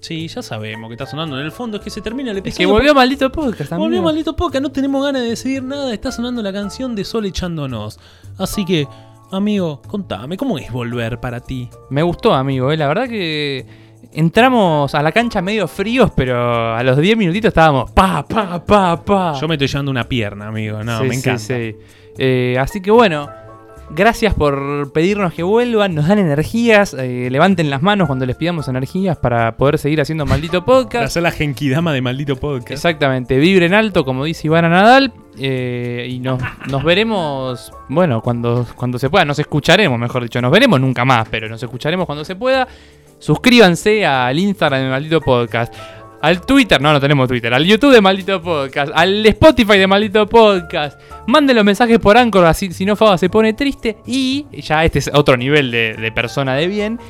Sí, 0.00 0.28
ya 0.28 0.42
sabemos 0.42 0.88
que 0.88 0.94
está 0.94 1.06
sonando 1.06 1.38
en 1.38 1.44
el 1.44 1.52
fondo. 1.52 1.76
Es 1.76 1.82
que 1.84 1.90
se 1.90 2.00
termina 2.00 2.30
el 2.30 2.38
Es 2.38 2.42
que 2.42 2.48
episodio. 2.50 2.70
volvió 2.70 2.94
maldito 2.94 3.30
podcast. 3.30 3.72
Volvió 3.72 4.02
maldito 4.02 4.34
poca, 4.34 4.58
no 4.58 4.72
tenemos 4.72 5.04
ganas 5.04 5.22
de 5.22 5.28
decidir 5.28 5.62
nada. 5.62 5.92
Está 5.92 6.10
sonando 6.10 6.42
la 6.42 6.52
canción 6.52 6.94
de 6.96 7.04
Sol 7.04 7.26
echándonos. 7.26 8.00
Así 8.38 8.64
que, 8.64 8.88
amigo, 9.32 9.80
contame, 9.86 10.36
¿cómo 10.36 10.58
es 10.58 10.70
volver 10.72 11.20
para 11.20 11.40
ti? 11.40 11.68
Me 11.90 12.02
gustó, 12.02 12.32
amigo, 12.34 12.70
¿eh? 12.72 12.76
La 12.76 12.88
verdad 12.88 13.08
que 13.08 13.64
entramos 14.12 14.94
a 14.94 15.02
la 15.02 15.12
cancha 15.12 15.40
medio 15.42 15.68
fríos, 15.68 16.10
pero 16.14 16.74
a 16.74 16.82
los 16.82 16.96
10 16.98 17.16
minutitos 17.16 17.48
estábamos 17.48 17.90
pa, 17.92 18.24
pa, 18.26 18.64
pa, 18.64 19.02
pa. 19.04 19.34
Yo 19.40 19.46
me 19.48 19.54
estoy 19.54 19.68
llevando 19.68 19.90
una 19.90 20.04
pierna, 20.04 20.48
amigo. 20.48 20.82
No, 20.82 20.98
Sí, 20.98 21.04
me 21.04 21.14
sí, 21.14 21.20
encanta. 21.20 21.38
sí. 21.38 21.76
Eh, 22.18 22.56
así 22.60 22.80
que 22.82 22.90
bueno, 22.90 23.28
gracias 23.94 24.34
por 24.34 24.92
pedirnos 24.92 25.34
que 25.34 25.42
vuelvan, 25.42 25.94
nos 25.94 26.08
dan 26.08 26.18
energías, 26.18 26.94
eh, 26.94 27.28
levanten 27.30 27.70
las 27.70 27.82
manos 27.82 28.06
cuando 28.06 28.26
les 28.26 28.36
pidamos 28.36 28.68
energías 28.68 29.16
para 29.18 29.56
poder 29.56 29.78
seguir 29.78 30.00
haciendo 30.00 30.26
maldito 30.26 30.64
Para 30.64 30.78
podcast. 30.80 31.04
hacer 31.06 31.22
la 31.22 31.30
genkidama 31.30 31.92
de 31.92 32.00
maldito 32.00 32.36
podcast. 32.36 32.70
Exactamente, 32.72 33.38
vibren 33.38 33.74
alto, 33.74 34.04
como 34.04 34.24
dice 34.24 34.46
Ivana 34.46 34.68
Nadal. 34.68 35.12
eh, 35.38 36.06
y 36.10 36.18
nos, 36.18 36.40
nos 36.68 36.84
veremos, 36.84 37.72
bueno, 37.88 38.20
cuando, 38.20 38.66
cuando 38.76 38.98
se 38.98 39.08
pueda. 39.10 39.24
Nos 39.24 39.38
escucharemos, 39.38 39.98
mejor 39.98 40.22
dicho. 40.22 40.40
Nos 40.40 40.50
veremos 40.50 40.80
nunca 40.80 41.04
más, 41.04 41.28
pero 41.30 41.48
nos 41.48 41.62
escucharemos 41.62 42.06
cuando 42.06 42.24
se 42.24 42.36
pueda. 42.36 42.66
Suscríbanse 43.18 44.04
al 44.06 44.38
Instagram 44.38 44.82
de 44.82 44.88
Maldito 44.90 45.20
Podcast. 45.20 45.74
Al 46.22 46.42
Twitter, 46.42 46.80
no, 46.80 46.92
no 46.92 47.00
tenemos 47.00 47.28
Twitter. 47.28 47.52
Al 47.54 47.64
YouTube 47.64 47.92
de 47.92 48.00
Maldito 48.00 48.42
Podcast. 48.42 48.92
Al 48.94 49.24
Spotify 49.24 49.78
de 49.78 49.86
Maldito 49.86 50.26
Podcast. 50.26 51.00
Manden 51.26 51.56
los 51.56 51.64
mensajes 51.64 51.98
por 51.98 52.18
Anchor, 52.18 52.44
así 52.44 52.72
si 52.72 52.84
no 52.84 52.94
Faba 52.94 53.16
se 53.16 53.30
pone 53.30 53.54
triste. 53.54 53.96
Y 54.06 54.46
ya 54.52 54.84
este 54.84 54.98
es 54.98 55.10
otro 55.14 55.36
nivel 55.36 55.70
de, 55.70 55.94
de 55.94 56.12
persona 56.12 56.54
de 56.56 56.66
bien. 56.66 57.00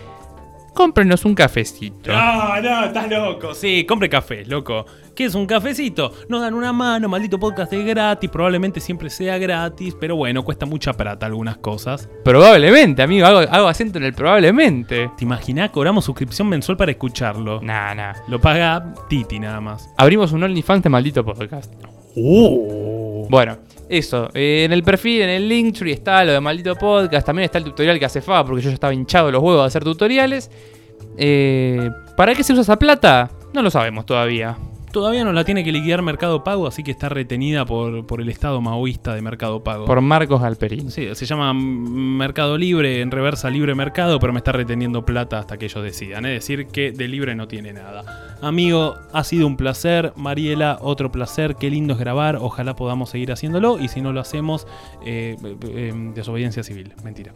Cómprenos 0.81 1.27
un 1.27 1.35
cafecito. 1.35 2.11
No, 2.11 2.59
no, 2.63 2.85
estás 2.87 3.07
loco. 3.11 3.53
Sí, 3.53 3.85
compre 3.85 4.09
café, 4.09 4.47
loco. 4.47 4.87
¿Qué 5.15 5.27
es 5.27 5.35
un 5.35 5.45
cafecito? 5.45 6.11
Nos 6.31 6.41
dan 6.41 6.55
una 6.55 6.73
mano, 6.73 7.07
maldito 7.07 7.39
podcast 7.39 7.71
es 7.75 7.85
gratis. 7.85 8.31
Probablemente 8.31 8.81
siempre 8.81 9.11
sea 9.11 9.37
gratis, 9.37 9.95
pero 10.01 10.17
bueno, 10.17 10.43
cuesta 10.43 10.65
mucha 10.65 10.95
plata 10.95 11.27
algunas 11.27 11.59
cosas. 11.59 12.09
Probablemente, 12.25 13.03
amigo. 13.03 13.27
Hago, 13.27 13.41
hago 13.41 13.69
acento 13.69 13.99
en 13.99 14.05
el 14.05 14.15
probablemente. 14.15 15.11
¿Te 15.19 15.25
imaginas? 15.25 15.69
Cobramos 15.69 16.07
suscripción 16.07 16.49
mensual 16.49 16.79
para 16.79 16.93
escucharlo. 16.93 17.61
Nah, 17.61 17.95
nah. 17.95 18.15
Lo 18.29 18.41
paga 18.41 18.95
Titi 19.07 19.39
nada 19.39 19.61
más. 19.61 19.87
Abrimos 19.99 20.33
un 20.33 20.45
OnlyFans 20.45 20.83
de 20.83 20.89
maldito 20.89 21.23
podcast. 21.23 21.75
Oh. 22.17 23.27
Bueno, 23.29 23.59
eso. 23.91 24.29
eh, 24.35 24.63
en 24.65 24.73
el 24.73 24.83
perfil, 24.83 25.23
en 25.23 25.31
el 25.31 25.49
Linktree 25.49 25.93
está 25.93 26.25
lo 26.25 26.33
de 26.33 26.41
maldito 26.41 26.75
podcast. 26.77 27.27
También 27.27 27.45
está 27.45 27.59
el 27.59 27.65
tutorial 27.65 27.99
que 27.99 28.05
hace 28.05 28.21
Faba 28.21 28.45
porque 28.45 28.63
yo 28.63 28.71
ya 28.71 28.75
estaba 28.75 28.95
hinchado 28.95 29.31
los 29.31 29.43
huevos 29.43 29.63
de 29.63 29.67
hacer 29.67 29.85
tutoriales. 29.85 30.51
Eh, 31.19 31.91
¿Para 32.17 32.35
qué 32.35 32.45
se 32.45 32.53
usa 32.53 32.63
esa 32.63 32.79
plata? 32.79 33.31
No 33.53 33.63
lo 33.63 33.71
sabemos 33.71 34.07
todavía. 34.07 34.57
Todavía 34.93 35.25
no 35.25 35.33
la 35.33 35.45
tiene 35.45 35.63
que 35.63 35.71
liquidar 35.71 36.03
Mercado 36.03 36.43
Pago, 36.43 36.67
así 36.67 36.83
que 36.83 36.91
está 36.91 37.09
retenida 37.09 37.65
por, 37.65 38.07
por 38.07 38.21
el 38.21 38.29
estado 38.29 38.61
maoísta 38.61 39.15
de 39.15 39.23
Mercado 39.23 39.63
Pago. 39.63 39.85
Por 39.85 40.01
Marcos 40.01 40.43
Alperín. 40.43 40.91
Sí, 40.91 41.09
se 41.15 41.27
llama 41.27 41.55
Mercado 41.55 42.59
Libre, 42.59 43.01
en 43.01 43.11
reversa 43.11 43.51
Libre 43.51 43.75
Mercado, 43.75 44.19
pero 44.19 44.33
me 44.33 44.39
está 44.39 44.53
reteniendo 44.53 45.05
plata 45.05 45.39
hasta 45.39 45.59
que 45.59 45.67
ellos 45.67 45.85
decidan. 45.85 46.27
Es 46.27 46.33
decir, 46.33 46.67
que 46.67 46.91
de 46.91 47.09
libre 47.09 47.35
no 47.35 47.47
tiene 47.47 47.73
nada. 47.73 48.37
Amigo, 48.43 48.97
ha 49.13 49.23
sido 49.23 49.47
un 49.47 49.57
placer. 49.57 50.13
Mariela, 50.17 50.79
otro 50.81 51.13
placer. 51.13 51.57
Qué 51.57 51.71
lindo 51.71 51.95
es 51.95 52.01
grabar. 52.01 52.37
Ojalá 52.37 52.75
podamos 52.75 53.11
seguir 53.11 53.33
haciéndolo. 53.33 53.79
Y 53.79 53.89
si 53.89 54.01
no 54.01 54.13
lo 54.13 54.21
hacemos, 54.21 54.67
eh, 55.05 55.37
eh, 55.69 55.93
desobediencia 56.15 56.63
civil. 56.63 56.95
Mentira. 57.05 57.33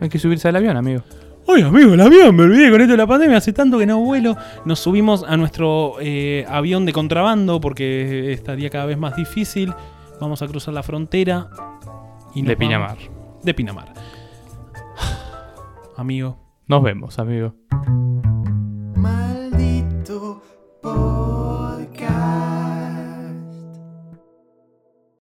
Hay 0.00 0.08
que 0.08 0.18
subirse 0.18 0.48
al 0.48 0.56
avión, 0.56 0.76
amigo. 0.76 1.02
Oye, 1.50 1.64
amigo, 1.64 1.94
el 1.94 2.00
avión, 2.02 2.36
me 2.36 2.42
olvidé 2.42 2.70
con 2.70 2.78
esto 2.82 2.92
de 2.92 2.98
la 2.98 3.06
pandemia. 3.06 3.38
Hace 3.38 3.54
tanto 3.54 3.78
que 3.78 3.86
no 3.86 4.00
vuelo. 4.00 4.36
Nos 4.66 4.80
subimos 4.80 5.24
a 5.24 5.34
nuestro 5.38 5.94
eh, 5.98 6.44
avión 6.46 6.84
de 6.84 6.92
contrabando 6.92 7.58
porque 7.58 8.34
estaría 8.34 8.68
cada 8.68 8.84
vez 8.84 8.98
más 8.98 9.16
difícil. 9.16 9.72
Vamos 10.20 10.42
a 10.42 10.46
cruzar 10.46 10.74
la 10.74 10.82
frontera. 10.82 11.48
Y 12.34 12.42
de 12.42 12.54
Pinamar. 12.54 12.98
De 13.42 13.54
Pinamar. 13.54 13.94
Amigo. 15.96 16.38
Nos 16.66 16.82
vemos, 16.82 17.18
amigo. 17.18 17.54
Maldito 18.94 20.42
por... 20.82 21.17